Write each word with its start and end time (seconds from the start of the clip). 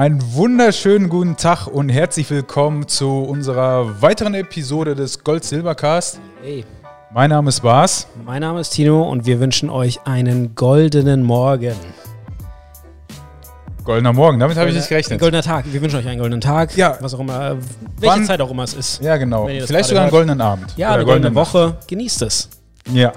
Einen 0.00 0.22
wunderschönen 0.34 1.10
guten 1.10 1.36
Tag 1.36 1.66
und 1.66 1.90
herzlich 1.90 2.30
willkommen 2.30 2.88
zu 2.88 3.18
unserer 3.18 4.00
weiteren 4.00 4.32
Episode 4.32 4.94
des 4.94 5.22
Gold-Silber-Cast. 5.22 6.18
Hey, 6.42 6.64
Mein 7.12 7.28
Name 7.28 7.50
ist 7.50 7.60
Bas. 7.60 8.06
mein 8.24 8.40
Name 8.40 8.60
ist 8.60 8.70
Tino 8.70 9.02
und 9.02 9.26
wir 9.26 9.40
wünschen 9.40 9.68
euch 9.68 10.00
einen 10.06 10.54
goldenen 10.54 11.22
Morgen. 11.22 11.74
Goldener 13.84 14.14
Morgen, 14.14 14.38
damit 14.40 14.56
habe 14.56 14.70
ich 14.70 14.76
nicht 14.76 14.88
gerechnet. 14.88 15.20
Goldener 15.20 15.42
Tag. 15.42 15.66
Wir 15.70 15.82
wünschen 15.82 15.98
euch 15.98 16.08
einen 16.08 16.18
goldenen 16.20 16.40
Tag. 16.40 16.74
Ja. 16.78 16.96
Was 17.00 17.12
auch 17.12 17.20
immer. 17.20 17.50
äh, 17.50 17.56
Welche 17.98 18.14
Wann- 18.16 18.24
Zeit 18.24 18.40
auch 18.40 18.50
immer 18.50 18.62
es 18.64 18.72
ist. 18.72 19.02
Ja, 19.02 19.18
genau. 19.18 19.48
Vielleicht 19.66 19.90
sogar 19.90 20.04
einen 20.04 20.10
goldenen 20.12 20.40
Abend. 20.40 20.72
Ja, 20.78 20.88
Oder 20.88 20.94
eine 20.96 21.04
goldene. 21.04 21.34
Woche. 21.34 21.76
Genießt 21.88 22.22
es. 22.22 22.48
Ja. 22.90 23.12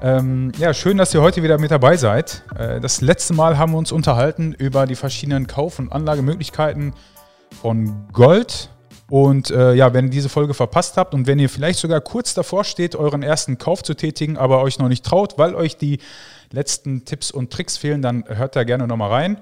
Ähm, 0.00 0.52
ja, 0.58 0.72
schön, 0.74 0.96
dass 0.96 1.12
ihr 1.12 1.20
heute 1.20 1.42
wieder 1.42 1.58
mit 1.58 1.72
dabei 1.72 1.96
seid. 1.96 2.44
Äh, 2.56 2.80
das 2.80 3.00
letzte 3.00 3.34
Mal 3.34 3.58
haben 3.58 3.72
wir 3.72 3.78
uns 3.78 3.90
unterhalten 3.90 4.52
über 4.52 4.86
die 4.86 4.94
verschiedenen 4.94 5.48
Kauf- 5.48 5.80
und 5.80 5.92
Anlagemöglichkeiten 5.92 6.94
von 7.60 8.06
Gold. 8.12 8.70
Und 9.10 9.50
äh, 9.50 9.74
ja, 9.74 9.94
wenn 9.94 10.06
ihr 10.06 10.10
diese 10.10 10.28
Folge 10.28 10.54
verpasst 10.54 10.96
habt 10.98 11.14
und 11.14 11.26
wenn 11.26 11.40
ihr 11.40 11.48
vielleicht 11.48 11.80
sogar 11.80 12.00
kurz 12.00 12.34
davor 12.34 12.62
steht, 12.62 12.94
euren 12.94 13.22
ersten 13.22 13.58
Kauf 13.58 13.82
zu 13.82 13.94
tätigen, 13.94 14.36
aber 14.36 14.62
euch 14.62 14.78
noch 14.78 14.88
nicht 14.88 15.04
traut, 15.04 15.36
weil 15.36 15.56
euch 15.56 15.76
die 15.76 15.98
letzten 16.52 17.04
Tipps 17.04 17.32
und 17.32 17.50
Tricks 17.52 17.76
fehlen, 17.76 18.00
dann 18.00 18.24
hört 18.28 18.54
da 18.54 18.62
gerne 18.62 18.86
nochmal 18.86 19.10
rein. 19.10 19.38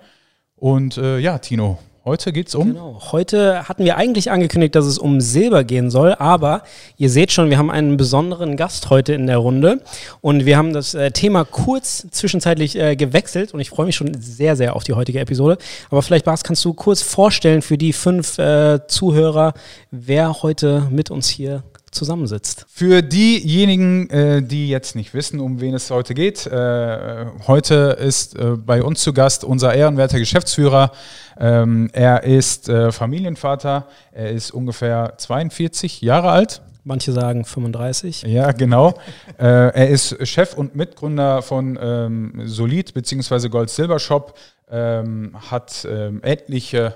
Und 0.55 0.97
äh, 0.97 1.19
ja, 1.19 1.39
Tino, 1.39 1.79
heute 2.07 2.33
geht's 2.33 2.55
um. 2.55 2.69
Genau. 2.69 3.01
Heute 3.11 3.69
hatten 3.69 3.85
wir 3.85 3.97
eigentlich 3.97 4.31
angekündigt, 4.31 4.75
dass 4.77 4.87
es 4.87 4.97
um 4.97 5.21
Silber 5.21 5.65
gehen 5.65 5.91
soll, 5.91 6.15
aber 6.15 6.63
ihr 6.97 7.11
seht 7.11 7.33
schon, 7.33 7.51
wir 7.51 7.59
haben 7.59 7.71
einen 7.71 7.97
besonderen 7.97 8.57
Gast 8.57 8.89
heute 8.91 9.13
in 9.13 9.27
der 9.27 9.39
Runde 9.39 9.83
und 10.21 10.47
wir 10.47 10.57
haben 10.57 10.73
das 10.73 10.95
äh, 10.95 11.11
Thema 11.11 11.45
kurz 11.45 12.07
zwischenzeitlich 12.11 12.79
äh, 12.79 12.95
gewechselt 12.95 13.53
und 13.53 13.61
ich 13.61 13.71
freue 13.71 13.87
mich 13.87 13.97
schon 13.97 14.15
sehr, 14.21 14.55
sehr 14.57 14.77
auf 14.77 14.85
die 14.85 14.95
heutige 14.95 15.19
Episode. 15.19 15.59
Aber 15.91 16.01
vielleicht, 16.01 16.25
Bas, 16.25 16.45
kannst 16.45 16.65
du 16.65 16.73
kurz 16.73 17.03
vorstellen 17.03 17.61
für 17.61 17.77
die 17.77 17.93
fünf 17.93 18.39
äh, 18.39 18.87
Zuhörer, 18.87 19.53
wer 19.91 20.43
heute 20.43 20.87
mit 20.91 21.11
uns 21.11 21.29
hier 21.29 21.65
zusammensitzt. 21.91 22.67
Für 22.69 23.03
diejenigen, 23.03 24.11
äh, 24.11 24.43
die 24.43 24.69
jetzt 24.69 24.97
nicht 24.97 25.15
wissen, 25.15 25.41
um 25.41 25.61
wen 25.61 25.75
es 25.75 25.91
heute 25.91 26.15
geht, 26.15 26.47
äh, 26.47 27.27
heute 27.47 27.97
ist 28.01 28.37
äh, 28.39 28.57
bei 28.57 28.83
uns 28.83 29.03
zu 29.03 29.13
Gast 29.13 29.45
unser 29.45 29.75
ehrenwerter 29.75 30.19
Geschäftsführer. 30.19 30.93
Ähm, 31.39 31.91
er 31.93 32.25
ist 32.25 32.69
äh, 32.69 32.93
Familienvater, 32.93 33.87
er 34.13 34.31
ist 34.31 34.51
ungefähr 34.51 35.15
42 35.17 36.01
Jahre 36.03 36.31
alt. 36.31 36.63
Manche 36.85 37.13
sagen 37.13 37.45
35. 37.45 38.23
Ja, 38.23 38.53
genau. 38.53 38.95
äh, 39.39 39.45
er 39.45 39.89
ist 39.89 40.27
Chef 40.27 40.55
und 40.55 40.77
Mitgründer 40.77 41.43
von 41.43 41.79
ähm, 41.81 42.43
Solid 42.45 42.95
bzw. 42.95 43.49
Gold 43.49 43.71
Silber 43.71 43.99
Shop, 43.99 44.39
ähm, 44.71 45.37
hat 45.51 45.87
ähm, 45.91 46.23
etliche 46.23 46.95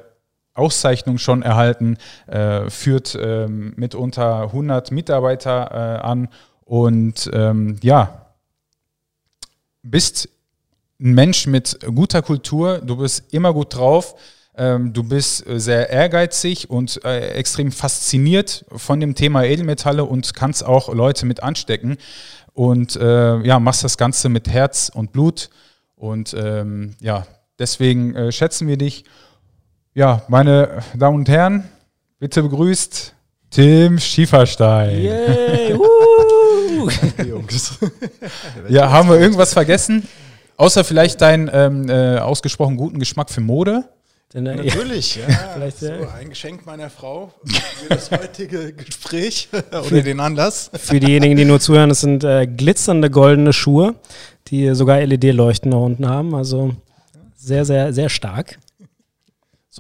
Auszeichnungen 0.55 1.19
schon 1.19 1.43
erhalten, 1.43 1.97
äh, 2.27 2.69
führt 2.71 3.17
ähm, 3.21 3.73
mitunter 3.77 4.43
100 4.43 4.91
Mitarbeiter 4.91 5.71
äh, 5.71 6.01
an. 6.03 6.29
Und 6.65 7.31
ähm, 7.33 7.77
ja, 7.83 8.27
bist 9.83 10.29
ein 11.01 11.15
Mensch 11.15 11.47
mit 11.47 11.79
guter 11.95 12.23
Kultur, 12.23 12.79
du 12.79 12.97
bist 12.97 13.33
immer 13.33 13.55
gut 13.55 13.75
drauf, 13.75 14.15
ähm, 14.57 14.93
du 14.93 15.03
bist 15.03 15.45
sehr 15.47 15.89
ehrgeizig 15.89 16.69
und 16.69 17.03
äh, 17.05 17.31
extrem 17.31 17.73
fasziniert 17.73 18.67
von 18.77 19.01
dem 19.01 19.15
Thema 19.15 19.45
Edelmetalle 19.45 20.05
und 20.05 20.35
kannst 20.35 20.65
auch 20.65 20.93
Leute 20.93 21.25
mit 21.25 21.43
anstecken. 21.43 21.97
Und 22.53 22.97
äh, 22.97 23.41
ja, 23.41 23.59
machst 23.59 23.85
das 23.85 23.97
Ganze 23.97 24.29
mit 24.29 24.49
Herz 24.49 24.91
und 24.93 25.13
Blut. 25.13 25.49
Und 25.95 26.35
ähm, 26.35 26.95
ja, 27.01 27.27
deswegen 27.59 28.15
äh, 28.15 28.33
schätzen 28.33 28.69
wir 28.69 28.77
dich. 28.77 29.05
Ja, 29.95 30.23
meine 30.29 30.83
Damen 30.95 31.17
und 31.17 31.29
Herren, 31.29 31.69
bitte 32.21 32.45
begrüßt 32.45 33.13
Tim 33.51 33.99
Schieferstein. 33.99 35.03
Yay! 35.03 35.75
Jungs. 37.27 37.77
Ja, 38.69 38.89
haben 38.91 39.09
wir 39.09 39.19
irgendwas 39.19 39.53
vergessen? 39.53 40.07
Außer 40.57 40.85
vielleicht 40.85 41.21
deinen 41.21 41.51
ähm, 41.53 41.89
äh, 41.89 42.19
ausgesprochen 42.19 42.77
guten 42.77 43.01
Geschmack 43.01 43.31
für 43.31 43.41
Mode. 43.41 43.89
Denn, 44.33 44.47
äh, 44.47 44.55
Natürlich, 44.55 45.17
ja. 45.29 45.35
Vielleicht, 45.55 45.79
so, 45.79 45.87
äh, 45.87 46.07
ein 46.21 46.29
Geschenk 46.29 46.65
meiner 46.67 46.89
Frau 46.89 47.33
für 47.45 47.89
das 47.89 48.13
heutige 48.13 48.73
Gespräch 48.73 49.49
oder 49.89 50.03
den 50.03 50.21
Anlass. 50.21 50.71
Für 50.73 51.01
diejenigen, 51.01 51.37
die 51.37 51.45
nur 51.45 51.59
zuhören, 51.59 51.91
es 51.91 52.01
sind 52.01 52.23
äh, 52.23 52.47
glitzernde 52.47 53.11
goldene 53.11 53.53
Schuhe, 53.53 53.97
die 54.47 54.73
sogar 54.77 55.01
LED-Leuchten 55.05 55.73
da 55.73 55.79
unten 55.79 56.09
haben. 56.09 56.37
Also 56.37 56.77
sehr, 57.35 57.65
sehr, 57.65 57.93
sehr 57.93 58.09
stark. 58.09 58.61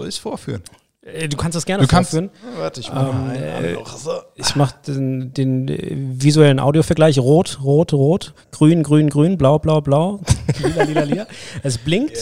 Soll 0.00 0.08
ich 0.08 0.14
es 0.14 0.18
vorführen? 0.18 0.62
Äh, 1.02 1.28
Du 1.28 1.36
kannst 1.36 1.56
das 1.56 1.66
gerne 1.66 1.82
Du 1.82 1.88
kannst- 1.88 2.12
vorführen. 2.12 2.30
Warte, 2.56 2.80
ich 2.80 2.90
mache 2.90 3.10
Ähm, 3.10 3.26
mal 3.26 3.36
äh. 3.36 3.76
So. 3.98 4.12
Ich 4.34 4.56
mache 4.56 4.74
den, 4.86 5.34
den 5.34 5.68
äh, 5.68 5.94
visuellen 6.22 6.58
Audiovergleich. 6.58 7.18
Rot, 7.18 7.58
rot, 7.62 7.92
rot. 7.92 8.32
Grün, 8.50 8.82
grün, 8.82 9.10
grün. 9.10 9.36
Blau, 9.36 9.58
blau, 9.58 9.82
blau. 9.82 10.20
lila, 10.62 10.84
lila, 10.84 11.02
lila. 11.02 11.26
Es 11.62 11.76
blinkt. 11.76 12.16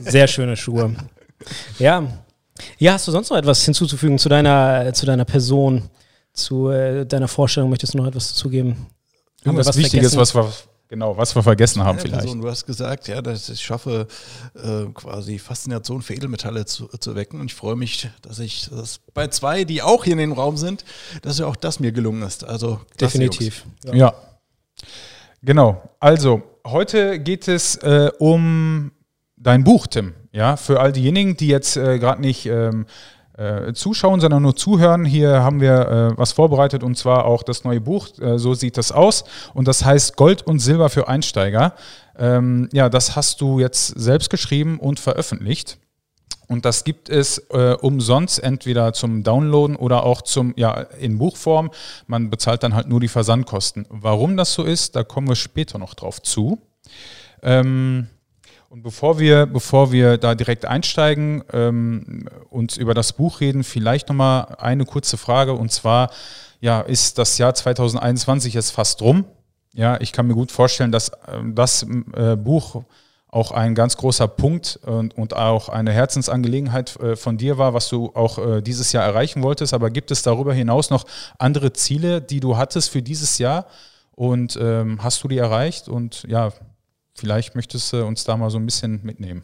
Sehr 0.00 0.26
schöne 0.26 0.56
Schuhe. 0.56 0.96
Ja. 1.78 2.08
Ja, 2.78 2.94
hast 2.94 3.06
du 3.06 3.12
sonst 3.12 3.30
noch 3.30 3.36
etwas 3.38 3.64
hinzuzufügen 3.64 4.18
zu 4.18 4.28
deiner, 4.28 4.92
zu 4.92 5.06
deiner 5.06 5.24
Person, 5.24 5.90
zu 6.32 6.70
äh, 6.70 7.06
deiner 7.06 7.28
Vorstellung? 7.28 7.70
Möchtest 7.70 7.94
du 7.94 7.98
noch 7.98 8.06
etwas 8.08 8.34
wir 8.34 8.74
Irgendwas 9.44 9.68
was 9.68 9.76
Wichtiges, 9.76 10.16
was 10.16 10.34
wir, 10.34 10.52
genau, 10.90 11.16
was 11.16 11.34
wir 11.34 11.42
vergessen 11.42 11.82
haben 11.82 11.96
Ja, 11.96 12.02
vielleicht. 12.02 12.24
Person, 12.24 12.42
du 12.42 12.50
hast 12.50 12.66
gesagt, 12.66 13.08
ja, 13.08 13.22
dass 13.22 13.48
ich 13.48 13.62
schaffe, 13.62 14.06
äh, 14.54 14.92
quasi 14.92 15.38
Faszination 15.38 16.02
für 16.02 16.12
Edelmetalle 16.12 16.66
zu, 16.66 16.88
zu 16.88 17.14
wecken. 17.14 17.40
Und 17.40 17.46
ich 17.46 17.54
freue 17.54 17.76
mich, 17.76 18.10
dass 18.20 18.38
ich 18.38 18.68
das 18.68 19.00
bei 19.14 19.28
zwei, 19.28 19.64
die 19.64 19.80
auch 19.80 20.04
hier 20.04 20.12
in 20.12 20.18
dem 20.18 20.32
Raum 20.32 20.58
sind, 20.58 20.84
dass 21.22 21.38
ja 21.38 21.46
auch 21.46 21.56
das 21.56 21.80
mir 21.80 21.92
gelungen 21.92 22.22
ist. 22.22 22.44
Also 22.44 22.80
klasse, 22.98 23.18
Definitiv. 23.18 23.64
Ja. 23.94 24.12
Genau. 25.42 25.88
Also, 26.00 26.42
heute 26.66 27.18
geht 27.20 27.48
es 27.48 27.76
äh, 27.76 28.10
um 28.18 28.92
dein 29.36 29.64
Buch, 29.64 29.86
Tim. 29.86 30.14
Ja, 30.32 30.56
für 30.56 30.80
all 30.80 30.92
diejenigen, 30.92 31.36
die 31.36 31.48
jetzt 31.48 31.76
äh, 31.76 31.98
gerade 31.98 32.20
nicht 32.20 32.46
ähm, 32.46 32.86
äh, 33.40 33.72
zuschauen, 33.72 34.20
sondern 34.20 34.42
nur 34.42 34.54
zuhören. 34.54 35.04
Hier 35.04 35.42
haben 35.42 35.60
wir 35.60 36.12
äh, 36.12 36.18
was 36.18 36.32
vorbereitet 36.32 36.82
und 36.82 36.96
zwar 36.96 37.24
auch 37.24 37.42
das 37.42 37.64
neue 37.64 37.80
Buch. 37.80 38.08
Äh, 38.20 38.38
so 38.38 38.52
sieht 38.54 38.76
das 38.76 38.92
aus. 38.92 39.24
Und 39.54 39.66
das 39.66 39.84
heißt 39.84 40.16
Gold 40.16 40.46
und 40.46 40.58
Silber 40.58 40.90
für 40.90 41.08
Einsteiger. 41.08 41.74
Ähm, 42.18 42.68
ja, 42.72 42.90
das 42.90 43.16
hast 43.16 43.40
du 43.40 43.58
jetzt 43.58 43.86
selbst 43.86 44.28
geschrieben 44.28 44.78
und 44.78 45.00
veröffentlicht. 45.00 45.78
Und 46.48 46.64
das 46.64 46.84
gibt 46.84 47.08
es 47.08 47.38
äh, 47.50 47.76
umsonst 47.80 48.42
entweder 48.42 48.92
zum 48.92 49.22
Downloaden 49.22 49.76
oder 49.76 50.04
auch 50.04 50.20
zum, 50.20 50.52
ja, 50.56 50.72
in 51.00 51.16
Buchform. 51.16 51.70
Man 52.08 52.28
bezahlt 52.28 52.62
dann 52.62 52.74
halt 52.74 52.88
nur 52.88 53.00
die 53.00 53.08
Versandkosten. 53.08 53.86
Warum 53.88 54.36
das 54.36 54.52
so 54.52 54.64
ist, 54.64 54.96
da 54.96 55.04
kommen 55.04 55.28
wir 55.28 55.36
später 55.36 55.78
noch 55.78 55.94
drauf 55.94 56.20
zu. 56.20 56.60
Ähm, 57.42 58.08
und 58.70 58.84
bevor 58.84 59.18
wir, 59.18 59.46
bevor 59.46 59.90
wir 59.90 60.16
da 60.16 60.36
direkt 60.36 60.64
einsteigen 60.64 61.42
ähm, 61.52 62.28
und 62.50 62.76
über 62.76 62.94
das 62.94 63.12
Buch 63.12 63.40
reden, 63.40 63.64
vielleicht 63.64 64.08
nochmal 64.08 64.54
eine 64.60 64.84
kurze 64.84 65.16
Frage. 65.16 65.54
Und 65.54 65.72
zwar, 65.72 66.10
ja, 66.60 66.80
ist 66.80 67.18
das 67.18 67.36
Jahr 67.36 67.52
2021 67.52 68.54
jetzt 68.54 68.70
fast 68.70 69.02
rum? 69.02 69.24
Ja, 69.74 70.00
ich 70.00 70.12
kann 70.12 70.28
mir 70.28 70.34
gut 70.34 70.52
vorstellen, 70.52 70.92
dass 70.92 71.10
ähm, 71.26 71.56
das 71.56 71.84
äh, 72.14 72.36
Buch 72.36 72.84
auch 73.26 73.50
ein 73.50 73.74
ganz 73.74 73.96
großer 73.96 74.28
Punkt 74.28 74.78
und, 74.86 75.16
und 75.16 75.34
auch 75.34 75.68
eine 75.68 75.90
Herzensangelegenheit 75.90 76.96
äh, 77.00 77.16
von 77.16 77.38
dir 77.38 77.58
war, 77.58 77.74
was 77.74 77.88
du 77.88 78.12
auch 78.14 78.38
äh, 78.38 78.62
dieses 78.62 78.92
Jahr 78.92 79.04
erreichen 79.04 79.42
wolltest. 79.42 79.74
Aber 79.74 79.90
gibt 79.90 80.12
es 80.12 80.22
darüber 80.22 80.54
hinaus 80.54 80.90
noch 80.90 81.06
andere 81.38 81.72
Ziele, 81.72 82.22
die 82.22 82.38
du 82.38 82.56
hattest 82.56 82.90
für 82.90 83.02
dieses 83.02 83.38
Jahr? 83.38 83.66
Und 84.12 84.56
ähm, 84.62 85.02
hast 85.02 85.24
du 85.24 85.28
die 85.28 85.38
erreicht? 85.38 85.88
Und 85.88 86.22
ja, 86.28 86.52
vielleicht 87.14 87.54
möchtest 87.54 87.92
du 87.92 88.04
uns 88.04 88.24
da 88.24 88.36
mal 88.36 88.50
so 88.50 88.58
ein 88.58 88.66
bisschen 88.66 89.00
mitnehmen. 89.02 89.42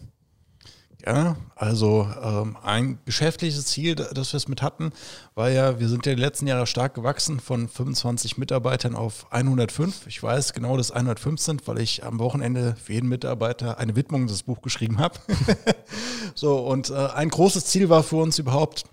Ja, 1.04 1.36
also 1.54 2.08
ähm, 2.20 2.56
ein 2.64 2.98
geschäftliches 3.04 3.66
Ziel, 3.66 3.94
da- 3.94 4.12
das 4.12 4.32
wir 4.32 4.38
es 4.38 4.48
mit 4.48 4.60
hatten, 4.60 4.90
war 5.36 5.48
ja, 5.50 5.78
wir 5.78 5.88
sind 5.88 6.04
ja 6.04 6.14
die 6.16 6.20
letzten 6.20 6.48
Jahre 6.48 6.66
stark 6.66 6.94
gewachsen 6.94 7.38
von 7.38 7.68
25 7.68 8.38
Mitarbeitern 8.38 8.96
auf 8.96 9.30
105. 9.30 10.08
Ich 10.08 10.20
weiß 10.20 10.52
genau, 10.52 10.76
dass 10.76 10.90
105 10.90 11.40
sind, 11.40 11.68
weil 11.68 11.78
ich 11.78 12.02
am 12.04 12.18
Wochenende 12.18 12.74
für 12.82 12.94
jeden 12.94 13.08
Mitarbeiter 13.08 13.78
eine 13.78 13.94
Widmung 13.94 14.26
des 14.26 14.42
Buch 14.42 14.62
geschrieben 14.62 14.98
habe. 14.98 15.16
so, 16.34 16.58
und 16.66 16.90
äh, 16.90 16.94
ein 16.94 17.28
großes 17.28 17.66
Ziel 17.66 17.88
war 17.88 18.02
für 18.02 18.16
uns 18.16 18.40
überhaupt, 18.40 18.84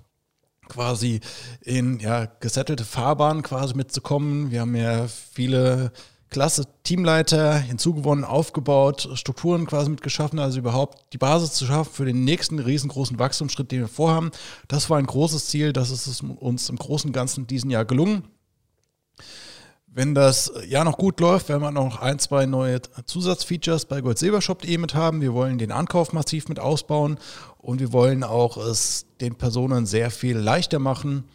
quasi 0.69 1.19
in 1.61 1.99
ja, 1.99 2.25
gesettelte 2.25 2.85
Fahrbahn 2.85 3.41
quasi 3.41 3.73
mitzukommen. 3.75 4.51
Wir 4.51 4.61
haben 4.61 4.75
ja 4.75 5.07
viele 5.07 5.91
klasse 6.33 6.65
Teamleiter 6.83 7.55
hinzugewonnen, 7.55 8.25
aufgebaut, 8.25 9.07
Strukturen 9.13 9.65
quasi 9.65 9.89
mitgeschaffen, 9.89 10.39
also 10.39 10.59
überhaupt 10.59 11.13
die 11.13 11.17
Basis 11.17 11.53
zu 11.53 11.65
schaffen 11.65 11.93
für 11.93 12.05
den 12.05 12.25
nächsten 12.25 12.59
riesengroßen 12.59 13.17
Wachstumsschritt, 13.19 13.71
den 13.71 13.81
wir 13.81 13.87
vorhaben. 13.87 14.31
Das 14.67 14.89
war 14.89 14.97
ein 14.97 15.05
großes 15.05 15.47
Ziel, 15.47 15.71
das 15.71 15.91
ist 15.91 16.21
uns 16.21 16.69
im 16.69 16.75
Großen 16.75 17.09
und 17.09 17.13
Ganzen 17.13 17.47
diesen 17.47 17.69
Jahr 17.69 17.85
gelungen. 17.85 18.23
Wenn 19.95 20.15
das 20.15 20.51
Jahr 20.67 20.85
noch 20.85 20.97
gut 20.97 21.19
läuft, 21.19 21.49
werden 21.49 21.61
wir 21.61 21.69
noch 21.69 22.01
ein, 22.01 22.17
zwei 22.17 22.47
neue 22.47 22.81
Zusatzfeatures 23.05 23.85
bei 23.85 24.01
goldsilbershop.de 24.01 24.79
mit 24.79 24.95
haben. 24.95 25.21
Wir 25.21 25.35
wollen 25.35 25.59
den 25.59 25.71
Ankauf 25.71 26.13
massiv 26.13 26.49
mit 26.49 26.59
ausbauen 26.59 27.19
Und 27.59 27.79
wir 27.79 27.93
wollen 27.93 28.23
auch 28.23 28.57
es 28.57 29.05
den 29.21 29.35
Personen 29.35 29.85
sehr 29.85 30.09
viel 30.09 30.35
leichter 30.35 30.79
machen, 30.79 31.25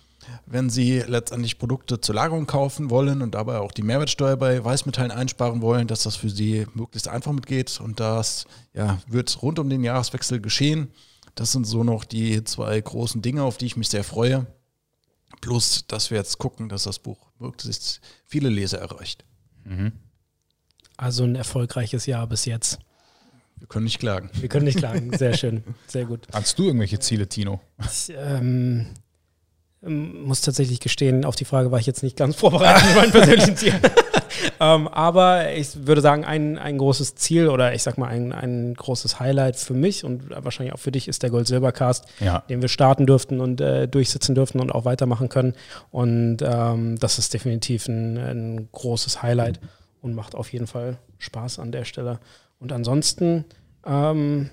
wenn 0.46 0.70
sie 0.70 1.00
letztendlich 1.00 1.58
Produkte 1.58 2.00
zur 2.00 2.14
Lagerung 2.14 2.46
kaufen 2.46 2.90
wollen 2.90 3.22
und 3.22 3.34
dabei 3.34 3.58
auch 3.58 3.72
die 3.72 3.82
Mehrwertsteuer 3.82 4.36
bei 4.36 4.64
Weißmetallen 4.64 5.10
einsparen 5.10 5.60
wollen, 5.60 5.86
dass 5.86 6.02
das 6.02 6.16
für 6.16 6.30
sie 6.30 6.66
möglichst 6.75 7.08
einfach 7.08 7.32
mitgeht. 7.32 7.80
Und 7.80 8.00
das 8.00 8.46
ja, 8.75 8.98
wird 9.06 9.42
rund 9.42 9.58
um 9.58 9.69
den 9.69 9.84
Jahreswechsel 9.84 10.40
geschehen. 10.40 10.88
Das 11.34 11.52
sind 11.52 11.66
so 11.66 11.84
noch 11.84 12.04
die 12.04 12.42
zwei 12.44 12.80
großen 12.80 13.22
Dinge, 13.22 13.42
auf 13.42 13.58
die 13.58 13.66
ich 13.66 13.76
mich 13.76 13.88
sehr 13.88 14.04
freue. 14.04 14.46
Plus, 15.40 15.86
dass 15.86 16.10
wir 16.10 16.19
jetzt 16.19 16.38
gucken, 16.38 16.69
dass 16.69 16.84
das 16.84 16.98
Buch 16.98 17.19
möglichst 17.38 18.00
viele 18.24 18.48
Leser 18.48 18.78
erreicht. 18.78 19.24
Mhm. 19.64 19.92
Also 20.96 21.24
ein 21.24 21.36
erfolgreiches 21.36 22.06
Jahr 22.06 22.26
bis 22.26 22.44
jetzt. 22.44 22.81
Wir 23.58 23.66
können 23.66 23.84
nicht 23.84 23.98
klagen. 23.98 24.31
Wir 24.34 24.48
können 24.48 24.64
nicht 24.64 24.78
klagen. 24.78 25.16
Sehr 25.16 25.34
schön. 25.36 25.62
Sehr 25.86 26.04
gut. 26.04 26.26
Hast 26.32 26.58
du 26.58 26.64
irgendwelche 26.64 26.98
Ziele, 26.98 27.28
Tino? 27.28 27.60
Ich, 27.78 28.10
ähm, 28.10 28.16
ähm, 28.16 28.86
muss 29.80 30.40
tatsächlich 30.40 30.80
gestehen, 30.80 31.25
auf 31.25 31.36
die 31.36 31.44
Frage 31.44 31.70
war 31.70 31.78
ich 31.78 31.86
jetzt 31.86 32.02
nicht 32.02 32.16
ganz 32.16 32.36
vorbereitet 32.40 32.84
mit 32.88 32.96
meinen 32.96 33.12
persönlichen 33.12 33.56
Zielen. 33.56 33.80
ähm, 34.60 34.88
aber 34.88 35.52
ich 35.52 35.86
würde 35.86 36.00
sagen, 36.00 36.25
ein, 36.25 36.58
ein 36.58 36.78
großes 36.78 37.14
Ziel 37.14 37.48
oder 37.48 37.75
ich 37.75 37.82
sag 37.82 37.96
mal 37.96 38.08
ein, 38.08 38.32
ein 38.32 38.75
großes 38.75 39.20
Highlight 39.20 39.56
für 39.56 39.75
mich 39.75 40.04
und 40.04 40.30
wahrscheinlich 40.30 40.75
auch 40.75 40.80
für 40.80 40.92
dich 40.92 41.06
ist 41.06 41.22
der 41.22 41.30
Gold-Silber-Cast, 41.30 42.06
ja. 42.20 42.40
den 42.48 42.60
wir 42.60 42.69
starten 42.69 43.06
dürften 43.06 43.40
und 43.40 43.60
äh, 43.60 43.86
durchsitzen 43.86 44.34
dürften 44.34 44.60
und 44.60 44.75
auch 44.75 44.84
weitermachen 44.84 45.28
können. 45.28 45.54
Und 45.90 46.38
ähm, 46.42 46.98
das 46.98 47.19
ist 47.19 47.34
definitiv 47.34 47.86
ein, 47.86 48.19
ein 48.19 48.69
großes 48.72 49.22
Highlight 49.22 49.60
und 50.00 50.14
macht 50.14 50.34
auf 50.34 50.52
jeden 50.52 50.66
Fall 50.66 50.98
Spaß 51.19 51.60
an 51.60 51.72
der 51.72 51.84
Stelle. 51.84 52.19
Und 52.58 52.72
ansonsten 52.72 53.44
ähm, 53.86 54.50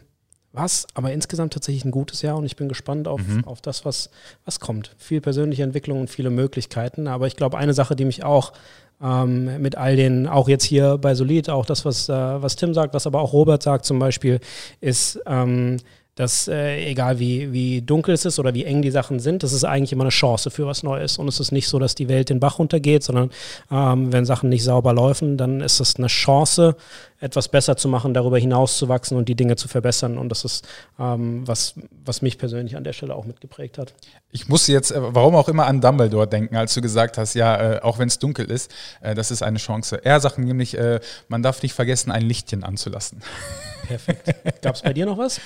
war 0.55 0.65
es 0.65 0.87
aber 0.93 1.11
insgesamt 1.11 1.53
tatsächlich 1.53 1.85
ein 1.85 1.91
gutes 1.91 2.21
Jahr 2.21 2.37
und 2.37 2.45
ich 2.45 2.55
bin 2.55 2.69
gespannt 2.69 3.07
auf, 3.07 3.21
mhm. 3.25 3.43
auf 3.45 3.61
das, 3.61 3.85
was, 3.85 4.09
was 4.45 4.59
kommt. 4.59 4.95
Viel 4.97 5.21
persönliche 5.21 5.63
Entwicklung 5.63 6.01
und 6.01 6.09
viele 6.09 6.29
Möglichkeiten. 6.29 7.07
Aber 7.07 7.27
ich 7.27 7.35
glaube, 7.35 7.57
eine 7.57 7.73
Sache, 7.73 7.95
die 7.95 8.05
mich 8.05 8.23
auch 8.23 8.53
ähm, 9.01 9.61
mit 9.61 9.77
all 9.77 9.95
den, 9.95 10.27
auch 10.27 10.47
jetzt 10.47 10.63
hier 10.63 10.97
bei 10.97 11.15
Solid, 11.15 11.49
auch 11.49 11.65
das, 11.65 11.85
was, 11.85 12.09
äh, 12.09 12.13
was 12.13 12.55
Tim 12.55 12.73
sagt, 12.73 12.93
was 12.93 13.07
aber 13.07 13.21
auch 13.21 13.33
Robert 13.33 13.63
sagt 13.63 13.85
zum 13.85 13.99
Beispiel, 13.99 14.39
ist, 14.81 15.19
ähm, 15.25 15.77
dass 16.15 16.47
äh, 16.47 16.77
egal 16.89 17.19
wie, 17.19 17.51
wie 17.51 17.81
dunkel 17.81 18.13
es 18.13 18.23
ist 18.23 18.39
oder 18.39 18.53
wie 18.53 18.63
eng 18.63 18.81
die 18.81 18.89
Sachen 18.89 19.19
sind, 19.19 19.43
das 19.43 19.51
ist 19.51 19.65
eigentlich 19.65 19.91
immer 19.91 20.05
eine 20.05 20.11
Chance 20.11 20.49
für 20.49 20.65
was 20.65 20.81
Neues. 20.81 21.17
Und 21.17 21.27
es 21.27 21.41
ist 21.41 21.51
nicht 21.51 21.67
so, 21.67 21.77
dass 21.77 21.93
die 21.93 22.07
Welt 22.07 22.29
den 22.29 22.39
Bach 22.39 22.57
runtergeht, 22.57 23.03
sondern 23.03 23.31
ähm, 23.69 24.13
wenn 24.13 24.25
Sachen 24.25 24.47
nicht 24.47 24.63
sauber 24.63 24.93
laufen, 24.93 25.35
dann 25.35 25.59
ist 25.59 25.81
es 25.81 25.97
eine 25.97 26.07
Chance, 26.07 26.77
etwas 27.19 27.49
besser 27.49 27.75
zu 27.75 27.89
machen, 27.89 28.13
darüber 28.13 28.39
hinaus 28.39 28.77
zu 28.77 28.87
wachsen 28.87 29.17
und 29.17 29.27
die 29.27 29.35
Dinge 29.35 29.57
zu 29.57 29.67
verbessern. 29.67 30.17
Und 30.17 30.29
das 30.29 30.45
ist 30.45 30.65
ähm, 30.97 31.45
was, 31.45 31.75
was 32.05 32.21
mich 32.21 32.37
persönlich 32.37 32.77
an 32.77 32.85
der 32.85 32.93
Stelle 32.93 33.13
auch 33.13 33.25
mitgeprägt 33.25 33.77
hat. 33.77 33.93
Ich 34.31 34.47
muss 34.47 34.67
jetzt, 34.67 34.91
äh, 34.91 35.01
warum 35.01 35.35
auch 35.35 35.49
immer, 35.49 35.65
an 35.65 35.81
Dumbledore 35.81 36.27
denken, 36.27 36.55
als 36.55 36.73
du 36.73 36.81
gesagt 36.81 37.17
hast, 37.17 37.33
ja, 37.33 37.73
äh, 37.73 37.81
auch 37.81 37.99
wenn 37.99 38.07
es 38.07 38.19
dunkel 38.19 38.49
ist, 38.49 38.71
äh, 39.01 39.15
das 39.15 39.31
ist 39.31 39.41
eine 39.41 39.57
Chance. 39.57 39.99
Er 40.05 40.21
sagt 40.21 40.37
nämlich, 40.37 40.77
äh, 40.77 41.01
man 41.27 41.43
darf 41.43 41.61
nicht 41.61 41.73
vergessen, 41.73 42.09
ein 42.11 42.21
Lichtchen 42.21 42.63
anzulassen. 42.63 43.21
Perfekt. 43.85 44.33
Gab 44.61 44.75
es 44.75 44.81
bei 44.81 44.93
dir 44.93 45.05
noch 45.05 45.17
was? 45.17 45.41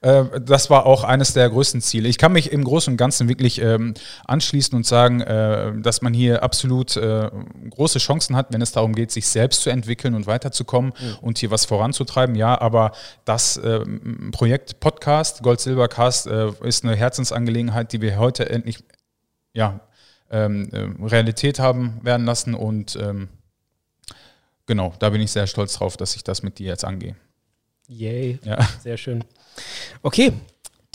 Äh, 0.00 0.24
das 0.40 0.70
war 0.70 0.86
auch 0.86 1.04
eines 1.04 1.32
der 1.32 1.48
größten 1.48 1.80
Ziele. 1.80 2.08
Ich 2.08 2.18
kann 2.18 2.32
mich 2.32 2.52
im 2.52 2.64
Großen 2.64 2.92
und 2.92 2.96
Ganzen 2.96 3.28
wirklich 3.28 3.60
ähm, 3.60 3.94
anschließen 4.24 4.76
und 4.76 4.86
sagen, 4.86 5.20
äh, 5.20 5.72
dass 5.80 6.02
man 6.02 6.14
hier 6.14 6.42
absolut 6.42 6.96
äh, 6.96 7.30
große 7.70 7.98
Chancen 7.98 8.36
hat, 8.36 8.52
wenn 8.52 8.62
es 8.62 8.72
darum 8.72 8.94
geht, 8.94 9.10
sich 9.10 9.26
selbst 9.26 9.62
zu 9.62 9.70
entwickeln 9.70 10.14
und 10.14 10.26
weiterzukommen 10.26 10.92
mhm. 10.98 11.16
und 11.20 11.38
hier 11.38 11.50
was 11.50 11.64
voranzutreiben. 11.64 12.34
Ja, 12.34 12.60
aber 12.60 12.92
das 13.24 13.60
Projekt 14.32 14.80
Podcast, 14.80 15.42
Gold 15.42 15.60
Silber 15.60 15.88
Cast, 15.88 16.26
ist 16.26 16.84
eine 16.84 16.94
Herzensangelegenheit, 16.94 17.92
die 17.92 18.00
wir 18.00 18.18
heute 18.18 18.48
endlich 18.48 18.78
ja, 19.52 19.80
ähm, 20.30 20.68
äh, 20.72 21.04
Realität 21.04 21.58
haben 21.58 22.00
werden 22.02 22.26
lassen 22.26 22.54
und 22.54 22.96
ähm, 23.00 23.28
genau, 24.66 24.94
da 24.98 25.10
bin 25.10 25.20
ich 25.20 25.32
sehr 25.32 25.46
stolz 25.46 25.74
drauf, 25.74 25.96
dass 25.96 26.16
ich 26.16 26.24
das 26.24 26.42
mit 26.42 26.58
dir 26.58 26.66
jetzt 26.66 26.84
angehe. 26.84 27.16
Yay, 27.88 28.38
ja. 28.44 28.58
sehr 28.82 28.96
schön. 28.96 29.24
Okay, 30.02 30.32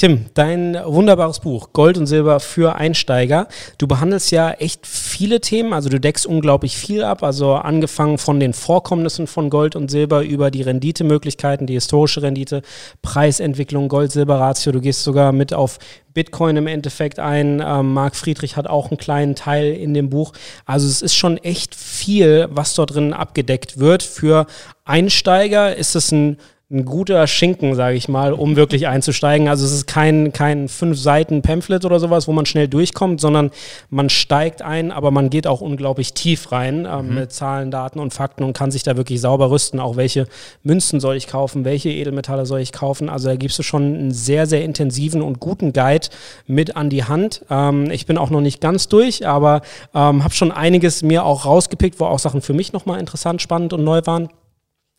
Tim, 0.01 0.25
dein 0.33 0.79
wunderbares 0.83 1.41
Buch 1.41 1.73
Gold 1.73 1.95
und 1.95 2.07
Silber 2.07 2.39
für 2.39 2.73
Einsteiger. 2.73 3.47
Du 3.77 3.85
behandelst 3.85 4.31
ja 4.31 4.49
echt 4.49 4.87
viele 4.87 5.41
Themen, 5.41 5.73
also 5.73 5.89
du 5.89 5.99
deckst 5.99 6.25
unglaublich 6.25 6.75
viel 6.75 7.03
ab, 7.03 7.21
also 7.21 7.53
angefangen 7.53 8.17
von 8.17 8.39
den 8.39 8.53
Vorkommnissen 8.53 9.27
von 9.27 9.51
Gold 9.51 9.75
und 9.75 9.91
Silber 9.91 10.23
über 10.23 10.49
die 10.49 10.63
Renditemöglichkeiten, 10.63 11.67
die 11.67 11.75
historische 11.75 12.23
Rendite, 12.23 12.63
Preisentwicklung, 13.03 13.89
Gold-Silber-Ratio. 13.89 14.71
Du 14.71 14.81
gehst 14.81 15.03
sogar 15.03 15.33
mit 15.33 15.53
auf 15.53 15.77
Bitcoin 16.15 16.57
im 16.57 16.65
Endeffekt 16.65 17.19
ein. 17.19 17.61
Ähm, 17.63 17.93
Marc 17.93 18.15
Friedrich 18.15 18.57
hat 18.57 18.65
auch 18.65 18.89
einen 18.89 18.97
kleinen 18.97 19.35
Teil 19.35 19.71
in 19.71 19.93
dem 19.93 20.09
Buch. 20.09 20.33
Also 20.65 20.87
es 20.87 21.03
ist 21.03 21.15
schon 21.15 21.37
echt 21.37 21.75
viel, 21.75 22.47
was 22.49 22.73
dort 22.73 22.95
drin 22.95 23.13
abgedeckt 23.13 23.77
wird. 23.77 24.01
Für 24.01 24.47
Einsteiger 24.83 25.75
ist 25.75 25.95
es 25.95 26.11
ein 26.11 26.37
ein 26.71 26.85
guter 26.85 27.27
Schinken, 27.27 27.75
sage 27.75 27.97
ich 27.97 28.07
mal, 28.07 28.31
um 28.31 28.55
wirklich 28.55 28.87
einzusteigen. 28.87 29.49
Also 29.49 29.65
es 29.65 29.73
ist 29.73 29.87
kein, 29.87 30.31
kein 30.31 30.69
fünf 30.69 30.97
Seiten 30.97 31.41
Pamphlet 31.41 31.83
oder 31.83 31.99
sowas, 31.99 32.29
wo 32.29 32.31
man 32.31 32.45
schnell 32.45 32.69
durchkommt, 32.69 33.19
sondern 33.19 33.51
man 33.89 34.09
steigt 34.09 34.61
ein, 34.61 34.91
aber 34.91 35.11
man 35.11 35.29
geht 35.29 35.47
auch 35.47 35.59
unglaublich 35.59 36.13
tief 36.13 36.53
rein 36.53 36.85
äh, 36.85 37.01
mhm. 37.01 37.15
mit 37.15 37.33
Zahlen, 37.33 37.71
Daten 37.71 37.99
und 37.99 38.13
Fakten 38.13 38.45
und 38.45 38.53
kann 38.53 38.71
sich 38.71 38.83
da 38.83 38.95
wirklich 38.95 39.19
sauber 39.19 39.51
rüsten. 39.51 39.81
Auch 39.81 39.97
welche 39.97 40.27
Münzen 40.63 41.01
soll 41.01 41.17
ich 41.17 41.27
kaufen, 41.27 41.65
welche 41.65 41.89
Edelmetalle 41.89 42.45
soll 42.45 42.61
ich 42.61 42.71
kaufen. 42.71 43.09
Also 43.09 43.27
da 43.27 43.35
gibst 43.35 43.59
du 43.59 43.63
schon 43.63 43.83
einen 43.83 44.11
sehr, 44.11 44.47
sehr 44.47 44.63
intensiven 44.63 45.21
und 45.21 45.41
guten 45.41 45.73
Guide 45.73 46.07
mit 46.47 46.77
an 46.77 46.89
die 46.89 47.03
Hand. 47.03 47.45
Ähm, 47.49 47.91
ich 47.91 48.05
bin 48.05 48.17
auch 48.17 48.29
noch 48.29 48.41
nicht 48.41 48.61
ganz 48.61 48.87
durch, 48.87 49.27
aber 49.27 49.61
ähm, 49.93 50.23
habe 50.23 50.33
schon 50.33 50.53
einiges 50.53 51.03
mir 51.03 51.25
auch 51.25 51.45
rausgepickt, 51.45 51.99
wo 51.99 52.05
auch 52.05 52.19
Sachen 52.19 52.41
für 52.41 52.53
mich 52.53 52.71
nochmal 52.71 53.01
interessant, 53.01 53.41
spannend 53.41 53.73
und 53.73 53.83
neu 53.83 54.01
waren. 54.05 54.29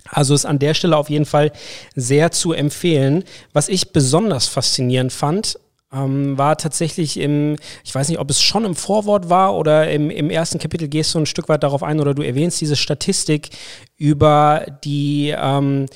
Also 0.08 0.34
ist 0.34 0.44
an 0.44 0.58
der 0.58 0.74
Stelle 0.74 0.96
auf 0.96 1.10
jeden 1.10 1.24
Fall 1.24 1.52
sehr 1.94 2.30
zu 2.32 2.52
empfehlen. 2.52 3.24
Was 3.52 3.68
ich 3.68 3.92
besonders 3.92 4.46
faszinierend 4.46 5.12
fand, 5.12 5.58
ähm, 5.92 6.38
war 6.38 6.56
tatsächlich 6.56 7.18
im, 7.18 7.56
ich 7.84 7.94
weiß 7.94 8.08
nicht, 8.08 8.18
ob 8.18 8.30
es 8.30 8.40
schon 8.42 8.64
im 8.64 8.74
Vorwort 8.74 9.28
war 9.28 9.54
oder 9.54 9.90
im, 9.90 10.10
im 10.10 10.30
ersten 10.30 10.58
Kapitel 10.58 10.88
gehst 10.88 11.14
du 11.14 11.18
ein 11.18 11.26
Stück 11.26 11.48
weit 11.48 11.62
darauf 11.62 11.82
ein 11.82 12.00
oder 12.00 12.14
du 12.14 12.22
erwähnst 12.22 12.60
diese 12.60 12.76
Statistik 12.76 13.50
über 13.96 14.66
die 14.84 15.34
ähm, 15.36 15.86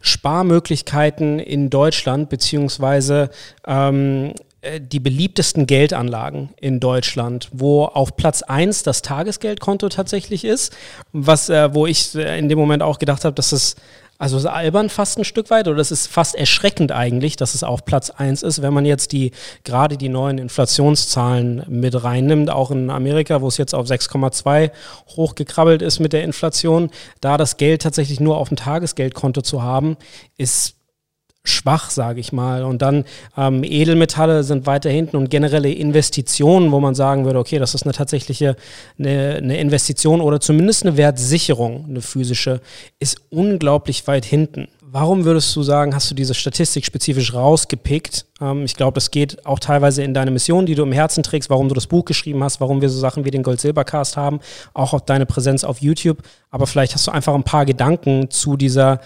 Sparmöglichkeiten 0.00 1.38
in 1.38 1.70
Deutschland, 1.70 2.28
beziehungsweise 2.28 3.30
ähm, 3.66 4.32
äh, 4.34 4.53
die 4.80 5.00
beliebtesten 5.00 5.66
Geldanlagen 5.66 6.50
in 6.60 6.80
Deutschland, 6.80 7.48
wo 7.52 7.84
auf 7.84 8.16
Platz 8.16 8.42
1 8.42 8.82
das 8.82 9.02
Tagesgeldkonto 9.02 9.88
tatsächlich 9.88 10.44
ist, 10.44 10.74
was, 11.12 11.48
äh, 11.48 11.74
wo 11.74 11.86
ich 11.86 12.14
äh, 12.14 12.38
in 12.38 12.48
dem 12.48 12.58
Moment 12.58 12.82
auch 12.82 12.98
gedacht 12.98 13.24
habe, 13.24 13.34
dass 13.34 13.52
es 13.52 13.76
also 14.16 14.36
ist 14.36 14.46
albern 14.46 14.90
fast 14.90 15.18
ein 15.18 15.24
Stück 15.24 15.50
weit 15.50 15.66
oder 15.66 15.80
es 15.80 15.90
ist 15.90 16.06
fast 16.06 16.36
erschreckend 16.36 16.92
eigentlich, 16.92 17.36
dass 17.36 17.54
es 17.54 17.64
auf 17.64 17.84
Platz 17.84 18.10
1 18.10 18.42
ist, 18.44 18.62
wenn 18.62 18.72
man 18.72 18.86
jetzt 18.86 19.10
die 19.12 19.32
gerade 19.64 19.96
die 19.96 20.08
neuen 20.08 20.38
Inflationszahlen 20.38 21.64
mit 21.68 22.02
reinnimmt, 22.02 22.48
auch 22.48 22.70
in 22.70 22.90
Amerika, 22.90 23.42
wo 23.42 23.48
es 23.48 23.56
jetzt 23.56 23.74
auf 23.74 23.86
6,2 23.86 24.70
hochgekrabbelt 25.16 25.82
ist 25.82 25.98
mit 25.98 26.12
der 26.12 26.22
Inflation, 26.22 26.90
da 27.20 27.36
das 27.36 27.56
Geld 27.56 27.82
tatsächlich 27.82 28.20
nur 28.20 28.38
auf 28.38 28.48
dem 28.48 28.56
Tagesgeldkonto 28.56 29.42
zu 29.42 29.62
haben, 29.62 29.96
ist 30.38 30.76
schwach, 31.44 31.90
sage 31.90 32.20
ich 32.20 32.32
mal. 32.32 32.64
Und 32.64 32.82
dann 32.82 33.04
ähm, 33.36 33.62
Edelmetalle 33.62 34.42
sind 34.42 34.66
weiter 34.66 34.90
hinten 34.90 35.16
und 35.16 35.30
generelle 35.30 35.70
Investitionen, 35.70 36.72
wo 36.72 36.80
man 36.80 36.94
sagen 36.94 37.24
würde, 37.24 37.38
okay, 37.38 37.58
das 37.58 37.74
ist 37.74 37.84
eine 37.84 37.92
tatsächliche 37.92 38.56
eine, 38.98 39.36
eine 39.36 39.58
Investition 39.58 40.20
oder 40.20 40.40
zumindest 40.40 40.84
eine 40.84 40.96
Wertsicherung, 40.96 41.84
eine 41.88 42.00
physische, 42.00 42.60
ist 42.98 43.20
unglaublich 43.30 44.06
weit 44.06 44.24
hinten. 44.24 44.68
Warum 44.96 45.24
würdest 45.24 45.56
du 45.56 45.64
sagen, 45.64 45.92
hast 45.92 46.08
du 46.12 46.14
diese 46.14 46.34
Statistik 46.34 46.86
spezifisch 46.86 47.34
rausgepickt? 47.34 48.26
Ähm, 48.40 48.64
ich 48.64 48.76
glaube, 48.76 48.94
das 48.94 49.10
geht 49.10 49.44
auch 49.44 49.58
teilweise 49.58 50.04
in 50.04 50.14
deine 50.14 50.30
Mission, 50.30 50.66
die 50.66 50.76
du 50.76 50.84
im 50.84 50.92
Herzen 50.92 51.24
trägst, 51.24 51.50
warum 51.50 51.68
du 51.68 51.74
das 51.74 51.88
Buch 51.88 52.04
geschrieben 52.04 52.44
hast, 52.44 52.60
warum 52.60 52.80
wir 52.80 52.88
so 52.88 53.00
Sachen 53.00 53.24
wie 53.24 53.32
den 53.32 53.42
Gold-Silber-Cast 53.42 54.16
haben, 54.16 54.38
auch 54.72 54.92
auf 54.92 55.04
deine 55.04 55.26
Präsenz 55.26 55.64
auf 55.64 55.82
YouTube. 55.82 56.18
Aber 56.50 56.68
vielleicht 56.68 56.94
hast 56.94 57.08
du 57.08 57.10
einfach 57.10 57.34
ein 57.34 57.42
paar 57.42 57.66
Gedanken 57.66 58.30
zu 58.30 58.56
dieser 58.56 59.00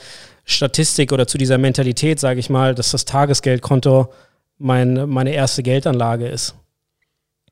Statistik 0.48 1.12
oder 1.12 1.26
zu 1.26 1.36
dieser 1.36 1.58
Mentalität, 1.58 2.18
sage 2.18 2.40
ich 2.40 2.48
mal, 2.48 2.74
dass 2.74 2.90
das 2.90 3.04
Tagesgeldkonto 3.04 4.12
mein, 4.56 5.08
meine 5.08 5.32
erste 5.32 5.62
Geldanlage 5.62 6.26
ist. 6.26 6.54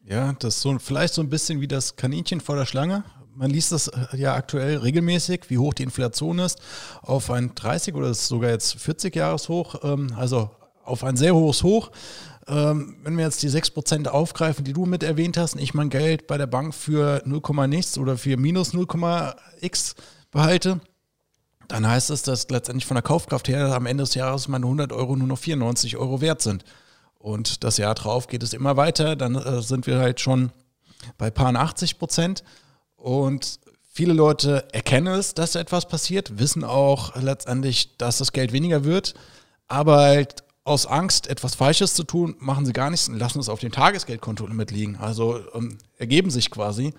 Ja, 0.02 0.34
das 0.38 0.56
ist 0.56 0.62
so 0.62 0.78
vielleicht 0.78 1.12
so 1.14 1.20
ein 1.20 1.28
bisschen 1.28 1.60
wie 1.60 1.68
das 1.68 1.96
Kaninchen 1.96 2.40
vor 2.40 2.56
der 2.56 2.64
Schlange. 2.64 3.04
Man 3.34 3.50
liest 3.50 3.72
das 3.72 3.88
äh, 3.88 4.16
ja 4.16 4.34
aktuell 4.34 4.78
regelmäßig, 4.78 5.42
wie 5.48 5.58
hoch 5.58 5.74
die 5.74 5.82
Inflation 5.82 6.38
ist, 6.38 6.58
auf 7.02 7.30
ein 7.30 7.54
30 7.54 7.94
oder 7.94 8.14
sogar 8.14 8.50
jetzt 8.50 8.76
40 8.76 9.14
Jahreshoch, 9.14 9.84
ähm, 9.84 10.14
also 10.16 10.50
auf 10.82 11.04
ein 11.04 11.16
sehr 11.16 11.34
hohes 11.34 11.62
Hoch. 11.62 11.90
Ähm, 12.48 12.96
wenn 13.02 13.18
wir 13.18 13.26
jetzt 13.26 13.42
die 13.42 13.50
6% 13.50 14.06
aufgreifen, 14.06 14.64
die 14.64 14.72
du 14.72 14.86
mit 14.86 15.02
erwähnt 15.02 15.36
hast, 15.36 15.54
und 15.54 15.60
ich 15.60 15.74
mein 15.74 15.90
Geld 15.90 16.26
bei 16.28 16.38
der 16.38 16.46
Bank 16.46 16.74
für 16.74 17.20
0, 17.26 17.68
nichts 17.68 17.98
oder 17.98 18.16
für 18.16 18.38
minus 18.38 18.72
0,x 18.72 19.96
behalte, 20.30 20.80
dann 21.68 21.87
heißt 21.87 22.11
es, 22.11 22.23
dass 22.23 22.49
letztendlich 22.50 22.87
von 22.87 22.94
der 22.94 23.02
Kaufkraft 23.02 23.49
her 23.49 23.75
am 23.75 23.87
Ende 23.87 24.04
des 24.04 24.14
Jahres 24.14 24.49
meine 24.49 24.66
100 24.66 24.92
Euro 24.92 25.16
nur 25.16 25.28
noch 25.28 25.38
94 25.38 25.96
Euro 25.96 26.20
wert 26.20 26.42
sind. 26.42 26.64
Und 27.18 27.64
das 27.64 27.76
Jahr 27.76 27.94
drauf 27.94 28.28
geht 28.28 28.42
es 28.42 28.52
immer 28.52 28.76
weiter, 28.76 29.16
dann 29.16 29.35
äh, 29.35 29.62
sind 29.62 29.87
wir 29.87 29.99
halt 29.99 30.20
schon 30.20 30.52
bei 31.18 31.30
paar 31.30 31.54
80 31.54 31.99
Prozent. 31.99 32.44
Und 32.96 33.58
viele 33.92 34.12
Leute 34.12 34.66
erkennen 34.73 35.14
es, 35.14 35.35
dass 35.35 35.54
etwas 35.54 35.88
passiert, 35.88 36.38
wissen 36.38 36.64
auch 36.64 37.16
letztendlich, 37.16 37.96
dass 37.96 38.18
das 38.18 38.32
Geld 38.32 38.52
weniger 38.52 38.85
wird, 38.85 39.14
aber 39.66 39.96
halt 39.96 40.44
aus 40.64 40.87
Angst, 40.87 41.28
etwas 41.28 41.54
Falsches 41.54 41.94
zu 41.94 42.02
tun, 42.02 42.35
machen 42.40 42.66
sie 42.66 42.73
gar 42.73 42.90
nichts 42.90 43.08
und 43.08 43.18
lassen 43.18 43.38
es 43.38 43.49
auf 43.49 43.61
dem 43.61 43.70
Tagesgeldkonto 43.70 44.46
mitliegen. 44.49 44.96
Also 44.96 45.40
ähm, 45.54 45.78
ergeben 45.96 46.30
sich 46.30 46.50
quasi. 46.50 46.92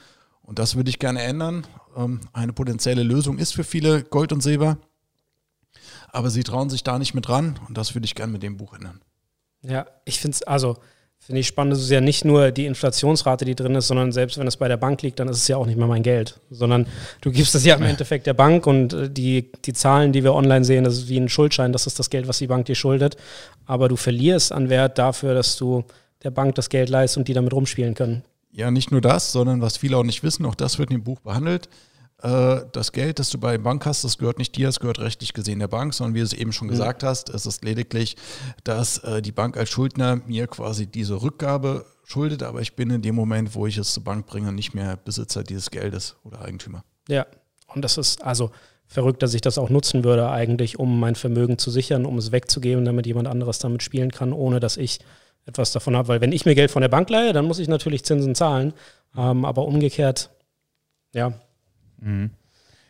Und 0.48 0.60
das 0.60 0.78
würde 0.78 0.90
ich 0.90 0.98
gerne 0.98 1.22
ändern. 1.22 1.68
Ähm, 1.96 2.22
eine 2.32 2.54
potenzielle 2.54 3.04
Lösung 3.04 3.38
ist 3.38 3.54
für 3.54 3.66
viele 3.66 4.04
Gold 4.04 4.32
und 4.32 4.42
Silber. 4.42 4.78
Aber 6.10 6.30
sie 6.30 6.44
trauen 6.44 6.70
sich 6.70 6.84
da 6.84 6.98
nicht 6.98 7.14
mit 7.14 7.28
ran. 7.28 7.60
Und 7.68 7.78
das 7.78 7.94
würde 7.94 8.06
ich 8.06 8.16
gerne 8.16 8.32
mit 8.32 8.44
dem 8.44 8.56
Buch 8.56 8.74
ändern. 8.74 9.02
Ja, 9.62 9.86
ich 10.06 10.22
finde 10.22 10.36
es, 10.36 10.44
also 10.44 10.78
finde 11.20 11.42
ich 11.42 11.48
spannend, 11.48 11.74
es 11.74 11.82
ist 11.82 11.90
ja 11.90 12.00
nicht 12.00 12.24
nur 12.24 12.52
die 12.52 12.66
Inflationsrate, 12.66 13.44
die 13.44 13.56
drin 13.56 13.76
ist, 13.76 13.88
sondern 13.88 14.14
selbst 14.14 14.38
wenn 14.38 14.48
es 14.48 14.56
bei 14.56 14.70
der 14.70 14.78
Bank 14.78 15.02
liegt, 15.02 15.20
dann 15.20 15.28
ist 15.28 15.38
es 15.38 15.48
ja 15.50 15.58
auch 15.58 15.66
nicht 15.66 15.78
mehr 15.78 15.88
mein 15.88 16.04
Geld, 16.04 16.40
sondern 16.50 16.88
du 17.20 17.32
gibst 17.32 17.54
es 17.54 17.66
ja 17.66 17.76
im 17.76 17.84
Endeffekt 17.84 18.26
der 18.28 18.36
Bank 18.36 18.68
und 18.68 18.94
äh, 18.94 19.10
die, 19.10 19.52
die 19.66 19.74
Zahlen, 19.74 20.14
die 20.14 20.24
wir 20.24 20.34
online 20.34 20.64
sehen, 20.64 20.86
das 20.86 20.94
ist 20.94 21.10
wie 21.10 21.20
ein 21.20 21.28
Schuldschein, 21.28 21.74
das 21.74 21.88
ist 21.88 22.00
das 22.00 22.10
Geld, 22.10 22.30
was 22.30 22.38
die 22.38 22.48
Bank 22.48 22.68
dir 22.68 22.76
schuldet, 22.76 23.18
aber 23.66 23.90
du 23.90 23.98
verlierst 23.98 24.54
an 24.54 24.70
Wert 24.70 24.98
dafür, 24.98 25.34
dass 25.34 25.58
du 25.58 25.84
der 26.24 26.32
Bank 26.32 26.56
das 26.56 26.70
Geld 26.70 26.88
leist 26.90 27.18
und 27.18 27.28
die 27.28 27.34
damit 27.34 27.52
rumspielen 27.52 27.96
können. 27.96 28.24
Ja, 28.52 28.72
nicht 28.72 28.92
nur 28.92 29.02
das, 29.02 29.32
sondern 29.32 29.62
was 29.62 29.78
viele 29.78 29.98
auch 29.98 30.04
nicht 30.04 30.24
wissen, 30.24 30.46
auch 30.46 30.56
das 30.56 30.80
wird 30.80 30.90
in 30.90 30.98
dem 30.98 31.04
Buch 31.04 31.20
behandelt. 31.20 31.70
Äh, 32.24 32.62
das 32.72 32.92
Geld, 32.92 33.20
das 33.20 33.30
du 33.30 33.38
bei 33.38 33.52
der 33.52 33.64
Bank 33.64 33.86
hast, 33.86 34.04
das 34.04 34.18
gehört 34.18 34.40
nicht 34.40 34.56
dir, 34.56 34.68
das 34.68 34.80
gehört 34.80 35.00
rechtlich 35.00 35.34
gesehen 35.34 35.60
der 35.60 35.68
Bank, 35.68 35.94
sondern 35.94 36.16
wie 36.16 36.20
du 36.20 36.26
es 36.26 36.34
eben 36.34 36.52
schon 36.52 36.68
mhm. 36.68 36.72
gesagt 36.72 37.04
hast, 37.04 37.30
es 37.30 37.46
ist 37.46 37.64
lediglich, 37.64 38.16
dass 38.64 39.00
äh, 39.00 39.22
die 39.22 39.32
Bank 39.32 39.58
als 39.58 39.70
Schuldner 39.70 40.16
mir 40.26 40.48
quasi 40.48 40.88
diese 40.88 41.22
Rückgabe 41.22 41.86
schuldet, 42.04 42.42
aber 42.42 42.62
ich 42.62 42.76
bin 42.76 42.90
in 42.90 43.02
dem 43.02 43.16
Moment, 43.16 43.54
wo 43.54 43.68
ich 43.68 43.78
es 43.78 43.94
zur 43.94 44.04
Bank 44.04 44.26
bringe, 44.26 44.52
nicht 44.52 44.74
mehr 44.74 44.98
Besitzer 44.98 45.44
dieses 45.44 45.70
Geldes 45.70 46.16
oder 46.24 46.42
Eigentümer. 46.42 46.84
Ja, 47.08 47.28
und 47.68 47.84
das 47.84 47.98
ist 47.98 48.24
also 48.24 48.52
verrückt, 48.88 49.22
dass 49.22 49.34
ich 49.34 49.42
das 49.42 49.58
auch 49.58 49.70
nutzen 49.70 50.04
würde, 50.04 50.30
eigentlich, 50.30 50.80
um 50.80 51.00
mein 51.00 51.16
Vermögen 51.16 51.58
zu 51.58 51.70
sichern, 51.70 52.06
um 52.06 52.18
es 52.18 52.32
wegzugeben, 52.32 52.86
damit 52.86 53.06
jemand 53.06 53.28
anderes 53.28 53.60
damit 53.60 53.84
spielen 53.84 54.12
kann, 54.12 54.34
ohne 54.34 54.60
dass 54.60 54.78
ich 54.78 55.00
etwas 55.48 55.72
davon 55.72 55.96
habe. 55.96 56.10
Weil 56.10 56.22
wenn 56.22 56.32
ich 56.32 56.46
mir 56.46 56.54
Geld 56.54 56.70
von 56.70 56.82
der 56.82 56.90
Bank 56.90 57.10
leihe, 57.10 57.34
dann 57.34 57.46
muss 57.46 57.60
ich 57.60 57.68
natürlich 57.68 58.06
Zinsen 58.06 58.36
zahlen. 58.36 58.74
Ähm, 59.18 59.46
aber 59.46 59.66
umgekehrt, 59.66 60.30
ja, 61.14 61.34
Mhm. 62.02 62.32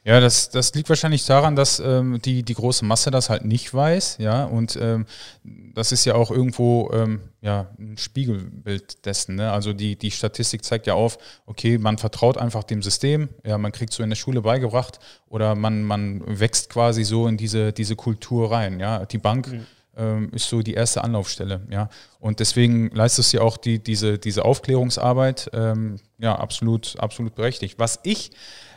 Ja, 0.03 0.21
das, 0.21 0.49
das 0.49 0.73
liegt 0.73 0.87
wahrscheinlich 0.87 1.25
daran, 1.25 1.57
dass 1.57 1.81
ähm, 1.81 2.21
die, 2.23 2.41
die 2.43 2.53
große 2.53 2.85
Masse 2.85 3.11
das 3.11 3.29
halt 3.29 3.43
nicht 3.43 3.73
weiß, 3.73 4.19
ja, 4.19 4.45
und 4.45 4.77
ähm, 4.81 5.05
das 5.43 5.91
ist 5.91 6.05
ja 6.05 6.15
auch 6.15 6.31
irgendwo 6.31 6.89
ähm, 6.93 7.19
ja, 7.41 7.67
ein 7.77 7.97
Spiegelbild 7.97 9.05
dessen. 9.05 9.35
Ne? 9.35 9.51
Also 9.51 9.73
die, 9.73 9.97
die 9.97 10.11
Statistik 10.11 10.63
zeigt 10.63 10.87
ja 10.87 10.93
auf, 10.93 11.17
okay, 11.45 11.77
man 11.77 11.97
vertraut 11.97 12.37
einfach 12.37 12.63
dem 12.63 12.81
System, 12.81 13.27
ja, 13.45 13.57
man 13.57 13.73
kriegt 13.73 13.91
so 13.91 14.01
in 14.01 14.09
der 14.09 14.15
Schule 14.15 14.41
beigebracht 14.41 14.99
oder 15.27 15.55
man, 15.55 15.83
man 15.83 16.23
wächst 16.25 16.69
quasi 16.69 17.03
so 17.03 17.27
in 17.27 17.35
diese, 17.35 17.73
diese 17.73 17.97
Kultur 17.97 18.49
rein, 18.49 18.79
ja. 18.79 19.05
Die 19.05 19.17
Bank 19.17 19.51
mhm 19.51 19.65
ähm, 19.97 20.29
ist 20.33 20.47
so 20.47 20.61
die 20.61 20.73
erste 20.73 21.03
Anlaufstelle. 21.03 21.61
Ja? 21.69 21.89
Und 22.19 22.39
deswegen 22.39 22.89
leistest 22.91 23.33
du 23.33 23.37
ja 23.37 23.43
auch 23.43 23.57
die, 23.57 23.79
diese, 23.79 24.17
diese 24.17 24.45
Aufklärungsarbeit 24.45 25.49
ähm, 25.53 25.97
ja, 26.17 26.35
absolut, 26.35 26.95
absolut 26.99 27.35
berechtigt. 27.35 27.79
Was 27.79 27.99
ich 28.03 28.31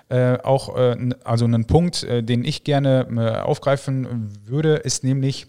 äh, 0.09 0.39
auch, 0.43 0.77
äh, 0.77 0.97
also 1.25 1.45
einen 1.45 1.67
Punkt, 1.67 2.03
äh, 2.03 2.23
den 2.23 2.45
ich 2.45 2.65
gerne 2.65 3.07
äh, 3.11 3.41
aufgreifen 3.41 4.29
würde, 4.45 4.77
ist 4.77 5.05
nämlich, 5.05 5.47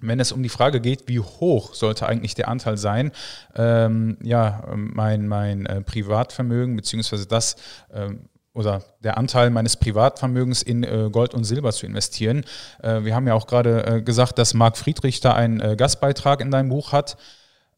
wenn 0.00 0.18
es 0.18 0.32
um 0.32 0.42
die 0.42 0.48
Frage 0.48 0.80
geht, 0.80 1.06
wie 1.06 1.20
hoch 1.20 1.74
sollte 1.74 2.06
eigentlich 2.06 2.34
der 2.34 2.48
Anteil 2.48 2.76
sein, 2.76 3.12
ähm, 3.54 4.18
ja, 4.22 4.64
mein, 4.74 5.28
mein 5.28 5.66
äh, 5.66 5.80
Privatvermögen, 5.82 6.74
beziehungsweise 6.74 7.26
das, 7.26 7.54
ähm, 7.92 8.28
oder 8.54 8.82
der 9.00 9.16
Anteil 9.16 9.50
meines 9.50 9.76
Privatvermögens 9.76 10.62
in 10.62 10.84
äh, 10.84 11.08
Gold 11.10 11.34
und 11.34 11.44
Silber 11.44 11.72
zu 11.72 11.86
investieren. 11.86 12.44
Äh, 12.82 13.04
wir 13.04 13.14
haben 13.14 13.26
ja 13.26 13.34
auch 13.34 13.46
gerade 13.46 13.86
äh, 13.86 14.02
gesagt, 14.02 14.38
dass 14.38 14.54
Marc 14.54 14.76
Friedrich 14.76 15.20
da 15.20 15.32
einen 15.32 15.60
äh, 15.60 15.76
Gastbeitrag 15.76 16.40
in 16.40 16.50
deinem 16.50 16.68
Buch 16.68 16.92
hat. 16.92 17.16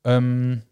Ähm, 0.04 0.62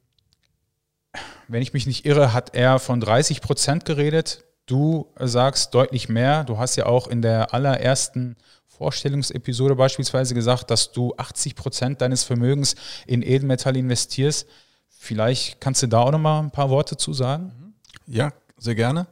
wenn 1.49 1.63
ich 1.63 1.73
mich 1.73 1.87
nicht 1.87 2.05
irre, 2.05 2.33
hat 2.33 2.55
er 2.55 2.79
von 2.79 3.01
30 3.01 3.41
Prozent 3.43 3.85
geredet. 3.85 4.45
Du 4.67 5.07
sagst 5.19 5.75
deutlich 5.75 6.09
mehr. 6.09 6.45
Du 6.45 6.59
hast 6.59 6.77
ja 6.77 6.87
auch 6.87 7.07
in 7.07 7.23
der 7.23 7.53
allerersten 7.53 8.37
Vorstellungsepisode 8.67 9.77
beispielsweise 9.77 10.35
gesagt, 10.35 10.71
dass 10.71 10.93
du 10.93 11.15
80 11.17 11.55
Prozent 11.55 12.01
deines 12.01 12.25
Vermögens 12.25 12.75
in 13.07 13.23
Edelmetall 13.23 13.77
investierst. 13.77 14.49
Vielleicht 14.89 15.61
kannst 15.61 15.83
du 15.83 15.89
da 15.89 16.01
auch 16.01 16.11
noch 16.11 16.19
mal 16.19 16.41
ein 16.41 16.51
paar 16.51 16.71
Worte 16.71 16.97
zu 16.97 17.13
sagen? 17.13 17.75
Ja, 18.07 18.33
sehr 18.57 18.75
gerne. 18.75 19.07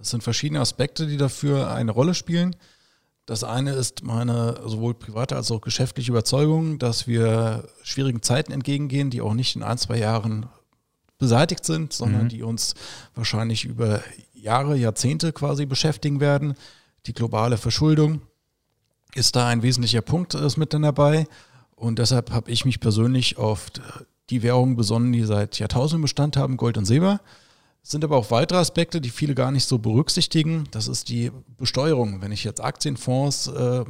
Das 0.00 0.08
sind 0.08 0.22
verschiedene 0.22 0.60
Aspekte, 0.60 1.06
die 1.06 1.18
dafür 1.18 1.70
eine 1.70 1.92
Rolle 1.92 2.14
spielen. 2.14 2.56
Das 3.26 3.44
eine 3.44 3.72
ist 3.72 4.02
meine 4.02 4.58
sowohl 4.66 4.94
private 4.94 5.36
als 5.36 5.50
auch 5.50 5.60
geschäftliche 5.60 6.10
Überzeugung, 6.10 6.78
dass 6.78 7.06
wir 7.06 7.68
schwierigen 7.82 8.22
Zeiten 8.22 8.50
entgegengehen, 8.50 9.10
die 9.10 9.20
auch 9.20 9.34
nicht 9.34 9.56
in 9.56 9.62
ein, 9.62 9.76
zwei 9.76 9.98
Jahren 9.98 10.46
beseitigt 11.18 11.66
sind, 11.66 11.92
sondern 11.92 12.24
mhm. 12.24 12.28
die 12.30 12.42
uns 12.42 12.74
wahrscheinlich 13.14 13.66
über 13.66 14.00
Jahre, 14.32 14.74
Jahrzehnte 14.74 15.34
quasi 15.34 15.66
beschäftigen 15.66 16.18
werden. 16.18 16.54
Die 17.04 17.12
globale 17.12 17.58
Verschuldung 17.58 18.22
ist 19.14 19.36
da 19.36 19.48
ein 19.48 19.62
wesentlicher 19.62 20.00
Punkt 20.00 20.34
ist 20.34 20.56
mit 20.56 20.72
dabei. 20.72 21.26
Und 21.76 21.98
deshalb 21.98 22.30
habe 22.30 22.50
ich 22.50 22.64
mich 22.64 22.80
persönlich 22.80 23.36
auf 23.36 23.70
die 24.30 24.42
Währungen 24.42 24.76
besonnen, 24.76 25.12
die 25.12 25.24
seit 25.24 25.58
Jahrtausenden 25.58 26.02
Bestand 26.02 26.38
haben, 26.38 26.56
Gold 26.56 26.78
und 26.78 26.86
Silber. 26.86 27.20
Es 27.82 27.90
sind 27.90 28.04
aber 28.04 28.16
auch 28.16 28.30
weitere 28.30 28.58
Aspekte, 28.58 29.00
die 29.00 29.10
viele 29.10 29.34
gar 29.34 29.50
nicht 29.50 29.66
so 29.66 29.78
berücksichtigen. 29.78 30.64
Das 30.70 30.86
ist 30.86 31.08
die 31.08 31.32
Besteuerung. 31.56 32.20
Wenn 32.20 32.32
ich 32.32 32.44
jetzt 32.44 32.62
Aktienfonds 32.62 33.48
äh, 33.48 33.84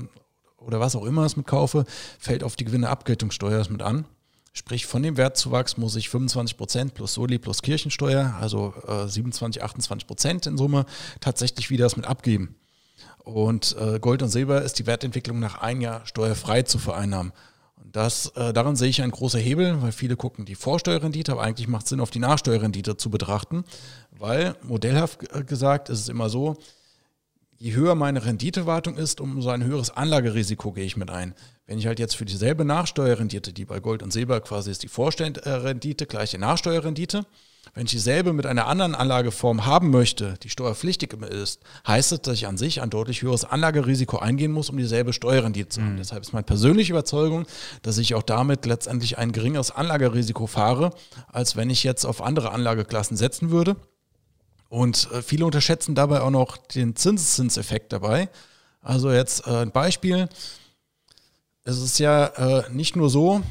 oder 0.59 0.81
was 0.81 0.95
auch 0.95 1.05
immer 1.05 1.25
es 1.25 1.37
mit 1.37 1.47
kaufe, 1.47 1.85
fällt 2.19 2.45
auf 2.45 2.57
die 2.57 2.65
Gewinneabgeltungssteuer 2.65 3.67
mit 3.71 3.83
an. 3.83 4.05
Sprich, 4.53 4.87
von 4.87 5.03
dem 5.03 5.17
Wertzuwachs 5.17 5.77
muss 5.77 5.95
ich 5.95 6.09
25 6.09 6.57
Prozent 6.57 6.95
plus 6.95 7.15
Soli 7.15 7.39
plus 7.39 7.63
Kirchensteuer, 7.63 8.37
also 8.41 8.75
äh, 8.87 9.07
27, 9.07 9.63
28 9.63 10.07
Prozent 10.09 10.47
in 10.47 10.59
Summe, 10.59 10.87
tatsächlich 11.21 11.71
wieder 11.71 11.85
das 11.85 11.97
mit 11.97 12.07
abgeben. 12.07 12.57
Und 13.23 13.77
äh, 13.79 14.01
Gold 14.01 14.23
und 14.23 14.31
Silber 14.31 14.63
ist 14.63 14.79
die 14.79 14.87
Wertentwicklung 14.87 15.39
nach 15.39 15.61
ein 15.61 15.81
Jahr 15.81 16.05
steuerfrei 16.05 16.63
zu 16.63 16.79
vereinnahmen. 16.79 17.33
Das, 17.93 18.29
äh, 18.37 18.53
daran 18.53 18.77
sehe 18.77 18.89
ich 18.89 19.03
einen 19.03 19.11
großen 19.11 19.41
Hebel, 19.41 19.83
weil 19.83 19.93
viele 19.93 20.17
gucken 20.17 20.45
die 20.45 20.55
Vorsteuerrendite, 20.55 21.33
aber 21.33 21.43
eigentlich 21.43 21.69
macht 21.69 21.85
es 21.85 21.91
Sinn, 21.91 22.01
auf 22.01 22.11
die 22.11 22.19
Nachsteuerrendite 22.19 22.97
zu 22.97 23.11
betrachten, 23.11 23.65
weil 24.11 24.55
modellhaft 24.63 25.35
äh, 25.35 25.43
gesagt 25.43 25.89
ist 25.89 26.01
es 26.01 26.09
immer 26.09 26.29
so, 26.29 26.57
je 27.57 27.75
höher 27.75 27.95
meine 27.95 28.25
Renditewartung 28.25 28.97
ist, 28.97 29.21
umso 29.21 29.51
ein 29.51 29.65
höheres 29.65 29.91
Anlagerisiko 29.91 30.73
gehe 30.73 30.85
ich 30.85 30.97
mit 30.97 31.11
ein. 31.11 31.35
Wenn 31.67 31.79
ich 31.79 31.87
halt 31.87 31.99
jetzt 31.99 32.17
für 32.17 32.25
dieselbe 32.25 32.65
Nachsteuerrendite, 32.65 33.53
die 33.53 33.65
bei 33.65 33.81
Gold 33.81 34.03
und 34.03 34.13
Silber 34.13 34.41
quasi 34.41 34.71
ist 34.71 34.83
die 34.83 34.89
Vorsteuerrendite, 34.89 36.07
gleiche 36.07 36.39
Nachsteuerrendite, 36.39 37.27
wenn 37.75 37.85
ich 37.85 37.93
dieselbe 37.93 38.33
mit 38.33 38.47
einer 38.47 38.67
anderen 38.67 38.95
Anlageform 38.95 39.65
haben 39.65 39.91
möchte, 39.91 40.35
die 40.43 40.51
steuerpflichtig 40.51 41.13
ist, 41.13 41.61
heißt 41.87 42.13
das, 42.13 42.23
dass 42.23 42.35
ich 42.35 42.47
an 42.47 42.57
sich 42.57 42.83
ein 42.83 42.91
deutlich 42.91 43.23
höheres 43.23 43.45
Anlagerisiko 43.45 44.19
eingehen 44.19 44.51
muss, 44.51 44.71
um 44.71 44.77
dieselbe 44.77 45.13
Steuerrendite 45.13 45.69
zu 45.69 45.81
haben. 45.81 45.95
Mhm. 45.95 45.99
Deshalb 45.99 46.23
ist 46.23 46.33
meine 46.33 46.45
persönliche 46.45 46.93
Überzeugung, 46.93 47.47
dass 47.83 47.99
ich 47.99 48.15
auch 48.15 48.23
damit 48.23 48.67
letztendlich 48.67 49.19
ein 49.19 49.33
geringeres 49.33 49.71
Anlagerisiko 49.71 50.47
fahre, 50.47 50.91
als 51.29 51.55
wenn 51.57 51.71
ich 51.71 51.85
jetzt 51.85 52.05
auf 52.05 52.23
andere 52.23 52.51
Anlageklassen 52.51 53.17
setzen 53.17 53.51
würde. 53.51 53.77
Und 54.69 55.11
äh, 55.13 55.23
viele 55.23 55.45
unterschätzen 55.45 55.95
dabei 55.95 56.23
auch 56.23 56.31
noch 56.31 56.57
den 56.57 56.97
Zinseszinseffekt 56.97 57.93
dabei. 57.93 58.29
Also 58.83 59.13
jetzt 59.13 59.47
äh, 59.47 59.63
ein 59.63 59.73
Beispiel. 59.73 60.29
Es 61.65 61.79
ist 61.79 61.99
ja 61.99 62.27
äh, 62.27 62.71
nicht 62.71 62.97
nur 62.97 63.11
so, 63.11 63.43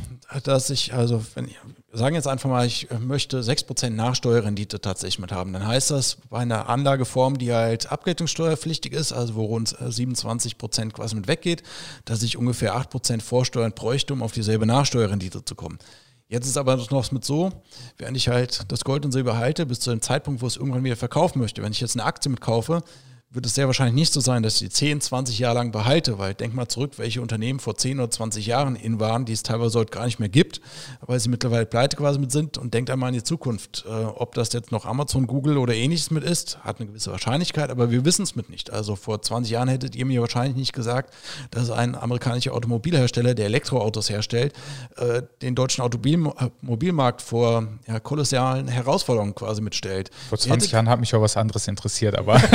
dass 0.43 0.69
ich, 0.69 0.93
also 0.93 1.23
wenn 1.35 1.45
ich, 1.45 1.57
sagen 1.91 2.15
jetzt 2.15 2.27
einfach 2.27 2.49
mal, 2.49 2.65
ich 2.65 2.87
möchte 2.99 3.41
6% 3.41 3.89
Nachsteuerrendite 3.89 4.79
tatsächlich 4.79 5.19
mit 5.19 5.31
haben, 5.31 5.53
dann 5.53 5.65
heißt 5.65 5.91
das 5.91 6.17
bei 6.29 6.39
einer 6.39 6.69
Anlageform, 6.69 7.37
die 7.37 7.53
halt 7.53 7.91
abgeltungssteuerpflichtig 7.91 8.93
ist, 8.93 9.11
also 9.11 9.35
wo 9.35 9.45
rund 9.45 9.75
27% 9.75 10.91
quasi 10.91 11.15
mit 11.15 11.27
weggeht, 11.27 11.63
dass 12.05 12.21
ich 12.23 12.37
ungefähr 12.37 12.75
8% 12.75 13.21
Vorsteuern 13.21 13.73
bräuchte, 13.73 14.13
um 14.13 14.21
auf 14.21 14.31
dieselbe 14.31 14.65
Nachsteuerrendite 14.65 15.43
zu 15.43 15.55
kommen. 15.55 15.79
Jetzt 16.27 16.45
ist 16.45 16.57
aber 16.57 16.77
noch 16.77 17.11
mit 17.11 17.25
so, 17.25 17.51
während 17.97 18.15
ich 18.15 18.27
halt 18.27 18.71
das 18.71 18.83
Gold 18.83 19.03
und 19.03 19.11
Silber 19.11 19.37
halte, 19.37 19.65
bis 19.65 19.79
zu 19.79 19.89
dem 19.89 20.01
Zeitpunkt, 20.01 20.43
wo 20.43 20.47
ich 20.47 20.53
es 20.53 20.57
irgendwann 20.57 20.83
wieder 20.83 20.95
verkaufen 20.95 21.39
möchte. 21.39 21.63
Wenn 21.63 21.71
ich 21.71 21.81
jetzt 21.81 21.95
eine 21.95 22.05
Aktie 22.05 22.29
mitkaufe, 22.29 22.83
wird 23.31 23.45
es 23.45 23.53
sehr 23.53 23.67
wahrscheinlich 23.67 23.93
nicht 23.93 24.11
so 24.11 24.21
sein, 24.21 24.41
dass 24.41 24.55
ich 24.55 24.59
die 24.59 24.69
10, 24.69 25.01
20 25.01 25.37
Jahre 25.37 25.55
lang 25.55 25.71
behalte, 25.71 26.17
weil 26.17 26.33
denk 26.33 26.55
mal 26.55 26.67
zurück, 26.67 26.93
welche 26.97 27.21
Unternehmen 27.21 27.59
vor 27.59 27.77
10 27.77 27.99
oder 27.99 28.09
20 28.09 28.47
Jahren 28.47 28.75
in 28.75 28.99
waren, 28.99 29.25
die 29.25 29.33
es 29.33 29.43
teilweise 29.43 29.77
heute 29.77 29.91
gar 29.91 30.05
nicht 30.05 30.19
mehr 30.19 30.29
gibt, 30.29 30.61
weil 31.01 31.19
sie 31.19 31.29
mittlerweile 31.29 31.67
pleite 31.67 31.95
quasi 31.95 32.17
mit 32.17 32.31
sind 32.31 32.57
und 32.57 32.73
denkt 32.73 32.89
einmal 32.89 33.09
an 33.09 33.13
die 33.13 33.23
Zukunft. 33.23 33.85
Äh, 33.87 33.91
ob 33.91 34.33
das 34.33 34.51
jetzt 34.53 34.71
noch 34.71 34.85
Amazon, 34.85 35.27
Google 35.27 35.59
oder 35.59 35.75
ähnliches 35.75 36.09
mit 36.09 36.23
ist, 36.23 36.57
hat 36.63 36.79
eine 36.79 36.87
gewisse 36.87 37.11
Wahrscheinlichkeit, 37.11 37.69
aber 37.69 37.91
wir 37.91 38.03
wissen 38.03 38.23
es 38.23 38.35
mit 38.35 38.49
nicht. 38.49 38.71
Also 38.71 38.95
vor 38.95 39.21
20 39.21 39.51
Jahren 39.51 39.67
hättet 39.67 39.95
ihr 39.95 40.07
mir 40.07 40.21
wahrscheinlich 40.21 40.57
nicht 40.57 40.73
gesagt, 40.73 41.13
dass 41.51 41.69
ein 41.69 41.93
amerikanischer 41.93 42.53
Automobilhersteller, 42.53 43.35
der 43.35 43.45
Elektroautos 43.45 44.09
herstellt, 44.09 44.53
äh, 44.97 45.21
den 45.43 45.53
deutschen 45.53 45.83
Automobilmarkt 45.83 47.21
vor 47.21 47.67
ja, 47.87 47.99
kolossalen 47.99 48.67
Herausforderungen 48.67 49.35
quasi 49.35 49.61
mitstellt. 49.61 50.09
Vor 50.29 50.39
20 50.39 50.71
Jahren 50.71 50.89
hat 50.89 50.99
mich 50.99 51.13
auch 51.13 51.21
was 51.21 51.37
anderes 51.37 51.67
interessiert, 51.67 52.17
aber 52.17 52.41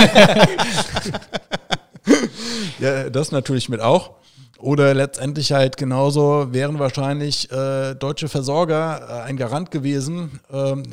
ja, 2.79 3.11
das 3.11 3.33
natürlich 3.33 3.69
mit 3.69 3.81
auch. 3.81 4.15
Oder 4.65 4.95
letztendlich 4.95 5.53
halt 5.53 5.77
genauso 5.77 6.53
wären 6.53 6.79
wahrscheinlich 6.79 7.53
äh, 7.53 7.95
deutsche 7.95 8.29
Versorger 8.29 9.07
äh, 9.09 9.29
ein 9.29 9.37
Garant 9.37 9.71
gewesen, 9.71 10.41
ähm, 10.51 10.85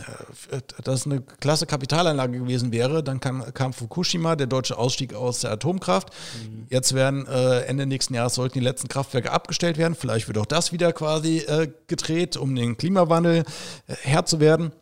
äh, 0.51 0.59
dass 0.83 1.05
eine 1.05 1.21
klasse 1.21 1.67
Kapitalanlage 1.67 2.39
gewesen 2.39 2.73
wäre. 2.73 3.01
Dann 3.01 3.21
kam, 3.21 3.45
kam 3.53 3.71
Fukushima, 3.71 4.35
der 4.35 4.47
deutsche 4.47 4.77
Ausstieg 4.77 5.13
aus 5.13 5.39
der 5.39 5.51
Atomkraft. 5.51 6.09
Mhm. 6.09 6.65
Jetzt 6.69 6.93
werden 6.93 7.25
äh, 7.27 7.61
Ende 7.61 7.85
nächsten 7.85 8.13
Jahres 8.13 8.35
sollten 8.35 8.59
die 8.59 8.65
letzten 8.65 8.89
Kraftwerke 8.89 9.31
abgestellt 9.31 9.77
werden. 9.77 9.95
Vielleicht 9.95 10.27
wird 10.27 10.37
auch 10.37 10.45
das 10.45 10.73
wieder 10.73 10.91
quasi 10.91 11.37
äh, 11.37 11.69
gedreht, 11.87 12.35
um 12.35 12.53
den 12.53 12.75
Klimawandel 12.75 13.45
äh, 13.87 13.93
Herr 14.01 14.25
zu 14.25 14.41
werden. 14.41 14.73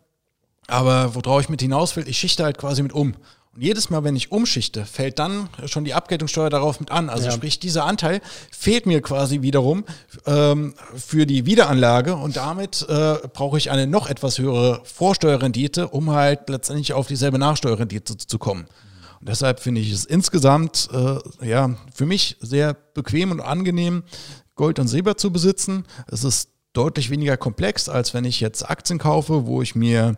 Aber 0.66 1.14
worauf 1.14 1.42
ich 1.42 1.48
mit 1.48 1.60
hinaus 1.62 1.94
will, 1.94 2.08
ich 2.08 2.18
schichte 2.18 2.42
halt 2.42 2.58
quasi 2.58 2.82
mit 2.82 2.92
um. 2.92 3.14
Und 3.52 3.62
jedes 3.62 3.90
Mal, 3.90 4.04
wenn 4.04 4.14
ich 4.14 4.30
umschichte, 4.30 4.84
fällt 4.84 5.18
dann 5.18 5.48
schon 5.66 5.84
die 5.84 5.92
Abgeltungssteuer 5.92 6.50
darauf 6.50 6.78
mit 6.78 6.92
an. 6.92 7.10
Also 7.10 7.26
ja. 7.26 7.32
sprich, 7.32 7.58
dieser 7.58 7.84
Anteil 7.84 8.20
fehlt 8.52 8.86
mir 8.86 9.02
quasi 9.02 9.42
wiederum 9.42 9.84
ähm, 10.24 10.74
für 10.94 11.26
die 11.26 11.46
Wiederanlage 11.46 12.14
und 12.14 12.36
damit 12.36 12.86
äh, 12.88 13.16
brauche 13.32 13.58
ich 13.58 13.72
eine 13.72 13.88
noch 13.88 14.08
etwas 14.08 14.38
höhere 14.38 14.82
Vorsteuerrendite, 14.84 15.88
um 15.88 16.10
halt 16.12 16.48
letztendlich 16.48 16.92
auf 16.92 17.08
dieselbe 17.08 17.38
Nachsteuerrendite 17.38 18.16
zu, 18.16 18.26
zu 18.26 18.38
kommen. 18.38 18.66
Und 19.18 19.28
deshalb 19.28 19.58
finde 19.58 19.80
ich 19.80 19.90
es 19.90 20.04
insgesamt 20.04 20.88
äh, 20.92 21.18
ja 21.46 21.74
für 21.92 22.06
mich 22.06 22.36
sehr 22.40 22.74
bequem 22.94 23.32
und 23.32 23.40
angenehm, 23.40 24.04
Gold 24.54 24.78
und 24.78 24.86
Silber 24.86 25.16
zu 25.16 25.32
besitzen. 25.32 25.86
Es 26.06 26.22
ist 26.22 26.50
deutlich 26.72 27.10
weniger 27.10 27.36
komplex, 27.36 27.88
als 27.88 28.14
wenn 28.14 28.24
ich 28.24 28.40
jetzt 28.40 28.68
Aktien 28.68 28.98
kaufe, 28.98 29.46
wo 29.46 29.62
ich 29.62 29.74
mir 29.74 30.16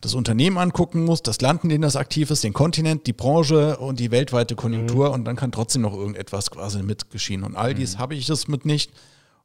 das 0.00 0.14
Unternehmen 0.14 0.58
angucken 0.58 1.04
muss, 1.04 1.22
das 1.22 1.40
Land, 1.40 1.64
in 1.64 1.70
dem 1.70 1.82
das 1.82 1.96
aktiv 1.96 2.30
ist, 2.30 2.44
den 2.44 2.52
Kontinent, 2.52 3.06
die 3.06 3.12
Branche 3.12 3.76
und 3.78 4.00
die 4.00 4.10
weltweite 4.10 4.56
Konjunktur 4.56 5.08
mhm. 5.08 5.14
und 5.14 5.24
dann 5.24 5.36
kann 5.36 5.52
trotzdem 5.52 5.82
noch 5.82 5.94
irgendetwas 5.94 6.50
quasi 6.50 6.82
mitgeschehen. 6.82 7.44
Und 7.44 7.56
all 7.56 7.74
dies 7.74 7.94
mhm. 7.94 7.98
habe 8.00 8.14
ich 8.14 8.26
das 8.26 8.48
mit 8.48 8.64
nicht. 8.64 8.92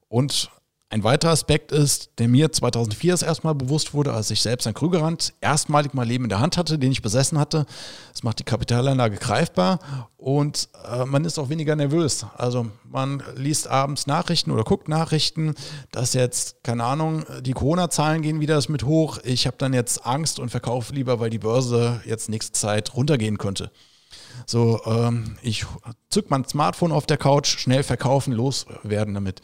Und 0.10 0.50
ein 0.94 1.04
weiterer 1.04 1.32
Aspekt 1.32 1.72
ist, 1.72 2.12
der 2.20 2.28
mir 2.28 2.52
2004 2.52 3.14
das 3.14 3.24
erstmal 3.24 3.56
bewusst 3.56 3.96
wurde, 3.96 4.14
als 4.14 4.30
ich 4.30 4.44
selbst 4.44 4.68
ein 4.68 4.76
Krügerrand 4.76 5.34
erstmalig 5.42 5.96
mal 5.96 6.06
Leben 6.06 6.26
in 6.26 6.30
der 6.30 6.40
Hand 6.40 6.56
hatte, 6.56 6.78
den 6.78 6.92
ich 6.92 7.02
besessen 7.02 7.40
hatte. 7.40 7.66
Das 8.12 8.22
macht 8.22 8.38
die 8.38 8.44
Kapitalanlage 8.44 9.18
greifbar 9.18 9.80
und 10.18 10.70
äh, 10.88 11.06
man 11.06 11.26
ist 11.26 11.40
auch 11.40 11.50
weniger 11.50 11.76
nervös. 11.76 12.28
Also 12.38 12.68
man 12.84 13.24
liest 13.36 13.68
abends 13.68 14.06
Nachrichten 14.06 14.52
oder 14.52 14.64
guckt 14.64 14.88
Nachrichten, 14.88 15.56
dass 15.92 16.14
jetzt, 16.14 16.64
keine 16.64 16.84
Ahnung, 16.84 17.26
die 17.42 17.54
Corona-Zahlen 17.54 18.22
gehen 18.22 18.40
wieder 18.40 18.62
mit 18.68 18.84
hoch. 18.84 19.18
Ich 19.24 19.48
habe 19.48 19.58
dann 19.58 19.74
jetzt 19.74 20.06
Angst 20.06 20.38
und 20.38 20.50
verkaufe 20.50 20.94
lieber, 20.94 21.20
weil 21.20 21.32
die 21.32 21.40
Börse 21.40 22.02
jetzt 22.06 22.30
nächste 22.30 22.54
Zeit 22.54 22.94
runtergehen 22.94 23.40
könnte. 23.40 23.72
So, 24.46 24.80
ähm, 24.86 25.38
ich 25.42 25.66
zück 26.10 26.30
mein 26.30 26.46
Smartphone 26.48 26.92
auf 26.92 27.08
der 27.08 27.18
Couch, 27.18 27.58
schnell 27.58 27.82
verkaufen, 27.82 28.32
loswerden 28.32 29.16
damit. 29.16 29.42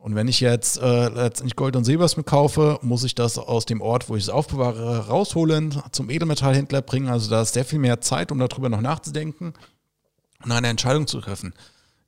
Und 0.00 0.14
wenn 0.14 0.28
ich 0.28 0.40
jetzt 0.40 0.80
äh, 0.80 1.08
letztendlich 1.08 1.56
Gold 1.56 1.76
und 1.76 1.84
Silbers 1.84 2.16
mitkaufe, 2.16 2.78
muss 2.80 3.04
ich 3.04 3.14
das 3.14 3.36
aus 3.36 3.66
dem 3.66 3.82
Ort, 3.82 4.08
wo 4.08 4.16
ich 4.16 4.22
es 4.24 4.28
aufbewahre, 4.30 5.08
rausholen, 5.08 5.82
zum 5.92 6.08
Edelmetallhändler 6.08 6.80
bringen. 6.80 7.08
Also 7.08 7.28
da 7.28 7.42
ist 7.42 7.52
sehr 7.52 7.66
viel 7.66 7.78
mehr 7.78 8.00
Zeit, 8.00 8.32
um 8.32 8.38
darüber 8.38 8.70
noch 8.70 8.80
nachzudenken 8.80 9.52
und 10.42 10.52
eine 10.52 10.68
Entscheidung 10.68 11.06
zu 11.06 11.20
treffen. 11.20 11.52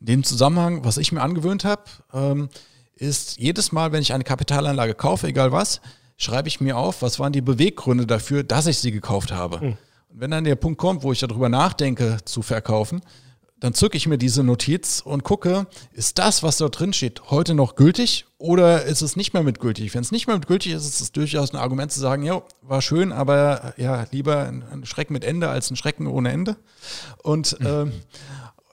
In 0.00 0.06
dem 0.06 0.24
Zusammenhang, 0.24 0.86
was 0.86 0.96
ich 0.96 1.12
mir 1.12 1.20
angewöhnt 1.20 1.66
habe, 1.66 1.82
ähm, 2.14 2.48
ist 2.94 3.38
jedes 3.38 3.72
Mal, 3.72 3.92
wenn 3.92 4.00
ich 4.00 4.14
eine 4.14 4.24
Kapitalanlage 4.24 4.94
kaufe, 4.94 5.26
egal 5.26 5.52
was, 5.52 5.82
schreibe 6.16 6.48
ich 6.48 6.62
mir 6.62 6.78
auf, 6.78 7.02
was 7.02 7.20
waren 7.20 7.32
die 7.32 7.42
Beweggründe 7.42 8.06
dafür, 8.06 8.42
dass 8.42 8.66
ich 8.66 8.78
sie 8.78 8.90
gekauft 8.90 9.32
habe. 9.32 9.58
Mhm. 9.58 9.76
Und 10.08 10.20
wenn 10.20 10.30
dann 10.30 10.44
der 10.44 10.56
Punkt 10.56 10.78
kommt, 10.78 11.02
wo 11.02 11.12
ich 11.12 11.20
darüber 11.20 11.50
nachdenke 11.50 12.18
zu 12.24 12.40
verkaufen, 12.40 13.02
dann 13.62 13.74
zücke 13.74 13.96
ich 13.96 14.08
mir 14.08 14.18
diese 14.18 14.42
Notiz 14.42 15.00
und 15.04 15.22
gucke, 15.22 15.68
ist 15.92 16.18
das, 16.18 16.42
was 16.42 16.56
dort 16.56 16.80
drin 16.80 16.92
steht, 16.92 17.30
heute 17.30 17.54
noch 17.54 17.76
gültig 17.76 18.26
oder 18.36 18.82
ist 18.82 19.02
es 19.02 19.14
nicht 19.14 19.34
mehr 19.34 19.44
mit 19.44 19.60
gültig? 19.60 19.94
Wenn 19.94 20.00
es 20.00 20.10
nicht 20.10 20.26
mehr 20.26 20.34
mit 20.34 20.48
gültig 20.48 20.72
ist, 20.72 20.84
ist 20.84 21.00
es 21.00 21.12
durchaus 21.12 21.54
ein 21.54 21.58
Argument 21.58 21.92
zu 21.92 22.00
sagen, 22.00 22.24
ja, 22.24 22.42
war 22.62 22.82
schön, 22.82 23.12
aber 23.12 23.74
ja, 23.76 24.04
lieber 24.10 24.48
ein 24.48 24.84
Schrecken 24.84 25.12
mit 25.12 25.22
Ende 25.22 25.48
als 25.48 25.70
ein 25.70 25.76
Schrecken 25.76 26.08
ohne 26.08 26.32
Ende. 26.32 26.56
Und 27.22 27.60
mhm. 27.60 27.66
ähm, 27.68 27.92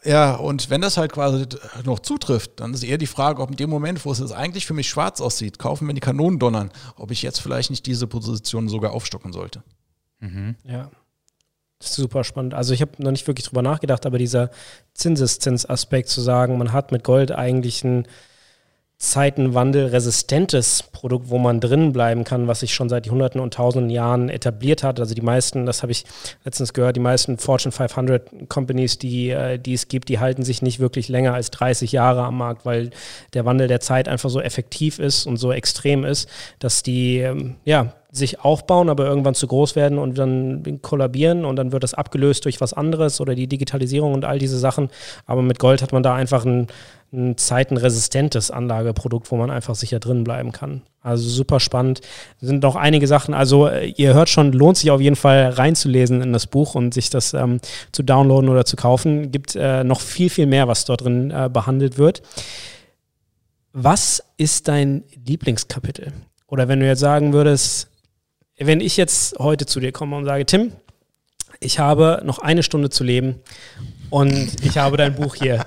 ja, 0.04 0.34
und 0.34 0.71
wenn 0.71 0.82
das 0.82 0.97
halt 0.97 1.12
quasi 1.12 1.45
noch 1.86 1.99
zutrifft, 1.99 2.60
dann 2.60 2.73
ist 2.73 2.82
eher 2.82 2.97
die 2.97 3.06
Frage, 3.06 3.43
ob 3.43 3.52
in 3.52 3.58
dem 3.58 3.69
Moment, 3.69 4.04
wo 4.06 4.12
es 4.12 4.17
jetzt 4.17 4.34
eigentlich 4.34 4.65
für 4.65 4.73
mich 4.73 4.89
schwarz 4.89 5.21
aussieht, 5.21 5.60
kaufen, 5.60 5.88
wenn 5.88 5.95
die 5.95 6.02
Kanonen 6.02 6.39
donnern, 6.39 6.71
ob 6.95 7.12
ich 7.12 7.21
jetzt 7.21 7.41
vielleicht 7.41 7.69
nicht 7.69 7.86
diese 7.86 8.08
Position 8.08 8.69
sogar 8.69 8.93
aufstocken 8.93 9.34
sollte. 9.34 9.62
Mhm. 10.19 10.56
Ja. 10.63 10.89
Das 11.79 11.91
ist 11.91 11.95
super 11.95 12.25
spannend. 12.25 12.53
Also 12.53 12.73
ich 12.73 12.81
habe 12.81 12.91
noch 12.97 13.11
nicht 13.11 13.25
wirklich 13.25 13.47
drüber 13.47 13.61
nachgedacht, 13.61 14.05
aber 14.05 14.17
dieser 14.17 14.49
Zinseszinsaspekt 14.93 16.09
zu 16.09 16.19
sagen, 16.19 16.57
man 16.57 16.73
hat 16.73 16.91
mit 16.91 17.05
Gold 17.05 17.31
eigentlich 17.31 17.83
ein 17.85 18.05
zeitenwandelresistentes 18.97 20.83
Produkt, 20.83 21.29
wo 21.29 21.37
man 21.37 21.61
drin 21.61 21.93
bleiben 21.93 22.25
kann, 22.25 22.49
was 22.49 22.59
sich 22.59 22.73
schon 22.73 22.89
seit 22.89 23.09
Hunderten 23.09 23.39
und 23.39 23.53
Tausenden 23.53 23.89
Jahren 23.89 24.27
etabliert 24.27 24.83
hat. 24.83 24.99
Also 24.99 25.15
die 25.15 25.21
meisten, 25.21 25.65
das 25.65 25.83
habe 25.83 25.93
ich 25.93 26.03
letztens 26.43 26.73
gehört, 26.73 26.97
die 26.97 27.01
meisten 27.01 27.37
Fortune 27.37 27.71
500 27.71 28.49
Companies, 28.49 28.97
die, 28.97 29.29
äh, 29.29 29.57
die 29.57 29.73
es 29.73 29.87
gibt, 29.87 30.09
die 30.09 30.19
halten 30.19 30.43
sich 30.43 30.61
nicht 30.61 30.81
wirklich 30.81 31.07
länger 31.07 31.33
als 31.33 31.49
30 31.51 31.93
Jahre 31.93 32.23
am 32.23 32.37
Markt, 32.37 32.65
weil 32.65 32.89
der 33.33 33.45
Wandel 33.45 33.69
der 33.69 33.79
Zeit 33.79 34.09
einfach 34.09 34.29
so 34.29 34.41
effektiv 34.41 34.99
ist 34.99 35.25
und 35.25 35.37
so 35.37 35.53
extrem 35.53 36.03
ist, 36.03 36.27
dass 36.59 36.83
die 36.83 37.19
ähm, 37.19 37.55
ja, 37.63 37.93
sich 38.12 38.39
aufbauen, 38.39 38.89
aber 38.89 39.06
irgendwann 39.06 39.36
zu 39.36 39.45
groß 39.45 39.76
werden 39.76 40.00
und 40.00 40.17
dann 40.17 40.80
kollabieren 40.82 41.45
und 41.45 41.58
dann 41.58 41.72
wird 41.72 41.84
das 41.84 41.93
abgelöst 41.93 42.43
durch 42.45 42.60
was 42.60 42.74
anderes 42.74 43.22
oder 43.22 43.36
die 43.36 43.48
Digitalisierung 43.48 44.13
und 44.13 44.26
all 44.26 44.39
diese 44.39 44.58
Sachen. 44.58 44.89
Aber 45.28 45.43
mit 45.43 45.60
Gold 45.60 45.84
hat 45.84 45.93
man 45.93 46.02
da 46.02 46.15
einfach 46.15 46.43
ein, 46.43 46.67
ein 47.13 47.38
zeitenresistentes 47.38 48.50
Anlageprodukt, 48.50 49.30
wo 49.32 49.36
man 49.36 49.52
einfach 49.52 49.76
sicher 49.76 50.00
drin 50.00 50.24
bleiben 50.24 50.52
kann. 50.52 50.82
Also 51.02 51.30
super 51.30 51.60
spannend. 51.60 52.02
Sind 52.41 52.63
noch 52.63 52.76
einige 52.76 53.06
Sachen. 53.06 53.36
Also 53.36 53.67
äh, 53.67 53.93
ihr 53.95 54.15
hört 54.15 54.30
schon, 54.30 54.54
lohnt 54.54 54.78
sich 54.78 54.89
auf 54.89 55.02
jeden 55.02 55.15
Fall 55.15 55.50
reinzulesen 55.50 56.24
in 56.24 56.34
das 56.34 56.48
Buch 56.48 56.74
und 56.74 56.95
sich 56.95 57.12
das 57.12 57.36
ähm, 57.36 57.60
zu 57.91 58.02
downloaden 58.02 58.50
oder 58.50 58.65
zu 58.65 58.76
kaufen. 58.76 59.32
Gibt 59.32 59.56
äh, 59.56 59.84
noch 59.84 60.02
viel, 60.02 60.32
viel 60.32 60.48
mehr, 60.48 60.67
was 60.67 60.86
dort 60.86 61.02
drin 61.02 61.30
äh, 61.30 61.48
behandelt 61.52 62.00
wird. 62.00 62.24
Was 63.72 64.24
ist 64.38 64.67
dein 64.67 65.04
Lieblingskapitel? 65.28 66.12
Oder 66.48 66.67
wenn 66.67 66.80
du 66.80 66.88
jetzt 66.88 67.00
sagen 67.00 67.34
würdest, 67.34 67.89
wenn 68.60 68.82
ich 68.82 68.98
jetzt 68.98 69.38
heute 69.39 69.65
zu 69.65 69.80
dir 69.80 69.91
komme 69.91 70.17
und 70.17 70.26
sage, 70.26 70.45
Tim, 70.45 70.74
ich 71.60 71.80
habe 71.80 72.22
noch 72.24 72.39
eine 72.39 72.63
Stunde 72.63 72.89
zu 72.89 73.04
leben 73.04 73.36
und 74.10 74.63
ich 74.63 74.78
habe 74.78 74.98
dein 74.98 75.15
Buch 75.15 75.36
hier. 75.36 75.65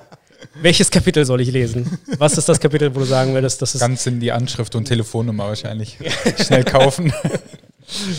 Welches 0.61 0.91
Kapitel 0.91 1.25
soll 1.25 1.41
ich 1.41 1.51
lesen? 1.51 1.99
Was 2.19 2.37
ist 2.37 2.49
das 2.49 2.61
Kapitel, 2.61 2.95
wo 2.95 3.01
du 3.01 3.05
sagen 3.07 3.33
würdest, 3.33 3.63
das 3.63 3.75
ist. 3.75 3.81
Ganz 3.81 4.07
in 4.07 4.21
die 4.21 4.33
Anschrift 4.33 4.75
und 4.75 4.85
Telefonnummer 4.85 5.47
wahrscheinlich. 5.47 5.99
Schnell 6.45 6.65
kaufen. 6.65 7.13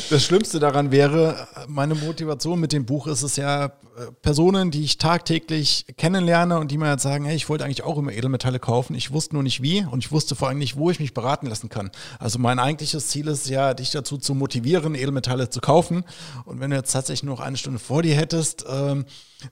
Das 0.10 0.24
Schlimmste 0.24 0.60
daran 0.60 0.92
wäre, 0.92 1.48
meine 1.68 1.96
Motivation 1.96 2.60
mit 2.60 2.74
dem 2.74 2.86
Buch 2.86 3.08
ist 3.08 3.24
es 3.24 3.36
ja, 3.36 3.66
äh, 3.66 4.12
Personen, 4.22 4.72
die 4.72 4.84
ich 4.84 4.98
tagtäglich 4.98 5.86
kennenlerne 5.98 6.58
und 6.58 6.72
die 6.72 6.78
mir 6.78 6.90
jetzt 6.90 7.04
sagen, 7.04 7.26
hey, 7.26 7.36
ich 7.36 7.48
wollte 7.48 7.64
eigentlich 7.64 7.84
auch 7.84 7.98
immer 7.98 8.12
Edelmetalle 8.12 8.60
kaufen, 8.60 8.96
ich 8.96 9.12
wusste 9.12 9.36
nur 9.36 9.44
nicht 9.44 9.62
wie 9.62 9.86
und 9.86 10.04
ich 10.04 10.12
wusste 10.12 10.36
vor 10.36 10.48
allem 10.48 10.58
nicht, 10.58 10.78
wo 10.78 10.90
ich 10.90 11.00
mich 11.00 11.14
beraten 11.14 11.48
lassen 11.48 11.70
kann. 11.70 11.92
Also 12.20 12.40
mein 12.40 12.60
eigentliches 12.60 13.08
Ziel 13.08 13.28
ist 13.28 13.50
ja, 13.50 13.74
dich 13.74 13.92
dazu 13.92 14.18
zu 14.18 14.34
motivieren, 14.34 14.96
Edelmetalle 14.96 15.50
zu 15.50 15.62
kaufen. 15.62 16.04
Und 16.46 16.60
wenn 16.60 16.72
du 16.72 16.76
jetzt 16.76 16.92
tatsächlich 16.92 17.30
noch 17.30 17.40
eine 17.40 17.58
Stunde 17.58 17.80
vor 17.80 18.02
dir 18.02 18.16
hättest, 18.16 18.66
ähm, 18.68 19.06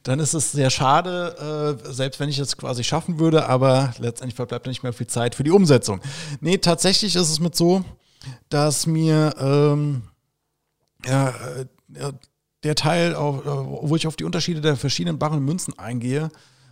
dann 0.03 0.19
ist 0.19 0.33
es 0.33 0.51
sehr 0.51 0.69
schade, 0.69 1.77
äh, 1.85 1.93
selbst 1.93 2.19
wenn 2.19 2.29
ich 2.29 2.39
es 2.39 2.57
quasi 2.57 2.83
schaffen 2.83 3.19
würde, 3.19 3.47
aber 3.47 3.93
letztendlich 3.99 4.35
verbleibt 4.35 4.65
nicht 4.65 4.83
mehr 4.83 4.93
viel 4.93 5.07
Zeit 5.07 5.35
für 5.35 5.43
die 5.43 5.51
Umsetzung. 5.51 6.01
Nee, 6.39 6.57
tatsächlich 6.57 7.15
ist 7.15 7.29
es 7.29 7.39
mit 7.39 7.55
so, 7.55 7.83
dass 8.49 8.87
mir 8.87 9.33
ähm, 9.39 10.03
ja, 11.05 11.29
äh, 11.29 12.13
der 12.63 12.75
Teil, 12.75 13.15
auf, 13.15 13.43
wo 13.45 13.95
ich 13.95 14.05
auf 14.05 14.15
die 14.15 14.23
Unterschiede 14.23 14.61
der 14.61 14.75
verschiedenen 14.75 15.17
Barren 15.17 15.39
und 15.39 15.45
Münzen 15.45 15.77
eingehe, 15.79 16.29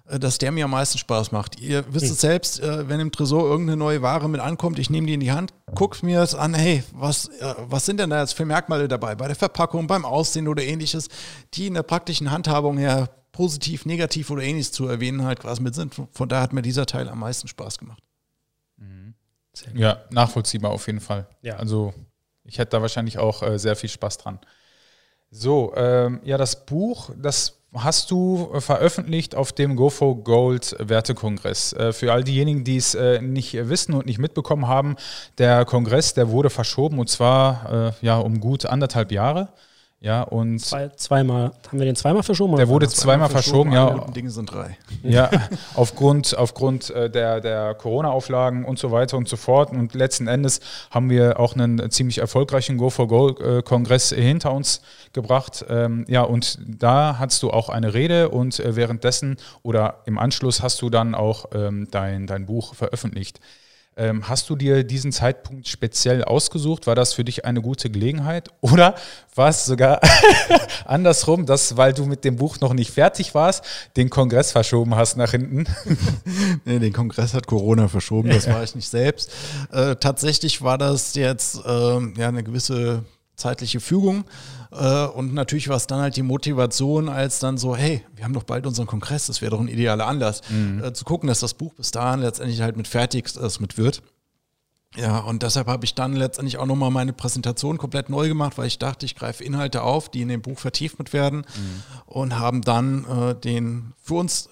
äh, 0.08 0.20
dass 0.20 0.38
der 0.38 0.52
mir 0.52 0.66
am 0.66 0.72
meisten 0.72 0.98
Spaß 0.98 1.32
macht. 1.32 1.60
Ihr 1.60 1.84
wisst 1.90 2.12
es 2.12 2.22
selbst, 2.22 2.60
äh, 2.60 2.88
wenn 2.88 3.00
im 3.00 3.12
Tresor 3.12 3.44
irgendeine 3.44 3.78
neue 3.78 4.02
Ware 4.02 4.30
mit 4.30 4.42
ankommt, 4.42 4.80
ich 4.80 4.90
nehme 4.90 5.08
die 5.08 5.14
in 5.14 5.20
die 5.20 5.32
Hand, 5.32 5.54
gucke 5.74 6.06
mir 6.06 6.20
das 6.20 6.36
an, 6.36 6.54
hey, 6.54 6.84
was, 6.94 7.30
was 7.68 7.86
sind 7.86 8.00
denn 8.00 8.10
da 8.10 8.22
jetzt 8.22 8.34
für 8.34 8.46
Merkmale 8.46 8.88
dabei? 8.88 9.16
Bei 9.16 9.28
der 9.28 9.36
Verpackung, 9.36 9.88
beim 9.88 10.06
Aussehen 10.06 10.48
oder 10.48 10.64
ähnliches, 10.64 11.08
die 11.54 11.68
in 11.68 11.74
der 11.74 11.84
praktischen 11.84 12.32
Handhabung 12.32 12.78
her 12.78 13.10
positiv, 13.32 13.86
negativ 13.86 14.30
oder 14.32 14.44
ähnliches 14.44 14.72
zu 14.72 14.88
erwähnen 14.88 15.24
halt 15.24 15.40
quasi 15.40 15.62
mit 15.62 15.74
sind. 15.74 15.96
Von 16.12 16.30
daher 16.30 16.44
hat 16.44 16.54
mir 16.54 16.62
dieser 16.62 16.86
Teil 16.86 17.08
am 17.08 17.20
meisten 17.20 17.48
Spaß 17.48 17.78
gemacht. 17.78 18.04
Ja, 19.74 20.04
nachvollziehbar 20.12 20.72
auf 20.72 20.88
jeden 20.88 21.02
Fall. 21.02 21.28
Ja. 21.42 21.56
Also 21.56 21.94
ich 22.44 22.58
hätte 22.58 22.72
da 22.72 22.82
wahrscheinlich 22.82 23.18
auch 23.18 23.44
äh, 23.44 23.58
sehr 23.60 23.76
viel 23.76 23.90
Spaß 23.90 24.18
dran. 24.18 24.40
So, 25.32 25.74
ähm, 25.76 26.22
ja, 26.24 26.38
das 26.38 26.66
Buch, 26.66 27.12
das 27.16 27.60
hast 27.74 28.10
du 28.10 28.50
äh, 28.54 28.62
veröffentlicht 28.62 29.36
auf 29.36 29.52
dem 29.52 29.76
GoFo 29.76 30.16
Gold 30.16 30.76
Wertekongress. 30.80 31.74
Äh, 31.74 31.94
für 31.94 32.12
all 32.12 32.24
diejenigen, 32.24 32.64
die 32.64 32.78
es 32.78 32.96
äh, 32.96 33.22
nicht 33.22 33.54
wissen 33.54 33.94
und 33.94 34.08
nicht 34.08 34.18
mitbekommen 34.18 34.68
haben, 34.68 34.96
der 35.38 35.66
Kongress, 35.66 36.16
der 36.16 36.30
wurde 36.30 36.50
verschoben 36.50 36.98
und 37.00 37.10
zwar 37.10 37.94
ja 38.02 38.18
um 38.18 38.40
gut 38.40 38.66
anderthalb 38.66 39.12
Jahre. 39.12 39.50
Ja, 40.02 40.22
und 40.22 40.60
Zwei, 40.60 40.88
zweimal, 40.96 41.52
haben 41.68 41.78
wir 41.78 41.86
den 41.86 41.98
zweimal 41.98 42.24
verschoben? 42.24 42.56
der 42.56 42.66
oder 42.66 42.74
wurde 42.74 42.86
das- 42.86 42.96
zweimal 42.96 43.28
verschoben, 43.30 43.74
ja. 43.74 43.86
Alle 43.90 44.00
guten 44.00 44.14
Dinge 44.14 44.30
sind 44.32 44.50
drei. 44.50 44.78
Ja, 45.04 45.30
aufgrund, 45.76 46.38
aufgrund 46.38 46.90
äh, 46.92 47.10
der, 47.10 47.42
der 47.42 47.74
Corona-Auflagen 47.76 48.64
und 48.64 48.80
so 48.80 48.92
weiter 48.92 49.18
und 49.18 49.28
so 49.28 49.36
fort. 49.36 49.72
Und 49.72 49.94
letzten 49.94 50.28
Endes 50.28 50.62
haben 50.90 51.10
wir 51.10 51.38
auch 51.38 51.54
einen 51.54 51.92
ziemlich 51.92 52.20
erfolgreichen 52.20 52.78
Go 52.78 52.90
for 52.90 53.10
Goal-Kongress 53.10 54.12
hinter 54.12 54.54
uns 54.54 54.82
gebracht. 55.12 55.66
Ähm, 55.68 56.06
ja, 56.08 56.22
und 56.22 56.60
da 56.66 57.18
hast 57.20 57.44
du 57.44 57.52
auch 57.52 57.68
eine 57.68 57.94
Rede 57.94 58.30
und 58.30 58.58
äh, 58.62 58.78
währenddessen 58.78 59.36
oder 59.64 60.02
im 60.06 60.18
Anschluss 60.18 60.62
hast 60.64 60.82
du 60.82 60.90
dann 60.90 61.14
auch 61.14 61.48
ähm, 61.54 61.90
dein, 61.92 62.26
dein 62.26 62.46
Buch 62.46 62.74
veröffentlicht. 62.74 63.42
Ähm, 64.00 64.30
hast 64.30 64.50
du 64.50 64.56
dir 64.56 64.86
diesen 64.86 65.12
Zeitpunkt 65.12 65.68
speziell 65.68 66.24
ausgesucht? 66.24 66.88
War 66.88 66.96
das 66.96 67.12
für 67.12 67.26
dich 67.26 67.44
eine 67.44 67.62
gute 67.62 67.90
Gelegenheit? 67.90 68.48
Oder 68.62 68.96
war 69.36 69.50
es 69.50 69.66
sogar 69.66 70.00
andersrum, 70.86 71.46
dass, 71.46 71.76
weil 71.76 71.92
du 71.92 72.06
mit 72.06 72.24
dem 72.24 72.38
Buch 72.38 72.62
noch 72.62 72.74
nicht 72.74 72.92
fertig 72.92 73.36
warst, 73.36 73.66
den 73.98 74.10
Kongress 74.10 74.54
verschoben 74.54 74.96
hast 74.96 75.18
nach 75.18 75.32
hinten? 75.32 75.66
Nee, 76.66 76.80
den 76.80 76.94
Kongress 76.94 77.34
hat 77.34 77.48
Corona 77.48 77.88
verschoben, 77.88 78.30
das 78.30 78.48
war 78.48 78.64
ich 78.64 78.76
nicht 78.76 78.88
selbst. 78.88 79.32
Äh, 79.72 79.96
tatsächlich 79.96 80.62
war 80.62 80.78
das 80.78 81.16
jetzt 81.16 81.62
ähm, 81.66 82.14
ja 82.18 82.28
eine 82.28 82.44
gewisse 82.44 83.04
zeitliche 83.40 83.80
Fügung. 83.80 84.26
Äh, 84.72 85.06
und 85.06 85.34
natürlich 85.34 85.70
war 85.70 85.78
es 85.78 85.88
dann 85.88 86.02
halt 86.02 86.16
die 86.16 86.24
Motivation, 86.24 87.10
als 87.10 87.40
dann 87.40 87.58
so, 87.58 87.76
hey, 87.76 88.04
wir 88.16 88.24
haben 88.24 88.34
doch 88.34 88.44
bald 88.44 88.68
unseren 88.68 88.88
Kongress, 88.88 89.28
das 89.28 89.42
wäre 89.42 89.52
doch 89.52 89.60
ein 89.60 89.68
idealer 89.68 90.08
Anlass, 90.08 90.42
äh, 90.84 90.94
zu 90.94 91.06
gucken, 91.06 91.28
dass 91.28 91.40
das 91.40 91.54
Buch 91.54 91.74
bis 91.74 91.92
dahin 91.92 92.20
letztendlich 92.22 92.62
halt 92.62 92.78
mit 92.78 92.88
fertig 92.88 93.36
ist, 93.36 93.60
mit 93.60 93.78
wird. 93.78 94.02
Ja, 94.96 95.20
und 95.20 95.44
deshalb 95.44 95.68
habe 95.68 95.86
ich 95.86 95.94
dann 95.94 96.14
letztendlich 96.14 96.58
auch 96.58 96.66
nochmal 96.66 96.90
meine 96.90 97.14
Präsentation 97.14 97.78
komplett 97.78 98.10
neu 98.10 98.28
gemacht, 98.28 98.58
weil 98.58 98.66
ich 98.66 98.80
dachte, 98.80 99.06
ich 99.06 99.16
greife 99.16 99.44
Inhalte 99.44 99.84
auf, 99.84 100.10
die 100.10 100.22
in 100.22 100.30
dem 100.30 100.42
Buch 100.42 100.58
vertieft 100.58 100.98
mit 100.98 101.14
werden 101.14 101.46
und 102.08 102.40
haben 102.40 102.62
dann 102.62 103.06
äh, 103.06 103.36
den 103.36 103.94
für 104.02 104.16
uns 104.16 104.50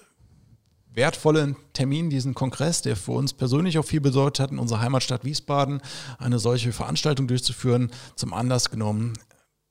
wertvollen 0.98 1.54
Termin, 1.74 2.10
diesen 2.10 2.34
Kongress, 2.34 2.82
der 2.82 2.96
für 2.96 3.12
uns 3.12 3.32
persönlich 3.32 3.78
auch 3.78 3.84
viel 3.84 4.00
bedeutet 4.00 4.40
hat, 4.40 4.50
in 4.50 4.58
unserer 4.58 4.80
Heimatstadt 4.80 5.24
Wiesbaden 5.24 5.80
eine 6.18 6.40
solche 6.40 6.72
Veranstaltung 6.72 7.28
durchzuführen, 7.28 7.92
zum 8.16 8.34
Anlass 8.34 8.68
genommen, 8.68 9.14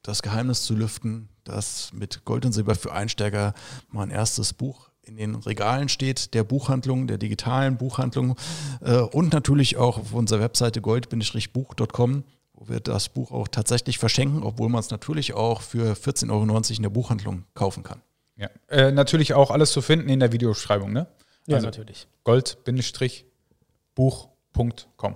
das 0.04 0.22
Geheimnis 0.22 0.64
zu 0.64 0.74
lüften, 0.74 1.28
dass 1.44 1.92
mit 1.92 2.24
Gold 2.24 2.46
und 2.46 2.54
Silber 2.54 2.76
für 2.76 2.94
Einsteiger 2.94 3.54
mein 3.90 4.10
erstes 4.10 4.54
Buch 4.54 4.90
in 5.02 5.18
den 5.18 5.36
Regalen 5.36 5.90
steht, 5.90 6.34
der 6.34 6.46
Buchhandlung, 6.46 7.08
der 7.08 7.18
digitalen 7.18 7.78
Buchhandlung 7.78 8.38
äh, 8.80 9.00
und 9.00 9.34
natürlich 9.34 9.76
auch 9.76 9.98
auf 9.98 10.14
unserer 10.14 10.40
Webseite 10.40 10.82
gold-buch.com, 10.82 12.24
wo 12.54 12.70
wir 12.70 12.80
das 12.80 13.10
Buch 13.10 13.32
auch 13.32 13.50
tatsächlich 13.50 13.98
verschenken, 13.98 14.44
obwohl 14.44 14.70
man 14.70 14.80
es 14.80 14.92
natürlich 14.92 15.34
auch 15.34 15.62
für 15.62 15.92
14,90 15.94 16.32
Euro 16.32 16.74
in 16.78 16.84
der 16.84 16.90
Buchhandlung 16.90 17.44
kaufen 17.54 17.84
kann. 17.84 18.02
Ja. 18.38 18.50
Äh, 18.70 18.92
natürlich 18.92 19.34
auch 19.34 19.52
alles 19.52 19.72
zu 19.72 19.82
finden 19.82 20.10
in 20.10 20.20
der 20.20 20.32
Videobeschreibung, 20.32 20.94
ne? 20.94 21.08
Ja, 21.48 21.56
Also- 21.56 21.68
natürlich. 21.68 22.08
gold-buch.com. 22.24 25.16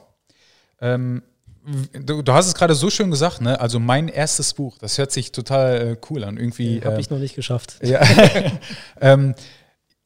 Ähm, 0.80 1.22
du, 1.94 2.22
du 2.24 2.34
hast 2.34 2.48
es 2.48 2.56
gerade 2.56 2.74
so 2.74 2.90
schön 2.90 3.12
gesagt, 3.12 3.42
ne? 3.42 3.60
Also 3.60 3.80
mein 3.80 4.08
erstes 4.08 4.54
Buch, 4.54 4.78
das 4.80 4.98
hört 4.98 5.12
sich 5.12 5.32
total 5.32 5.82
äh, 5.82 5.98
cool 6.10 6.24
an. 6.24 6.38
Irgendwie. 6.38 6.82
Habe 6.84 6.96
äh, 6.96 7.00
ich 7.00 7.10
noch 7.10 7.20
nicht 7.20 7.36
geschafft. 7.36 7.76
ja. 7.84 8.02
ähm, 9.02 9.36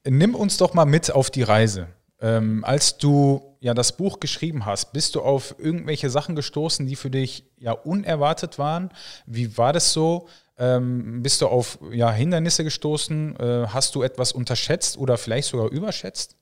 nimm 0.06 0.36
uns 0.36 0.58
doch 0.58 0.74
mal 0.74 0.86
mit 0.86 1.12
auf 1.12 1.32
die 1.32 1.44
Reise. 1.44 1.88
Ähm, 2.22 2.64
als 2.64 2.98
du 2.98 3.58
ja 3.60 3.74
das 3.74 3.98
Buch 3.98 4.20
geschrieben 4.20 4.66
hast, 4.66 4.94
bist 4.94 5.16
du 5.16 5.22
auf 5.22 5.56
irgendwelche 5.58 6.10
Sachen 6.10 6.36
gestoßen, 6.36 6.86
die 6.86 6.96
für 6.96 7.10
dich 7.10 7.46
ja 7.58 7.72
unerwartet 7.72 8.58
waren? 8.58 8.90
Wie 9.26 9.58
war 9.58 9.74
das 9.74 9.94
so? 9.94 10.28
Ähm, 10.58 11.22
bist 11.22 11.42
du 11.42 11.48
auf 11.48 11.80
ja, 11.92 12.12
Hindernisse 12.12 12.64
gestoßen? 12.64 13.36
Äh, 13.38 13.68
hast 13.68 13.96
du 13.96 14.04
etwas 14.04 14.32
unterschätzt 14.32 14.98
oder 14.98 15.18
vielleicht 15.18 15.50
sogar 15.50 15.70
überschätzt? 15.70 16.38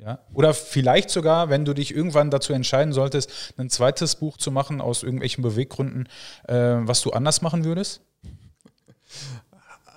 Ja? 0.00 0.20
Oder 0.32 0.54
vielleicht 0.54 1.10
sogar, 1.10 1.50
wenn 1.50 1.64
du 1.64 1.74
dich 1.74 1.94
irgendwann 1.94 2.30
dazu 2.30 2.52
entscheiden 2.52 2.92
solltest, 2.92 3.54
ein 3.56 3.68
zweites 3.68 4.16
Buch 4.16 4.36
zu 4.36 4.52
machen 4.52 4.80
aus 4.80 5.02
irgendwelchen 5.02 5.42
Beweggründen, 5.42 6.08
äh, 6.46 6.54
was 6.54 7.00
du 7.00 7.10
anders 7.10 7.42
machen 7.42 7.64
würdest? 7.64 8.00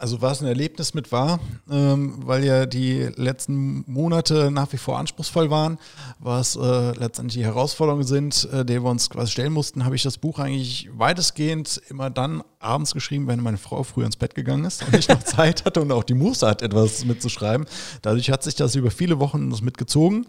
Also 0.01 0.19
was 0.19 0.41
ein 0.41 0.47
Erlebnis 0.47 0.95
mit 0.95 1.11
war, 1.11 1.39
ähm, 1.69 2.15
weil 2.25 2.43
ja 2.43 2.65
die 2.65 3.03
letzten 3.17 3.83
Monate 3.85 4.49
nach 4.49 4.73
wie 4.73 4.77
vor 4.77 4.97
anspruchsvoll 4.97 5.51
waren, 5.51 5.77
was 6.17 6.55
äh, 6.55 6.91
letztendlich 6.97 7.35
die 7.35 7.45
Herausforderungen 7.45 8.03
sind, 8.03 8.49
äh, 8.51 8.65
der 8.65 8.81
wir 8.81 8.89
uns 8.89 9.11
quasi 9.11 9.31
stellen 9.31 9.53
mussten, 9.53 9.85
habe 9.85 9.95
ich 9.95 10.01
das 10.01 10.17
Buch 10.17 10.39
eigentlich 10.39 10.89
weitestgehend 10.91 11.79
immer 11.87 12.09
dann 12.09 12.41
abends 12.57 12.95
geschrieben, 12.95 13.27
wenn 13.27 13.43
meine 13.43 13.59
Frau 13.59 13.83
früher 13.83 14.07
ins 14.07 14.15
Bett 14.15 14.33
gegangen 14.33 14.65
ist 14.65 14.83
und 14.83 14.95
ich 14.95 15.07
noch 15.07 15.21
Zeit 15.23 15.65
hatte 15.65 15.79
und 15.81 15.91
auch 15.91 16.03
die 16.03 16.15
Muße 16.15 16.47
hat, 16.47 16.63
etwas 16.63 17.05
mitzuschreiben. 17.05 17.67
Dadurch 18.01 18.31
hat 18.31 18.41
sich 18.41 18.55
das 18.55 18.73
über 18.73 18.89
viele 18.89 19.19
Wochen 19.19 19.49
mitgezogen 19.61 20.25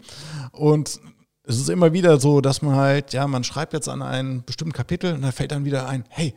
und 0.51 0.99
es 1.45 1.57
ist 1.57 1.69
immer 1.71 1.93
wieder 1.93 2.19
so, 2.19 2.41
dass 2.41 2.61
man 2.61 2.75
halt, 2.75 3.11
ja, 3.13 3.25
man 3.25 3.43
schreibt 3.43 3.73
jetzt 3.73 3.89
an 3.89 4.03
einem 4.03 4.43
bestimmten 4.43 4.73
Kapitel 4.73 5.15
und 5.15 5.23
da 5.23 5.31
fällt 5.31 5.51
dann 5.51 5.65
wieder 5.65 5.87
ein, 5.89 6.03
hey, 6.09 6.35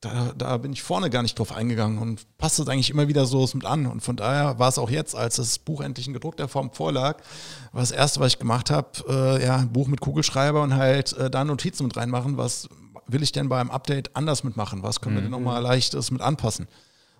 da, 0.00 0.32
da 0.36 0.56
bin 0.58 0.72
ich 0.72 0.82
vorne 0.82 1.10
gar 1.10 1.22
nicht 1.22 1.38
drauf 1.38 1.52
eingegangen 1.52 1.98
und 1.98 2.26
passt 2.38 2.58
es 2.58 2.68
eigentlich 2.68 2.90
immer 2.90 3.08
wieder 3.08 3.24
so 3.26 3.48
mit 3.54 3.64
an. 3.64 3.86
Und 3.86 4.02
von 4.02 4.16
daher 4.16 4.58
war 4.58 4.68
es 4.68 4.78
auch 4.78 4.90
jetzt, 4.90 5.16
als 5.16 5.36
das 5.36 5.58
Buch 5.58 5.80
endlich 5.80 6.06
in 6.06 6.12
gedruckter 6.12 6.48
Form 6.48 6.70
vorlag, 6.70 7.22
war 7.72 7.80
das 7.80 7.90
erste, 7.92 8.20
was 8.20 8.32
ich 8.32 8.38
gemacht 8.38 8.70
habe, 8.70 8.88
äh, 9.08 9.44
ja, 9.44 9.56
ein 9.56 9.72
Buch 9.72 9.88
mit 9.88 10.00
Kugelschreiber 10.00 10.62
und 10.62 10.74
halt 10.74 11.14
äh, 11.14 11.30
da 11.30 11.44
Notizen 11.44 11.84
mit 11.84 11.96
reinmachen. 11.96 12.36
Was 12.36 12.68
will 13.06 13.22
ich 13.22 13.32
denn 13.32 13.48
beim 13.48 13.70
Update 13.70 14.14
anders 14.14 14.44
mitmachen? 14.44 14.82
Was 14.82 15.00
können 15.00 15.16
wir 15.16 15.22
denn 15.22 15.30
nochmal 15.30 15.62
leichtes 15.62 16.10
mit 16.10 16.20
anpassen? 16.20 16.66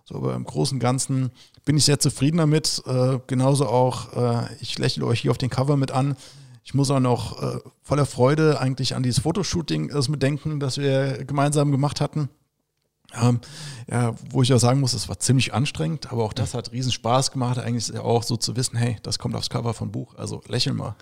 So, 0.05 0.17
aber 0.17 0.35
im 0.35 0.45
Großen 0.45 0.77
und 0.77 0.81
Ganzen 0.81 1.31
bin 1.65 1.77
ich 1.77 1.85
sehr 1.85 1.99
zufrieden 1.99 2.37
damit. 2.37 2.83
Äh, 2.87 3.19
genauso 3.27 3.67
auch, 3.67 4.13
äh, 4.13 4.55
ich 4.61 4.79
lächle 4.79 5.05
euch 5.07 5.21
hier 5.21 5.31
auf 5.31 5.39
den 5.39 5.51
Cover 5.51 5.77
mit 5.77 5.91
an. 5.91 6.17
Ich 6.63 6.75
muss 6.75 6.91
auch 6.91 7.01
noch 7.01 7.43
äh, 7.43 7.59
voller 7.83 8.07
Freude 8.07 8.61
eigentlich 8.61 8.95
an 8.95 9.03
dieses 9.03 9.21
Fotoshooting 9.21 9.91
äh, 9.91 10.03
mit 10.09 10.23
denken, 10.23 10.61
das 10.61 10.79
wir 10.79 11.25
gemeinsam 11.25 11.73
gemacht 11.73 12.01
hatten. 12.01 12.29
Ähm, 13.15 13.41
ja, 13.91 14.15
wo 14.31 14.43
ich 14.43 14.53
auch 14.53 14.59
sagen 14.59 14.81
muss, 14.81 14.93
es 14.93 15.09
war 15.09 15.19
ziemlich 15.19 15.55
anstrengend, 15.55 16.13
aber 16.13 16.25
auch 16.25 16.33
das 16.33 16.55
hat 16.55 16.73
riesen 16.73 16.93
Spaß 16.93 17.31
gemacht, 17.31 17.59
eigentlich 17.59 17.89
ja 17.89 18.03
auch 18.03 18.23
so 18.23 18.37
zu 18.37 18.57
wissen, 18.57 18.77
hey, 18.77 18.97
das 19.03 19.19
kommt 19.19 19.35
aufs 19.37 19.51
Cover 19.51 19.75
vom 19.75 19.93
Buch, 19.93 20.15
also 20.17 20.43
lächel 20.49 20.73
mal. 20.73 20.97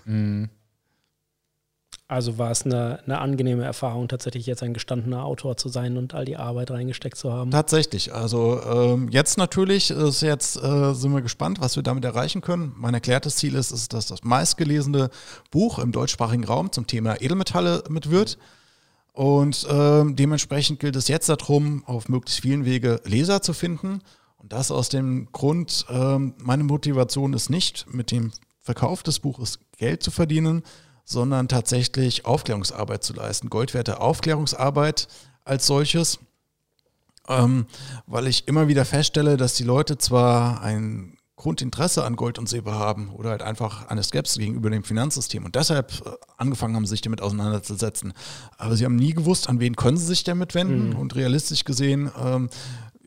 Also 2.07 2.37
war 2.37 2.51
es 2.51 2.63
eine, 2.63 2.99
eine 3.05 3.17
angenehme 3.19 3.63
Erfahrung, 3.63 4.07
tatsächlich 4.07 4.45
jetzt 4.45 4.61
ein 4.61 4.75
gestandener 4.75 5.25
Autor 5.25 5.57
zu 5.57 5.69
sein 5.69 5.97
und 5.97 6.13
all 6.13 6.23
die 6.23 6.37
Arbeit 6.37 6.69
reingesteckt 6.69 7.17
zu 7.17 7.33
haben. 7.33 7.49
Tatsächlich, 7.49 8.13
also 8.13 8.61
ähm, 8.61 9.09
jetzt 9.09 9.39
natürlich 9.39 9.89
ist 9.89 10.21
jetzt, 10.21 10.55
äh, 10.57 10.93
sind 10.93 11.13
wir 11.13 11.23
gespannt, 11.23 11.59
was 11.61 11.75
wir 11.75 11.81
damit 11.81 12.05
erreichen 12.05 12.41
können. 12.41 12.73
Mein 12.77 12.93
erklärtes 12.93 13.37
Ziel 13.37 13.55
ist, 13.55 13.71
ist, 13.71 13.93
dass 13.93 14.05
das 14.05 14.23
meistgelesene 14.23 15.09
Buch 15.49 15.79
im 15.79 15.91
deutschsprachigen 15.91 16.43
Raum 16.43 16.71
zum 16.71 16.85
Thema 16.85 17.19
Edelmetalle 17.19 17.83
mit 17.89 18.11
wird. 18.11 18.37
Und 19.15 19.65
ähm, 19.69 20.17
dementsprechend 20.17 20.81
gilt 20.81 20.97
es 20.97 21.07
jetzt 21.07 21.29
darum, 21.29 21.85
auf 21.85 22.09
möglichst 22.09 22.41
vielen 22.41 22.65
Wege 22.65 22.99
Leser 23.05 23.41
zu 23.41 23.53
finden. 23.53 24.01
Und 24.35 24.51
das 24.51 24.71
aus 24.71 24.89
dem 24.89 25.31
Grund, 25.31 25.85
ähm, 25.89 26.33
meine 26.37 26.65
Motivation 26.65 27.31
ist 27.31 27.49
nicht, 27.49 27.85
mit 27.93 28.11
dem 28.11 28.33
Verkauf 28.59 29.03
des 29.03 29.19
Buches 29.19 29.59
Geld 29.77 30.03
zu 30.03 30.11
verdienen, 30.11 30.63
sondern 31.05 31.47
tatsächlich 31.47 32.25
Aufklärungsarbeit 32.25 33.05
zu 33.05 33.13
leisten. 33.13 33.49
Goldwerte 33.49 34.01
Aufklärungsarbeit 34.01 35.07
als 35.45 35.65
solches. 35.65 36.19
Ähm, 37.29 37.67
weil 38.07 38.27
ich 38.27 38.49
immer 38.49 38.67
wieder 38.67 38.83
feststelle, 38.83 39.37
dass 39.37 39.53
die 39.53 39.63
Leute 39.63 39.97
zwar 39.97 40.61
ein 40.61 41.14
Grundinteresse 41.35 42.03
an 42.03 42.15
Gold 42.15 42.39
und 42.39 42.47
Silber 42.47 42.75
haben 42.75 43.09
oder 43.09 43.31
halt 43.31 43.41
einfach 43.41 43.87
eine 43.87 44.03
Skepsis 44.03 44.37
gegenüber 44.37 44.69
dem 44.69 44.83
Finanzsystem 44.83 45.43
und 45.43 45.55
deshalb 45.55 45.91
äh, 46.05 46.11
angefangen 46.37 46.75
haben, 46.75 46.85
sich 46.85 47.01
damit 47.01 47.21
auseinanderzusetzen. 47.21 48.13
Aber 48.57 48.75
sie 48.75 48.85
haben 48.85 48.95
nie 48.95 49.13
gewusst, 49.13 49.49
an 49.49 49.59
wen 49.59 49.75
können 49.75 49.97
sie 49.97 50.05
sich 50.05 50.23
damit 50.23 50.55
wenden 50.55 50.93
und 50.93 51.15
realistisch 51.15 51.65
gesehen, 51.65 52.09
ähm, 52.23 52.49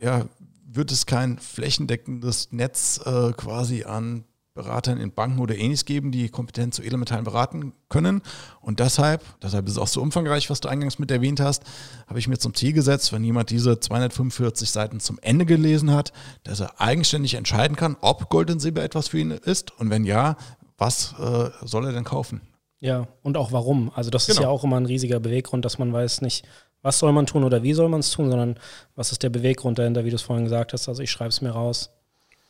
ja, 0.00 0.26
wird 0.66 0.92
es 0.92 1.06
kein 1.06 1.38
flächendeckendes 1.38 2.52
Netz 2.52 3.00
äh, 3.04 3.32
quasi 3.32 3.84
an 3.84 4.24
Beratern 4.58 4.98
in 4.98 5.12
Banken 5.12 5.38
oder 5.38 5.56
ähnliches 5.56 5.84
geben, 5.84 6.10
die 6.10 6.28
kompetent 6.28 6.74
zu 6.74 6.82
Edelmetallen 6.82 7.24
beraten 7.24 7.72
können. 7.88 8.22
Und 8.60 8.80
deshalb, 8.80 9.22
deshalb 9.40 9.66
ist 9.66 9.72
es 9.72 9.78
auch 9.78 9.86
so 9.86 10.02
umfangreich, 10.02 10.50
was 10.50 10.60
du 10.60 10.68
eingangs 10.68 10.98
mit 10.98 11.12
erwähnt 11.12 11.38
hast, 11.38 11.62
habe 12.08 12.18
ich 12.18 12.26
mir 12.26 12.38
zum 12.38 12.54
Ziel 12.54 12.72
gesetzt, 12.72 13.12
wenn 13.12 13.22
jemand 13.22 13.50
diese 13.50 13.78
245 13.78 14.70
Seiten 14.70 14.98
zum 14.98 15.18
Ende 15.22 15.46
gelesen 15.46 15.92
hat, 15.92 16.12
dass 16.42 16.58
er 16.58 16.80
eigenständig 16.80 17.34
entscheiden 17.34 17.76
kann, 17.76 17.96
ob 18.00 18.30
Gold 18.30 18.50
und 18.50 18.58
Silber 18.58 18.82
etwas 18.82 19.08
für 19.08 19.20
ihn 19.20 19.30
ist 19.30 19.78
und 19.78 19.90
wenn 19.90 20.04
ja, 20.04 20.36
was 20.76 21.14
äh, 21.20 21.50
soll 21.64 21.86
er 21.86 21.92
denn 21.92 22.04
kaufen? 22.04 22.40
Ja, 22.80 23.06
und 23.22 23.36
auch 23.36 23.52
warum. 23.52 23.92
Also 23.94 24.10
das 24.10 24.26
genau. 24.26 24.38
ist 24.38 24.42
ja 24.42 24.48
auch 24.48 24.64
immer 24.64 24.76
ein 24.76 24.86
riesiger 24.86 25.20
Beweggrund, 25.20 25.64
dass 25.64 25.78
man 25.78 25.92
weiß 25.92 26.20
nicht, 26.22 26.44
was 26.82 26.98
soll 26.98 27.12
man 27.12 27.26
tun 27.26 27.44
oder 27.44 27.62
wie 27.62 27.74
soll 27.74 27.88
man 27.88 28.00
es 28.00 28.10
tun, 28.10 28.30
sondern 28.30 28.58
was 28.94 29.12
ist 29.12 29.22
der 29.22 29.30
Beweggrund 29.30 29.78
dahinter, 29.78 30.04
wie 30.04 30.10
du 30.10 30.16
es 30.16 30.22
vorhin 30.22 30.44
gesagt 30.44 30.72
hast. 30.72 30.88
Also 30.88 31.02
ich 31.02 31.10
schreibe 31.10 31.30
es 31.30 31.40
mir 31.40 31.50
raus. 31.50 31.90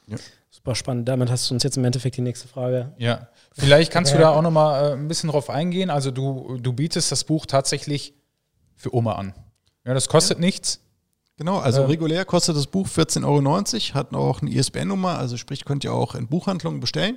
Ja. 0.08 0.16
Super 0.50 0.74
spannend. 0.74 1.08
Damit 1.08 1.30
hast 1.30 1.48
du 1.48 1.54
uns 1.54 1.62
jetzt 1.62 1.76
im 1.76 1.84
Endeffekt 1.84 2.16
die 2.16 2.22
nächste 2.22 2.48
Frage. 2.48 2.92
Ja, 2.98 3.28
vielleicht 3.52 3.92
kannst 3.92 4.14
du 4.14 4.18
da 4.18 4.30
auch 4.30 4.42
nochmal 4.42 4.90
äh, 4.90 4.92
ein 4.94 5.06
bisschen 5.06 5.30
drauf 5.30 5.50
eingehen. 5.50 5.90
Also 5.90 6.10
du, 6.10 6.58
du 6.60 6.72
bietest 6.72 7.12
das 7.12 7.24
Buch 7.24 7.46
tatsächlich 7.46 8.14
für 8.74 8.94
Oma 8.94 9.12
an. 9.12 9.34
Ja, 9.84 9.94
das 9.94 10.08
kostet 10.08 10.38
ja. 10.38 10.44
nichts. 10.44 10.80
Genau, 11.36 11.58
also 11.58 11.82
äh, 11.82 11.86
regulär 11.86 12.24
kostet 12.24 12.56
das 12.56 12.66
Buch 12.66 12.88
14,90 12.88 13.24
Euro, 13.24 13.94
hat 13.94 14.14
auch 14.14 14.42
eine 14.42 14.50
ISBN-Nummer, 14.50 15.18
also 15.18 15.36
sprich 15.36 15.64
könnt 15.64 15.84
ihr 15.84 15.92
auch 15.92 16.16
in 16.16 16.26
Buchhandlungen 16.26 16.80
bestellen. 16.80 17.16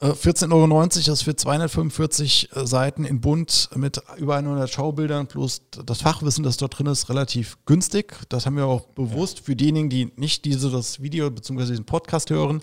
14,90 0.00 0.52
Euro 0.52 0.82
ist 0.84 1.22
für 1.22 1.34
245 1.34 2.50
äh, 2.54 2.66
Seiten 2.66 3.04
in 3.04 3.20
Bunt 3.20 3.68
mit 3.74 4.00
über 4.16 4.36
100 4.36 4.70
Schaubildern 4.70 5.26
plus 5.26 5.62
das 5.84 6.02
Fachwissen, 6.02 6.44
das 6.44 6.56
dort 6.56 6.78
drin 6.78 6.86
ist, 6.86 7.08
relativ 7.08 7.58
günstig. 7.66 8.14
Das 8.28 8.46
haben 8.46 8.56
wir 8.56 8.66
auch 8.66 8.86
bewusst 8.88 9.40
für 9.40 9.56
diejenigen, 9.56 9.90
die 9.90 10.12
nicht 10.14 10.46
das 10.46 11.02
Video 11.02 11.28
bzw. 11.32 11.66
diesen 11.66 11.84
Podcast 11.84 12.30
hören, 12.30 12.62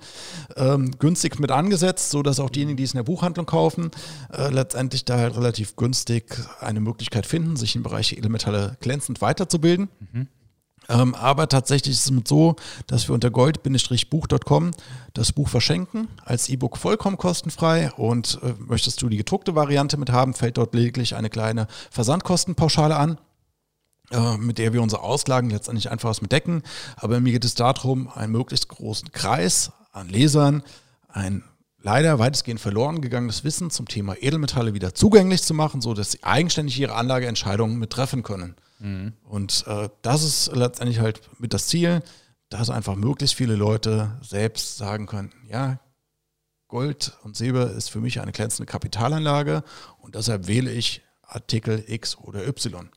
ähm, 0.56 0.91
günstig 0.98 1.38
mit 1.39 1.52
angesetzt, 1.52 2.10
sodass 2.12 2.39
auch 2.39 2.50
diejenigen, 2.50 2.78
die 2.78 2.84
es 2.84 2.93
in 2.93 3.00
der 3.00 3.04
Buchhandlung 3.04 3.45
kaufen, 3.45 3.91
äh, 4.32 4.50
letztendlich 4.50 5.04
da 5.04 5.17
halt 5.17 5.36
relativ 5.36 5.76
günstig 5.76 6.38
eine 6.62 6.80
Möglichkeit 6.80 7.26
finden, 7.26 7.58
sich 7.58 7.76
im 7.76 7.84
Bereich 7.84 8.13
Edelmetalle 8.13 8.78
glänzend 8.80 9.19
weiterzubilden. 9.19 9.89
Mhm. 10.13 10.28
Ähm, 10.89 11.15
aber 11.15 11.48
tatsächlich 11.50 11.95
ist 11.95 12.10
es 12.10 12.28
so, 12.28 12.56
dass 12.88 13.08
wir 13.08 13.15
unter 13.15 13.32
gold-buch.com 13.32 14.71
das 15.13 15.32
Buch 15.32 15.50
verschenken, 15.50 16.08
als 16.24 16.50
E-Book 16.50 16.78
vollkommen 16.78 17.17
kostenfrei. 17.17 17.91
Und 17.93 18.39
äh, 18.43 18.54
möchtest 18.60 19.02
du 19.02 19.10
die 19.10 19.17
gedruckte 19.17 19.56
Variante 19.56 19.98
mit 19.98 20.12
haben, 20.12 20.34
fällt 20.34 20.58
dort 20.58 20.74
lediglich 20.74 21.15
eine 21.15 21.30
kleine 21.30 21.67
Versandkostenpauschale 21.91 22.95
an 22.95 23.17
äh, 24.12 24.38
mit 24.38 24.60
der 24.60 24.74
wir 24.74 24.82
unsere 24.84 25.02
Auslagen 25.02 25.50
letztendlich 25.50 25.89
einfach 25.89 26.10
was 26.10 26.21
mit 26.21 26.32
decken. 26.32 26.62
Aber 26.95 27.19
mir 27.19 27.34
geht 27.34 27.45
es 27.45 27.56
darum, 27.56 28.10
einen 28.10 28.32
möglichst 28.32 28.67
großen 28.67 29.12
Kreis 29.12 29.71
an 29.91 30.10
Lesern, 30.10 30.63
ein 31.08 31.43
leider 31.82 32.19
weitestgehend 32.19 32.60
verloren 32.60 33.02
gegangenes 33.02 33.43
Wissen 33.43 33.69
zum 33.69 33.88
Thema 33.88 34.15
Edelmetalle 34.19 34.74
wieder 34.74 34.93
zugänglich 34.93 35.43
zu 35.43 35.54
machen, 35.54 35.82
sodass 35.82 36.12
sie 36.12 36.24
eigenständig 36.24 36.80
ihre 36.80 36.95
Anlageentscheidungen 36.95 37.78
mit 37.78 37.91
treffen 37.91 38.24
können. 38.24 38.56
Mhm. 38.79 39.13
Und 39.23 39.65
äh, 39.67 39.89
das 40.01 40.23
ist 40.23 40.51
letztendlich 40.55 40.99
halt 40.99 41.21
mit 41.39 41.53
das 41.53 41.67
Ziel, 41.67 42.01
dass 42.49 42.69
einfach 42.69 42.95
möglichst 42.95 43.35
viele 43.35 43.55
Leute 43.55 44.17
selbst 44.21 44.77
sagen 44.77 45.07
können, 45.07 45.33
ja, 45.49 45.79
Gold 46.67 47.17
und 47.23 47.35
Silber 47.35 47.71
ist 47.71 47.89
für 47.89 47.99
mich 48.01 48.19
eine 48.19 48.31
glänzende 48.31 48.69
Kapitalanlage 48.69 49.63
und 49.99 50.15
deshalb 50.15 50.47
wähle 50.47 50.71
ich 50.71 51.03
Artikel 51.21 51.83
X 51.88 52.17
oder 52.17 52.47
Y. 52.47 52.89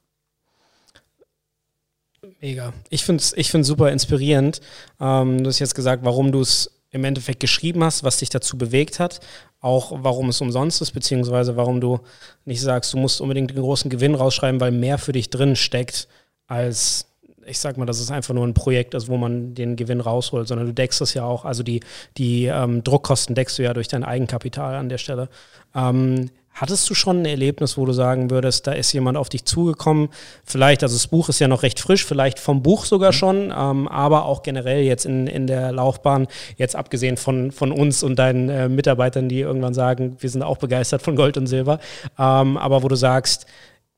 Mega. 2.40 2.72
Ich 2.90 3.04
finde 3.04 3.22
es 3.22 3.32
ich 3.36 3.50
super 3.50 3.92
inspirierend. 3.92 4.60
Ähm, 5.00 5.42
du 5.42 5.48
hast 5.48 5.58
jetzt 5.58 5.74
gesagt, 5.74 6.04
warum 6.04 6.32
du 6.32 6.40
es 6.40 6.77
im 6.90 7.04
Endeffekt 7.04 7.40
geschrieben 7.40 7.84
hast, 7.84 8.02
was 8.02 8.18
dich 8.18 8.30
dazu 8.30 8.56
bewegt 8.56 8.98
hat, 8.98 9.20
auch 9.60 9.92
warum 10.02 10.28
es 10.30 10.40
umsonst 10.40 10.80
ist, 10.80 10.92
beziehungsweise 10.92 11.56
warum 11.56 11.80
du 11.80 12.00
nicht 12.44 12.60
sagst, 12.60 12.92
du 12.92 12.98
musst 12.98 13.20
unbedingt 13.20 13.50
den 13.50 13.60
großen 13.60 13.90
Gewinn 13.90 14.14
rausschreiben, 14.14 14.60
weil 14.60 14.70
mehr 14.70 14.98
für 14.98 15.12
dich 15.12 15.30
drin 15.30 15.56
steckt, 15.56 16.08
als 16.46 17.08
ich 17.48 17.58
sag 17.58 17.78
mal, 17.78 17.86
dass 17.86 17.98
es 17.98 18.10
einfach 18.10 18.34
nur 18.34 18.46
ein 18.46 18.54
Projekt 18.54 18.94
ist, 18.94 19.08
wo 19.08 19.16
man 19.16 19.54
den 19.54 19.76
Gewinn 19.76 20.00
rausholt, 20.00 20.46
sondern 20.46 20.66
du 20.66 20.74
deckst 20.74 21.00
es 21.00 21.14
ja 21.14 21.24
auch, 21.24 21.44
also 21.44 21.62
die, 21.62 21.80
die 22.18 22.44
ähm, 22.44 22.84
Druckkosten 22.84 23.34
deckst 23.34 23.58
du 23.58 23.62
ja 23.62 23.72
durch 23.72 23.88
dein 23.88 24.04
Eigenkapital 24.04 24.74
an 24.74 24.90
der 24.90 24.98
Stelle. 24.98 25.28
Ähm, 25.74 26.30
Hattest 26.60 26.90
du 26.90 26.94
schon 26.94 27.22
ein 27.22 27.24
Erlebnis, 27.24 27.78
wo 27.78 27.86
du 27.86 27.92
sagen 27.92 28.30
würdest, 28.30 28.66
da 28.66 28.72
ist 28.72 28.92
jemand 28.92 29.16
auf 29.16 29.28
dich 29.28 29.44
zugekommen? 29.44 30.08
Vielleicht, 30.44 30.82
also 30.82 30.96
das 30.96 31.06
Buch 31.06 31.28
ist 31.28 31.38
ja 31.38 31.46
noch 31.46 31.62
recht 31.62 31.78
frisch, 31.78 32.04
vielleicht 32.04 32.40
vom 32.40 32.62
Buch 32.62 32.84
sogar 32.84 33.12
mhm. 33.12 33.16
schon, 33.16 33.54
ähm, 33.56 33.86
aber 33.86 34.24
auch 34.24 34.42
generell 34.42 34.82
jetzt 34.82 35.06
in, 35.06 35.28
in 35.28 35.46
der 35.46 35.70
Laufbahn, 35.70 36.26
jetzt 36.56 36.74
abgesehen 36.74 37.16
von, 37.16 37.52
von 37.52 37.70
uns 37.70 38.02
und 38.02 38.18
deinen 38.18 38.48
äh, 38.48 38.68
Mitarbeitern, 38.68 39.28
die 39.28 39.38
irgendwann 39.38 39.72
sagen, 39.72 40.16
wir 40.18 40.28
sind 40.28 40.42
auch 40.42 40.56
begeistert 40.56 41.00
von 41.00 41.14
Gold 41.14 41.36
und 41.36 41.46
Silber, 41.46 41.78
ähm, 42.18 42.56
aber 42.56 42.82
wo 42.82 42.88
du 42.88 42.96
sagst, 42.96 43.46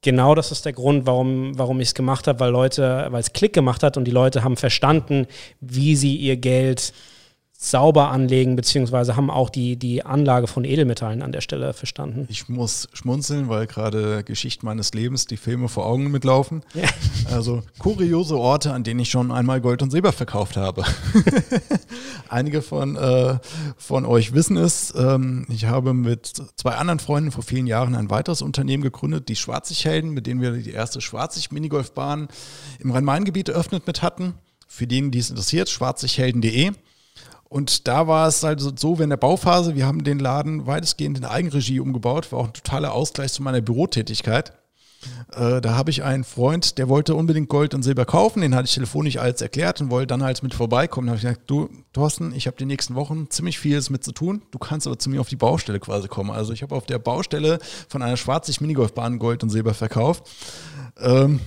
genau 0.02 0.34
das 0.34 0.52
ist 0.52 0.66
der 0.66 0.74
Grund, 0.74 1.06
warum, 1.06 1.58
warum 1.58 1.80
ich 1.80 1.88
es 1.88 1.94
gemacht 1.94 2.26
habe, 2.26 2.40
weil 2.40 2.50
Leute, 2.50 3.06
weil 3.08 3.20
es 3.20 3.32
Klick 3.32 3.54
gemacht 3.54 3.82
hat 3.82 3.96
und 3.96 4.04
die 4.04 4.10
Leute 4.10 4.44
haben 4.44 4.58
verstanden, 4.58 5.26
wie 5.60 5.96
sie 5.96 6.14
ihr 6.14 6.36
Geld 6.36 6.92
sauber 7.62 8.10
anlegen, 8.10 8.56
beziehungsweise 8.56 9.16
haben 9.16 9.30
auch 9.30 9.50
die, 9.50 9.76
die 9.76 10.02
Anlage 10.02 10.46
von 10.46 10.64
Edelmetallen 10.64 11.20
an 11.20 11.30
der 11.30 11.42
Stelle 11.42 11.74
verstanden. 11.74 12.26
Ich 12.30 12.48
muss 12.48 12.88
schmunzeln, 12.94 13.50
weil 13.50 13.66
gerade 13.66 14.24
Geschichte 14.24 14.64
meines 14.64 14.94
Lebens 14.94 15.26
die 15.26 15.36
Filme 15.36 15.68
vor 15.68 15.84
Augen 15.84 16.10
mitlaufen. 16.10 16.62
Ja. 16.74 16.88
Also 17.30 17.62
kuriose 17.78 18.36
Orte, 18.36 18.72
an 18.72 18.82
denen 18.82 18.98
ich 18.98 19.10
schon 19.10 19.30
einmal 19.30 19.60
Gold 19.60 19.82
und 19.82 19.90
Silber 19.90 20.10
verkauft 20.10 20.56
habe. 20.56 20.82
Einige 22.28 22.60
von, 22.60 22.96
äh, 22.96 23.38
von 23.76 24.04
euch 24.04 24.32
wissen 24.32 24.56
es. 24.56 24.92
Ähm, 24.96 25.46
ich 25.48 25.66
habe 25.66 25.94
mit 25.94 26.42
zwei 26.56 26.72
anderen 26.72 26.98
Freunden 26.98 27.30
vor 27.30 27.44
vielen 27.44 27.68
Jahren 27.68 27.94
ein 27.94 28.10
weiteres 28.10 28.42
Unternehmen 28.42 28.82
gegründet, 28.82 29.28
die 29.28 29.36
Schwarzig-Helden, 29.36 30.10
mit 30.10 30.26
denen 30.26 30.40
wir 30.40 30.50
die 30.52 30.72
erste 30.72 31.00
Schwarzig-Minigolfbahn 31.00 32.26
im 32.80 32.90
Rhein-Main-Gebiet 32.90 33.50
eröffnet 33.50 33.86
mit 33.86 34.02
hatten. 34.02 34.34
Für 34.66 34.88
diejenigen, 34.88 35.12
die 35.12 35.18
es 35.20 35.30
interessiert, 35.30 35.68
schwarzighelden.de. 35.68 36.72
Und 37.50 37.88
da 37.88 38.06
war 38.06 38.28
es 38.28 38.44
also 38.44 38.70
so, 38.76 39.00
wenn 39.00 39.10
der 39.10 39.16
Bauphase, 39.16 39.74
wir 39.74 39.84
haben 39.84 40.04
den 40.04 40.20
Laden 40.20 40.68
weitestgehend 40.68 41.18
in 41.18 41.24
Eigenregie 41.24 41.80
umgebaut, 41.80 42.30
war 42.30 42.38
auch 42.38 42.46
ein 42.46 42.52
totaler 42.52 42.92
Ausgleich 42.94 43.32
zu 43.32 43.42
meiner 43.42 43.60
Bürotätigkeit. 43.60 44.52
Äh, 45.32 45.60
da 45.60 45.74
habe 45.74 45.90
ich 45.90 46.04
einen 46.04 46.22
Freund, 46.22 46.78
der 46.78 46.88
wollte 46.88 47.16
unbedingt 47.16 47.48
Gold 47.48 47.74
und 47.74 47.82
Silber 47.82 48.04
kaufen, 48.04 48.42
den 48.42 48.54
hatte 48.54 48.66
ich 48.66 48.74
telefonisch 48.74 49.16
alles 49.16 49.40
erklärt 49.40 49.80
und 49.80 49.90
wollte 49.90 50.06
dann 50.06 50.22
halt 50.22 50.40
mit 50.44 50.54
vorbeikommen. 50.54 51.08
Da 51.08 51.12
habe 51.12 51.16
ich 51.16 51.22
gesagt, 51.22 51.50
du 51.50 51.68
Thorsten, 51.92 52.32
ich 52.36 52.46
habe 52.46 52.56
die 52.56 52.66
nächsten 52.66 52.94
Wochen 52.94 53.28
ziemlich 53.30 53.58
vieles 53.58 53.90
mit 53.90 54.04
zu 54.04 54.12
tun, 54.12 54.42
du 54.52 54.58
kannst 54.58 54.86
aber 54.86 55.00
zu 55.00 55.10
mir 55.10 55.20
auf 55.20 55.28
die 55.28 55.34
Baustelle 55.34 55.80
quasi 55.80 56.06
kommen. 56.06 56.30
Also 56.30 56.52
ich 56.52 56.62
habe 56.62 56.76
auf 56.76 56.86
der 56.86 57.00
Baustelle 57.00 57.58
von 57.88 58.00
einer 58.02 58.16
Schwarzig 58.16 58.60
Minigolfbahn 58.60 59.18
Gold 59.18 59.42
und 59.42 59.50
Silber 59.50 59.74
verkauft. 59.74 60.30
Ähm, 61.00 61.40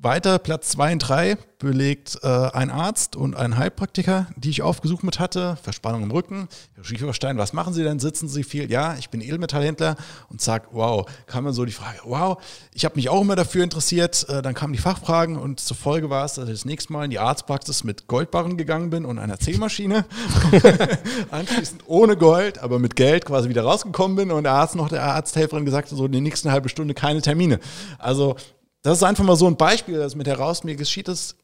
weiter, 0.00 0.38
Platz 0.38 0.70
2 0.70 0.92
und 0.92 0.98
3 1.00 1.38
belegt 1.58 2.18
äh, 2.22 2.28
ein 2.28 2.70
Arzt 2.70 3.16
und 3.16 3.34
ein 3.34 3.56
Heilpraktiker, 3.56 4.28
die 4.36 4.50
ich 4.50 4.62
aufgesucht 4.62 5.02
mit 5.02 5.18
hatte. 5.18 5.58
Verspannung 5.60 6.04
im 6.04 6.10
Rücken. 6.12 6.48
Herr 6.74 6.84
Schieferstein, 6.84 7.36
was 7.36 7.52
machen 7.52 7.74
Sie 7.74 7.82
denn? 7.82 7.98
Sitzen 7.98 8.28
Sie 8.28 8.44
viel? 8.44 8.70
Ja, 8.70 8.94
ich 8.96 9.10
bin 9.10 9.20
Edelmetallhändler. 9.20 9.96
Und 10.28 10.40
zack, 10.40 10.68
wow, 10.70 11.04
kam 11.26 11.44
mir 11.44 11.52
so 11.52 11.64
die 11.64 11.72
Frage, 11.72 11.98
wow, 12.04 12.38
ich 12.72 12.84
habe 12.84 12.94
mich 12.94 13.08
auch 13.08 13.22
immer 13.22 13.34
dafür 13.34 13.64
interessiert. 13.64 14.28
Äh, 14.28 14.40
dann 14.40 14.54
kamen 14.54 14.72
die 14.72 14.78
Fachfragen 14.78 15.36
und 15.36 15.58
zur 15.58 15.76
Folge 15.76 16.10
war 16.10 16.24
es, 16.24 16.34
dass 16.34 16.48
ich 16.48 16.54
das 16.54 16.64
nächste 16.64 16.92
Mal 16.92 17.04
in 17.04 17.10
die 17.10 17.18
Arztpraxis 17.18 17.82
mit 17.82 18.06
Goldbarren 18.06 18.56
gegangen 18.56 18.90
bin 18.90 19.04
und 19.04 19.18
einer 19.18 19.40
Zählmaschine. 19.40 20.04
Anschließend 21.30 21.82
ohne 21.86 22.16
Gold, 22.16 22.58
aber 22.58 22.78
mit 22.78 22.94
Geld 22.94 23.24
quasi 23.24 23.48
wieder 23.48 23.62
rausgekommen 23.62 24.16
bin 24.16 24.30
und 24.30 24.44
der 24.44 24.52
Arzt 24.52 24.76
noch 24.76 24.88
der 24.88 25.02
Arzthelferin 25.02 25.64
gesagt 25.64 25.90
hat, 25.90 25.98
so 25.98 26.06
in 26.06 26.12
der 26.12 26.20
nächsten 26.20 26.52
halbe 26.52 26.68
Stunde 26.68 26.94
keine 26.94 27.20
Termine. 27.20 27.58
Also 27.98 28.36
das 28.82 28.98
ist 28.98 29.02
einfach 29.04 29.24
mal 29.24 29.36
so 29.36 29.46
ein 29.46 29.56
Beispiel, 29.56 29.98
das 29.98 30.14
mit 30.14 30.26
heraus, 30.26 30.64
mir 30.64 30.76
geschieht 30.76 31.08
es 31.08 31.36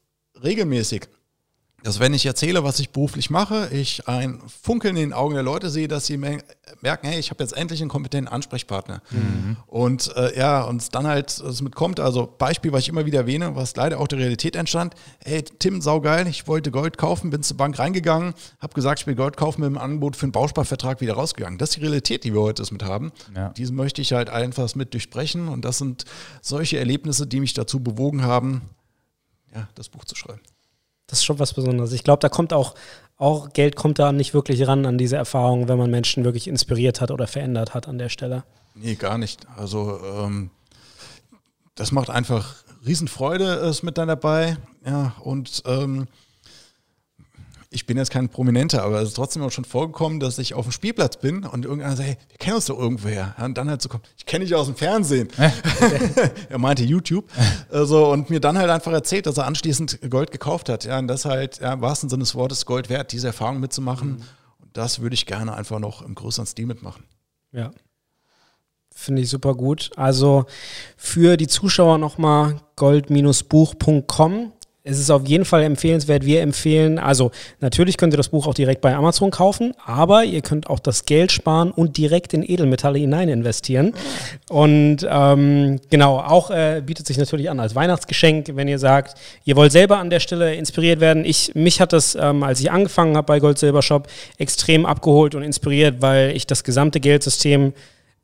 regelmäßig. 0.43 1.07
Dass 1.85 1.99
wenn 1.99 2.15
ich 2.15 2.25
erzähle, 2.25 2.63
was 2.63 2.79
ich 2.79 2.89
beruflich 2.89 3.29
mache, 3.29 3.69
ich 3.71 4.07
ein 4.07 4.41
Funkeln 4.63 4.95
in 4.95 5.09
den 5.09 5.13
Augen 5.13 5.35
der 5.35 5.43
Leute 5.43 5.69
sehe, 5.69 5.87
dass 5.87 6.07
sie 6.07 6.17
merken, 6.17 7.07
hey, 7.07 7.19
ich 7.19 7.29
habe 7.29 7.43
jetzt 7.43 7.55
endlich 7.55 7.79
einen 7.79 7.91
kompetenten 7.91 8.27
Ansprechpartner. 8.27 9.03
Mhm. 9.11 9.57
Und 9.67 10.11
äh, 10.15 10.35
ja, 10.35 10.63
und 10.63 10.95
dann 10.95 11.05
halt 11.05 11.29
es 11.29 11.61
mitkommt, 11.61 11.99
also 11.99 12.25
Beispiel, 12.39 12.71
was 12.71 12.81
ich 12.81 12.89
immer 12.89 13.05
wieder 13.05 13.19
erwähne, 13.19 13.55
was 13.55 13.75
leider 13.75 13.99
auch 13.99 14.07
der 14.07 14.17
Realität 14.17 14.55
entstand. 14.55 14.95
Hey, 15.23 15.43
Tim, 15.43 15.79
saugeil, 15.79 16.25
ich 16.25 16.47
wollte 16.47 16.71
Gold 16.71 16.97
kaufen, 16.97 17.29
bin 17.29 17.43
zur 17.43 17.57
Bank 17.57 17.77
reingegangen, 17.77 18.33
habe 18.59 18.73
gesagt, 18.73 19.01
ich 19.01 19.05
will 19.05 19.13
Gold 19.13 19.37
kaufen 19.37 19.61
mit 19.61 19.69
dem 19.69 19.77
Angebot 19.77 20.15
für 20.15 20.23
einen 20.23 20.31
Bausparvertrag 20.31 21.01
wieder 21.01 21.13
rausgegangen. 21.13 21.59
Das 21.59 21.69
ist 21.69 21.75
die 21.75 21.81
Realität, 21.81 22.23
die 22.23 22.33
wir 22.33 22.41
heute 22.41 22.63
mit 22.73 22.81
haben. 22.81 23.11
Ja. 23.35 23.49
Diese 23.49 23.73
möchte 23.73 24.01
ich 24.01 24.11
halt 24.11 24.31
einfach 24.31 24.73
mit 24.73 24.91
durchsprechen 24.93 25.49
und 25.49 25.63
das 25.63 25.77
sind 25.77 26.05
solche 26.41 26.79
Erlebnisse, 26.79 27.27
die 27.27 27.39
mich 27.39 27.53
dazu 27.53 27.79
bewogen 27.79 28.23
haben, 28.23 28.63
ja, 29.53 29.69
das 29.75 29.89
Buch 29.89 30.03
zu 30.03 30.15
schreiben. 30.15 30.41
Das 31.07 31.19
ist 31.19 31.25
schon 31.25 31.39
was 31.39 31.53
Besonderes. 31.53 31.91
Ich 31.91 32.03
glaube, 32.03 32.19
da 32.19 32.29
kommt 32.29 32.53
auch, 32.53 32.75
auch 33.17 33.49
Geld 33.49 33.75
kommt 33.75 33.99
da 33.99 34.11
nicht 34.11 34.33
wirklich 34.33 34.67
ran 34.67 34.85
an 34.85 34.97
diese 34.97 35.15
Erfahrung, 35.15 35.67
wenn 35.67 35.77
man 35.77 35.91
Menschen 35.91 36.23
wirklich 36.23 36.47
inspiriert 36.47 37.01
hat 37.01 37.11
oder 37.11 37.27
verändert 37.27 37.73
hat 37.73 37.87
an 37.87 37.97
der 37.97 38.09
Stelle. 38.09 38.43
Nee, 38.73 38.95
gar 38.95 39.17
nicht. 39.17 39.47
Also 39.55 39.99
ähm, 40.03 40.49
das 41.75 41.91
macht 41.91 42.09
einfach 42.09 42.55
Riesenfreude, 42.85 43.45
ist 43.45 43.83
mit 43.83 43.97
dann 43.97 44.07
dabei. 44.07 44.57
Ja, 44.85 45.15
und 45.21 45.63
ähm, 45.65 46.07
ich 47.75 47.85
bin 47.85 47.97
jetzt 47.97 48.09
kein 48.09 48.29
Prominenter, 48.29 48.83
aber 48.83 49.01
es 49.01 49.09
ist 49.09 49.15
trotzdem 49.15 49.43
auch 49.43 49.51
schon 49.51 49.65
vorgekommen, 49.65 50.19
dass 50.19 50.39
ich 50.39 50.53
auf 50.53 50.65
dem 50.65 50.71
Spielplatz 50.71 51.17
bin 51.17 51.43
und 51.45 51.65
irgendeiner 51.65 51.95
sagt, 51.95 52.07
hey, 52.09 52.17
wir 52.29 52.37
kennen 52.37 52.55
uns 52.55 52.65
doch 52.65 52.79
irgendwoher. 52.79 53.35
und 53.37 53.57
dann 53.57 53.69
halt 53.69 53.81
so 53.81 53.89
kommt, 53.89 54.09
ich 54.17 54.25
kenne 54.25 54.45
dich 54.45 54.55
aus 54.55 54.67
dem 54.67 54.75
Fernsehen. 54.75 55.27
er 56.49 56.57
meinte 56.57 56.83
YouTube. 56.83 57.29
Also, 57.69 58.11
und 58.11 58.29
mir 58.29 58.39
dann 58.39 58.57
halt 58.57 58.69
einfach 58.69 58.93
erzählt, 58.93 59.25
dass 59.25 59.37
er 59.37 59.45
anschließend 59.45 60.09
Gold 60.09 60.31
gekauft 60.31 60.69
hat. 60.69 60.85
Ja, 60.85 60.97
und 60.97 61.07
das 61.07 61.25
halt, 61.25 61.59
ja, 61.59 61.73
im 61.73 61.81
wahrsten 61.81 62.09
Sinne 62.09 62.23
des 62.23 62.33
Wortes 62.33 62.65
Gold 62.65 62.89
wert, 62.89 63.11
diese 63.11 63.27
Erfahrung 63.27 63.59
mitzumachen. 63.59 64.09
Mhm. 64.09 64.23
Und 64.61 64.77
das 64.77 65.01
würde 65.01 65.13
ich 65.13 65.25
gerne 65.25 65.53
einfach 65.53 65.79
noch 65.79 66.01
im 66.01 66.15
größeren 66.15 66.45
Stil 66.47 66.65
mitmachen. 66.65 67.03
Ja. 67.51 67.71
Finde 68.89 69.21
ich 69.21 69.29
super 69.29 69.53
gut. 69.53 69.91
Also 69.97 70.45
für 70.95 71.35
die 71.35 71.47
Zuschauer 71.47 71.97
nochmal 71.97 72.61
gold-buch.com 72.77 74.53
es 74.85 74.99
ist 74.99 75.09
auf 75.09 75.27
jeden 75.27 75.45
Fall 75.45 75.63
empfehlenswert. 75.63 76.25
Wir 76.25 76.41
empfehlen, 76.41 76.99
also 76.99 77.31
natürlich 77.59 77.97
könnt 77.97 78.13
ihr 78.13 78.17
das 78.17 78.29
Buch 78.29 78.45
auch 78.45 78.53
direkt 78.53 78.81
bei 78.81 78.95
Amazon 78.95 79.31
kaufen, 79.31 79.73
aber 79.83 80.23
ihr 80.23 80.41
könnt 80.41 80.69
auch 80.69 80.79
das 80.79 81.05
Geld 81.05 81.31
sparen 81.31 81.71
und 81.71 81.97
direkt 81.97 82.33
in 82.35 82.43
Edelmetalle 82.43 82.99
hinein 82.99 83.27
investieren. 83.27 83.93
Und 84.47 84.97
ähm, 85.09 85.81
genau, 85.89 86.19
auch 86.19 86.51
äh, 86.51 86.83
bietet 86.85 87.07
sich 87.07 87.17
natürlich 87.17 87.49
an 87.49 87.59
als 87.59 87.73
Weihnachtsgeschenk, 87.73 88.51
wenn 88.53 88.67
ihr 88.67 88.77
sagt, 88.77 89.17
ihr 89.43 89.55
wollt 89.55 89.71
selber 89.71 89.97
an 89.97 90.11
der 90.11 90.19
Stelle 90.19 90.53
inspiriert 90.53 90.99
werden. 90.99 91.25
Ich, 91.25 91.55
mich 91.55 91.81
hat 91.81 91.91
das, 91.91 92.13
ähm, 92.13 92.43
als 92.43 92.59
ich 92.59 92.71
angefangen 92.71 93.17
habe 93.17 93.25
bei 93.25 93.39
Gold 93.39 93.57
Silber 93.57 93.81
Shop, 93.81 94.07
extrem 94.37 94.85
abgeholt 94.85 95.33
und 95.33 95.41
inspiriert, 95.41 95.95
weil 96.01 96.35
ich 96.35 96.45
das 96.45 96.63
gesamte 96.63 96.99
Geldsystem 96.99 97.73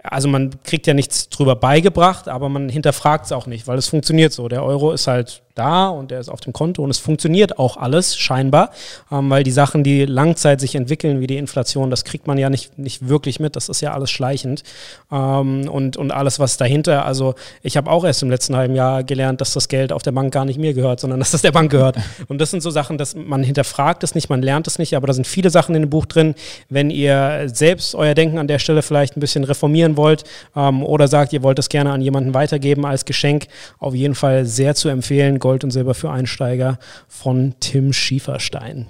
also 0.04 0.28
man 0.28 0.52
kriegt 0.63 0.88
ja 0.88 0.93
nichts 0.93 1.30
drüber 1.30 1.56
beigebracht, 1.56 2.28
aber 2.28 2.50
man 2.50 2.69
hinterfragt 2.69 3.26
es 3.26 3.32
auch 3.32 3.45
nicht, 3.45 3.67
weil 3.67 3.78
es 3.78 3.88
funktioniert 3.88 4.34
so. 4.34 4.47
Der 4.47 4.63
Euro 4.63 4.93
ist 4.93 5.08
halt 5.08 5.43
da 5.55 5.89
und 5.89 6.11
der 6.11 6.19
ist 6.19 6.29
auf 6.29 6.41
dem 6.41 6.53
Konto 6.53 6.83
und 6.83 6.89
es 6.89 6.97
funktioniert 6.97 7.59
auch 7.59 7.77
alles 7.77 8.17
scheinbar, 8.17 8.71
ähm, 9.11 9.29
weil 9.29 9.43
die 9.43 9.51
Sachen, 9.51 9.83
die 9.83 10.05
Langzeit 10.05 10.61
sich 10.61 10.75
entwickeln, 10.75 11.19
wie 11.19 11.27
die 11.27 11.37
Inflation, 11.37 11.89
das 11.89 12.03
kriegt 12.03 12.27
man 12.27 12.37
ja 12.37 12.49
nicht, 12.49 12.77
nicht 12.77 13.07
wirklich 13.07 13.39
mit, 13.39 13.55
das 13.55 13.69
ist 13.69 13.81
ja 13.81 13.93
alles 13.93 14.11
schleichend. 14.11 14.63
Ähm, 15.11 15.69
und, 15.69 15.97
und 15.97 16.11
alles, 16.11 16.39
was 16.39 16.57
dahinter, 16.57 17.05
also 17.05 17.35
ich 17.63 17.77
habe 17.77 17.89
auch 17.89 18.03
erst 18.03 18.23
im 18.23 18.29
letzten 18.29 18.55
halben 18.55 18.75
Jahr 18.75 19.03
gelernt, 19.03 19.41
dass 19.41 19.53
das 19.53 19.67
Geld 19.67 19.93
auf 19.93 20.03
der 20.03 20.11
Bank 20.11 20.33
gar 20.33 20.45
nicht 20.45 20.59
mir 20.59 20.73
gehört, 20.73 20.99
sondern 20.99 21.19
dass 21.19 21.31
das 21.31 21.41
der 21.41 21.51
Bank 21.51 21.71
gehört. 21.71 21.97
Und 22.27 22.39
das 22.39 22.51
sind 22.51 22.61
so 22.61 22.69
Sachen, 22.69 22.97
dass 22.97 23.15
man 23.15 23.43
hinterfragt 23.43 24.03
es 24.03 24.15
nicht, 24.15 24.29
man 24.29 24.41
lernt 24.41 24.67
es 24.67 24.79
nicht, 24.79 24.95
aber 24.95 25.07
da 25.07 25.13
sind 25.13 25.27
viele 25.27 25.49
Sachen 25.49 25.75
in 25.75 25.81
dem 25.81 25.89
Buch 25.89 26.05
drin, 26.05 26.35
wenn 26.69 26.89
ihr 26.89 27.47
selbst 27.51 27.95
euer 27.95 28.13
Denken 28.13 28.37
an 28.37 28.47
der 28.47 28.59
Stelle 28.59 28.81
vielleicht 28.81 29.17
ein 29.17 29.19
bisschen 29.19 29.43
reformieren 29.43 29.97
wollt 29.97 30.23
ähm, 30.55 30.83
oder 30.83 31.07
sagt, 31.07 31.33
ihr 31.33 31.43
wollt 31.43 31.59
es 31.59 31.69
gerne 31.69 31.91
an 31.91 32.01
jemanden 32.01 32.33
weitergeben 32.33 32.85
als 32.85 33.05
Geschenk, 33.05 33.47
auf 33.79 33.93
jeden 33.93 34.15
Fall 34.15 34.45
sehr 34.45 34.75
zu 34.75 34.89
empfehlen, 34.89 35.39
Gold 35.41 35.65
und 35.65 35.71
Silber 35.71 35.93
für 35.93 36.10
Einsteiger 36.10 36.80
von 37.10 37.56
Tim 37.60 37.91
Schieferstein. 37.91 38.88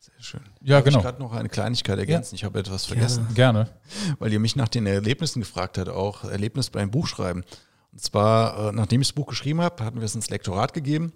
Sehr 0.00 0.14
schön. 0.20 0.40
Ja, 0.62 0.76
Darf 0.76 0.84
genau. 0.84 0.98
Ich 0.98 1.04
gerade 1.04 1.22
noch 1.22 1.32
eine 1.32 1.50
Kleinigkeit 1.50 1.98
ergänzen. 1.98 2.34
Ja. 2.34 2.36
Ich 2.36 2.44
habe 2.44 2.58
etwas 2.58 2.86
vergessen. 2.86 3.26
Ja, 3.30 3.34
gerne. 3.34 3.68
Weil 4.18 4.32
ihr 4.32 4.40
mich 4.40 4.56
nach 4.56 4.68
den 4.68 4.86
Erlebnissen 4.86 5.40
gefragt 5.40 5.76
habt, 5.76 5.90
auch 5.90 6.24
Erlebnis 6.24 6.70
beim 6.70 6.90
Buchschreiben. 6.90 7.44
Und 7.92 8.00
zwar, 8.00 8.70
äh, 8.70 8.72
nachdem 8.72 9.02
ich 9.02 9.08
das 9.08 9.14
Buch 9.14 9.26
geschrieben 9.26 9.60
habe, 9.60 9.84
hatten 9.84 9.98
wir 9.98 10.06
es 10.06 10.14
ins 10.14 10.30
Lektorat 10.30 10.72
gegeben. 10.72 11.12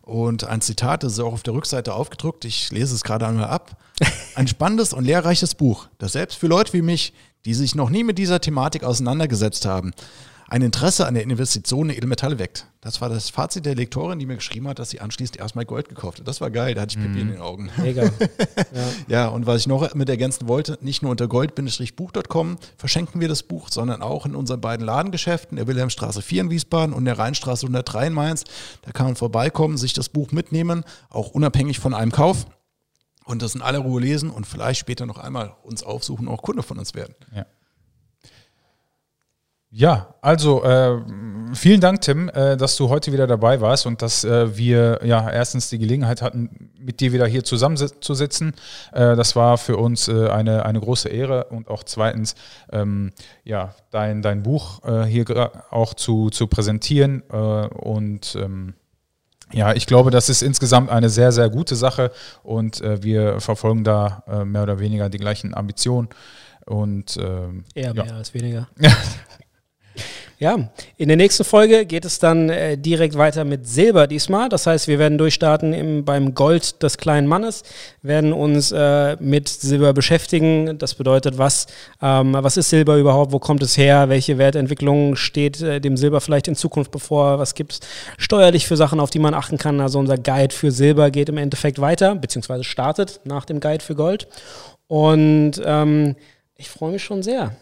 Und 0.00 0.44
ein 0.44 0.60
Zitat, 0.60 1.02
das 1.02 1.14
ist 1.14 1.20
auch 1.20 1.32
auf 1.32 1.42
der 1.42 1.54
Rückseite 1.54 1.94
aufgedruckt, 1.94 2.44
ich 2.44 2.70
lese 2.70 2.94
es 2.94 3.02
gerade 3.02 3.26
einmal 3.26 3.46
ab. 3.46 3.76
Ein 4.34 4.46
spannendes 4.48 4.92
und 4.92 5.04
lehrreiches 5.04 5.54
Buch, 5.54 5.88
das 5.98 6.12
selbst 6.12 6.38
für 6.38 6.46
Leute 6.46 6.72
wie 6.74 6.82
mich, 6.82 7.14
die 7.44 7.54
sich 7.54 7.74
noch 7.74 7.88
nie 7.88 8.04
mit 8.04 8.18
dieser 8.18 8.40
Thematik 8.40 8.84
auseinandergesetzt 8.84 9.64
haben, 9.64 9.92
ein 10.48 10.62
Interesse 10.62 11.06
an 11.06 11.14
der 11.14 11.22
Investition 11.22 11.90
in 11.90 11.96
Edelmetalle 11.96 12.38
weckt. 12.38 12.66
Das 12.80 13.00
war 13.00 13.08
das 13.08 13.30
Fazit 13.30 13.64
der 13.64 13.74
Lektorin, 13.74 14.18
die 14.18 14.26
mir 14.26 14.36
geschrieben 14.36 14.68
hat, 14.68 14.78
dass 14.78 14.90
sie 14.90 15.00
anschließend 15.00 15.38
erstmal 15.38 15.64
Gold 15.64 15.88
gekauft 15.88 16.18
hat. 16.18 16.28
Das 16.28 16.42
war 16.42 16.50
geil, 16.50 16.74
da 16.74 16.82
hatte 16.82 16.98
ich 16.98 17.02
Pipi 17.02 17.18
mm. 17.18 17.20
in 17.22 17.28
den 17.28 17.40
Augen. 17.40 17.70
Mega. 17.78 18.02
ja. 18.02 18.10
ja, 19.08 19.28
und 19.28 19.46
was 19.46 19.62
ich 19.62 19.66
noch 19.66 19.94
mit 19.94 20.08
ergänzen 20.10 20.48
wollte, 20.48 20.78
nicht 20.82 21.02
nur 21.02 21.10
unter 21.10 21.26
gold-buch.com 21.26 22.58
verschenken 22.76 23.20
wir 23.22 23.28
das 23.28 23.42
Buch, 23.42 23.70
sondern 23.70 24.02
auch 24.02 24.26
in 24.26 24.36
unseren 24.36 24.60
beiden 24.60 24.84
Ladengeschäften, 24.84 25.56
der 25.56 25.66
Wilhelmstraße 25.66 26.20
4 26.20 26.42
in 26.42 26.50
Wiesbaden 26.50 26.94
und 26.94 27.06
der 27.06 27.18
Rheinstraße 27.18 27.64
103 27.64 28.08
in 28.08 28.12
Mainz. 28.12 28.44
Da 28.82 28.92
kann 28.92 29.06
man 29.06 29.16
vorbeikommen, 29.16 29.78
sich 29.78 29.94
das 29.94 30.10
Buch 30.10 30.30
mitnehmen, 30.32 30.84
auch 31.08 31.30
unabhängig 31.30 31.78
von 31.78 31.94
einem 31.94 32.12
Kauf. 32.12 32.46
Und 33.24 33.40
das 33.40 33.54
in 33.54 33.62
aller 33.62 33.78
Ruhe 33.78 34.02
lesen 34.02 34.28
und 34.28 34.46
vielleicht 34.46 34.80
später 34.80 35.06
noch 35.06 35.16
einmal 35.16 35.56
uns 35.62 35.82
aufsuchen, 35.82 36.28
auch 36.28 36.42
Kunde 36.42 36.62
von 36.62 36.78
uns 36.78 36.94
werden. 36.94 37.14
Ja. 37.34 37.46
Ja, 39.76 40.14
also 40.20 40.62
äh, 40.62 41.02
vielen 41.52 41.80
Dank, 41.80 42.00
Tim, 42.02 42.28
äh, 42.28 42.56
dass 42.56 42.76
du 42.76 42.90
heute 42.90 43.12
wieder 43.12 43.26
dabei 43.26 43.60
warst 43.60 43.86
und 43.86 44.02
dass 44.02 44.22
äh, 44.22 44.56
wir 44.56 45.00
ja 45.02 45.28
erstens 45.28 45.68
die 45.68 45.78
Gelegenheit 45.78 46.22
hatten, 46.22 46.70
mit 46.78 47.00
dir 47.00 47.12
wieder 47.12 47.26
hier 47.26 47.42
zusammenzusitzen. 47.42 48.52
Äh, 48.92 49.16
das 49.16 49.34
war 49.34 49.58
für 49.58 49.76
uns 49.76 50.06
äh, 50.06 50.28
eine, 50.28 50.64
eine 50.64 50.78
große 50.78 51.08
Ehre 51.08 51.46
und 51.46 51.66
auch 51.66 51.82
zweitens 51.82 52.36
ähm, 52.70 53.10
ja, 53.42 53.74
dein, 53.90 54.22
dein 54.22 54.44
Buch 54.44 54.84
äh, 54.84 55.06
hier 55.06 55.50
auch 55.70 55.94
zu, 55.94 56.30
zu 56.30 56.46
präsentieren 56.46 57.22
und 57.22 58.36
ähm, 58.40 58.74
ja, 59.52 59.72
ich 59.74 59.86
glaube, 59.86 60.12
das 60.12 60.28
ist 60.28 60.42
insgesamt 60.42 60.88
eine 60.90 61.10
sehr, 61.10 61.32
sehr 61.32 61.50
gute 61.50 61.74
Sache 61.74 62.12
und 62.42 62.80
wir 62.80 63.40
verfolgen 63.40 63.84
da 63.84 64.24
mehr 64.44 64.62
oder 64.62 64.78
weniger 64.78 65.08
die 65.08 65.18
gleichen 65.18 65.54
Ambitionen. 65.54 66.08
Und, 66.66 67.18
ähm, 67.18 67.64
Eher 67.74 67.92
mehr 67.92 68.06
ja. 68.06 68.16
als 68.16 68.32
weniger. 68.32 68.68
Ja, 70.40 70.68
in 70.96 71.08
der 71.08 71.16
nächsten 71.16 71.44
Folge 71.44 71.86
geht 71.86 72.04
es 72.04 72.18
dann 72.18 72.50
äh, 72.50 72.76
direkt 72.76 73.16
weiter 73.16 73.44
mit 73.44 73.68
Silber 73.68 74.06
diesmal. 74.06 74.48
Das 74.48 74.66
heißt, 74.66 74.88
wir 74.88 74.98
werden 74.98 75.16
durchstarten 75.16 75.72
im, 75.72 76.04
beim 76.04 76.34
Gold 76.34 76.82
des 76.82 76.98
kleinen 76.98 77.28
Mannes, 77.28 77.62
werden 78.02 78.32
uns 78.32 78.72
äh, 78.72 79.16
mit 79.20 79.48
Silber 79.48 79.92
beschäftigen. 79.92 80.76
Das 80.78 80.96
bedeutet, 80.96 81.38
was, 81.38 81.66
ähm, 82.02 82.34
was 82.34 82.56
ist 82.56 82.70
Silber 82.70 82.96
überhaupt? 82.96 83.32
Wo 83.32 83.38
kommt 83.38 83.62
es 83.62 83.78
her? 83.78 84.08
Welche 84.08 84.36
Wertentwicklung 84.36 85.14
steht 85.14 85.62
äh, 85.62 85.80
dem 85.80 85.96
Silber 85.96 86.20
vielleicht 86.20 86.48
in 86.48 86.56
Zukunft 86.56 86.90
bevor? 86.90 87.38
Was 87.38 87.54
gibt 87.54 87.72
es 87.72 87.80
steuerlich 88.18 88.66
für 88.66 88.76
Sachen, 88.76 88.98
auf 88.98 89.10
die 89.10 89.20
man 89.20 89.34
achten 89.34 89.56
kann? 89.56 89.80
Also 89.80 90.00
unser 90.00 90.18
Guide 90.18 90.54
für 90.54 90.72
Silber 90.72 91.10
geht 91.10 91.28
im 91.28 91.38
Endeffekt 91.38 91.80
weiter, 91.80 92.16
beziehungsweise 92.16 92.64
startet 92.64 93.20
nach 93.24 93.44
dem 93.44 93.60
Guide 93.60 93.84
für 93.84 93.94
Gold. 93.94 94.26
Und 94.88 95.52
ähm, 95.64 96.16
ich 96.56 96.68
freue 96.68 96.92
mich 96.92 97.04
schon 97.04 97.22
sehr. 97.22 97.56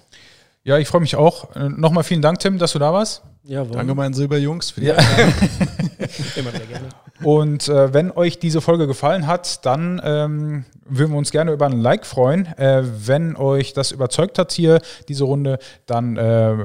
Ja, 0.64 0.78
ich 0.78 0.86
freue 0.86 1.00
mich 1.00 1.16
auch. 1.16 1.54
Äh, 1.56 1.68
nochmal 1.68 2.04
vielen 2.04 2.22
Dank, 2.22 2.38
Tim, 2.38 2.58
dass 2.58 2.72
du 2.72 2.78
da 2.78 2.92
warst. 2.92 3.22
Jawohl. 3.44 3.72
Danke, 3.72 3.94
meinen 3.96 4.14
Silberjungs, 4.14 4.70
für 4.70 4.80
die 4.80 4.86
ja. 4.86 4.94
Immer 6.36 6.54
wieder 6.54 6.66
gerne. 6.66 6.88
Und 7.24 7.68
äh, 7.68 7.92
wenn 7.92 8.12
euch 8.12 8.38
diese 8.38 8.60
Folge 8.60 8.86
gefallen 8.86 9.26
hat, 9.26 9.66
dann 9.66 10.00
ähm, 10.04 10.64
würden 10.84 11.10
wir 11.10 11.18
uns 11.18 11.32
gerne 11.32 11.52
über 11.52 11.66
ein 11.66 11.80
Like 11.80 12.06
freuen. 12.06 12.46
Äh, 12.56 12.84
wenn 13.06 13.34
euch 13.34 13.72
das 13.72 13.90
überzeugt 13.90 14.38
hat 14.38 14.52
hier, 14.52 14.80
diese 15.08 15.24
Runde, 15.24 15.58
dann 15.86 16.16
äh, 16.16 16.56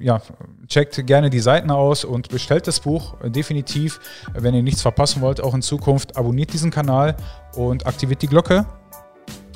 ja, 0.00 0.20
checkt 0.66 1.06
gerne 1.06 1.30
die 1.30 1.38
Seiten 1.38 1.70
aus 1.70 2.04
und 2.04 2.30
bestellt 2.30 2.66
das 2.66 2.80
Buch 2.80 3.14
definitiv. 3.24 4.00
Wenn 4.32 4.54
ihr 4.54 4.62
nichts 4.64 4.82
verpassen 4.82 5.22
wollt, 5.22 5.40
auch 5.40 5.54
in 5.54 5.62
Zukunft, 5.62 6.16
abonniert 6.16 6.52
diesen 6.52 6.72
Kanal 6.72 7.14
und 7.54 7.86
aktiviert 7.86 8.22
die 8.22 8.28
Glocke 8.28 8.66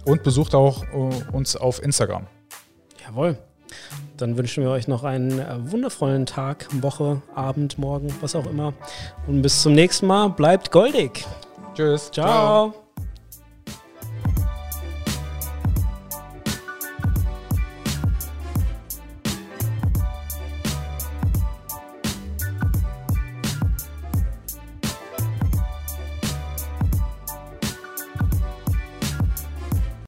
und 0.04 0.22
besucht 0.22 0.54
auch 0.54 0.84
äh, 0.84 1.32
uns 1.32 1.56
auf 1.56 1.82
Instagram. 1.82 2.28
Jawohl. 3.04 3.38
Dann 4.16 4.36
wünschen 4.36 4.64
wir 4.64 4.70
euch 4.70 4.88
noch 4.88 5.04
einen 5.04 5.38
äh, 5.38 5.70
wundervollen 5.70 6.26
Tag, 6.26 6.66
Woche, 6.82 7.22
Abend, 7.34 7.78
Morgen, 7.78 8.14
was 8.20 8.34
auch 8.34 8.46
immer. 8.46 8.72
Und 9.26 9.42
bis 9.42 9.62
zum 9.62 9.74
nächsten 9.74 10.06
Mal. 10.06 10.28
Bleibt 10.28 10.70
goldig. 10.70 11.26
Tschüss. 11.74 12.10
Ciao. 12.10 12.72
Ciao. 12.72 12.87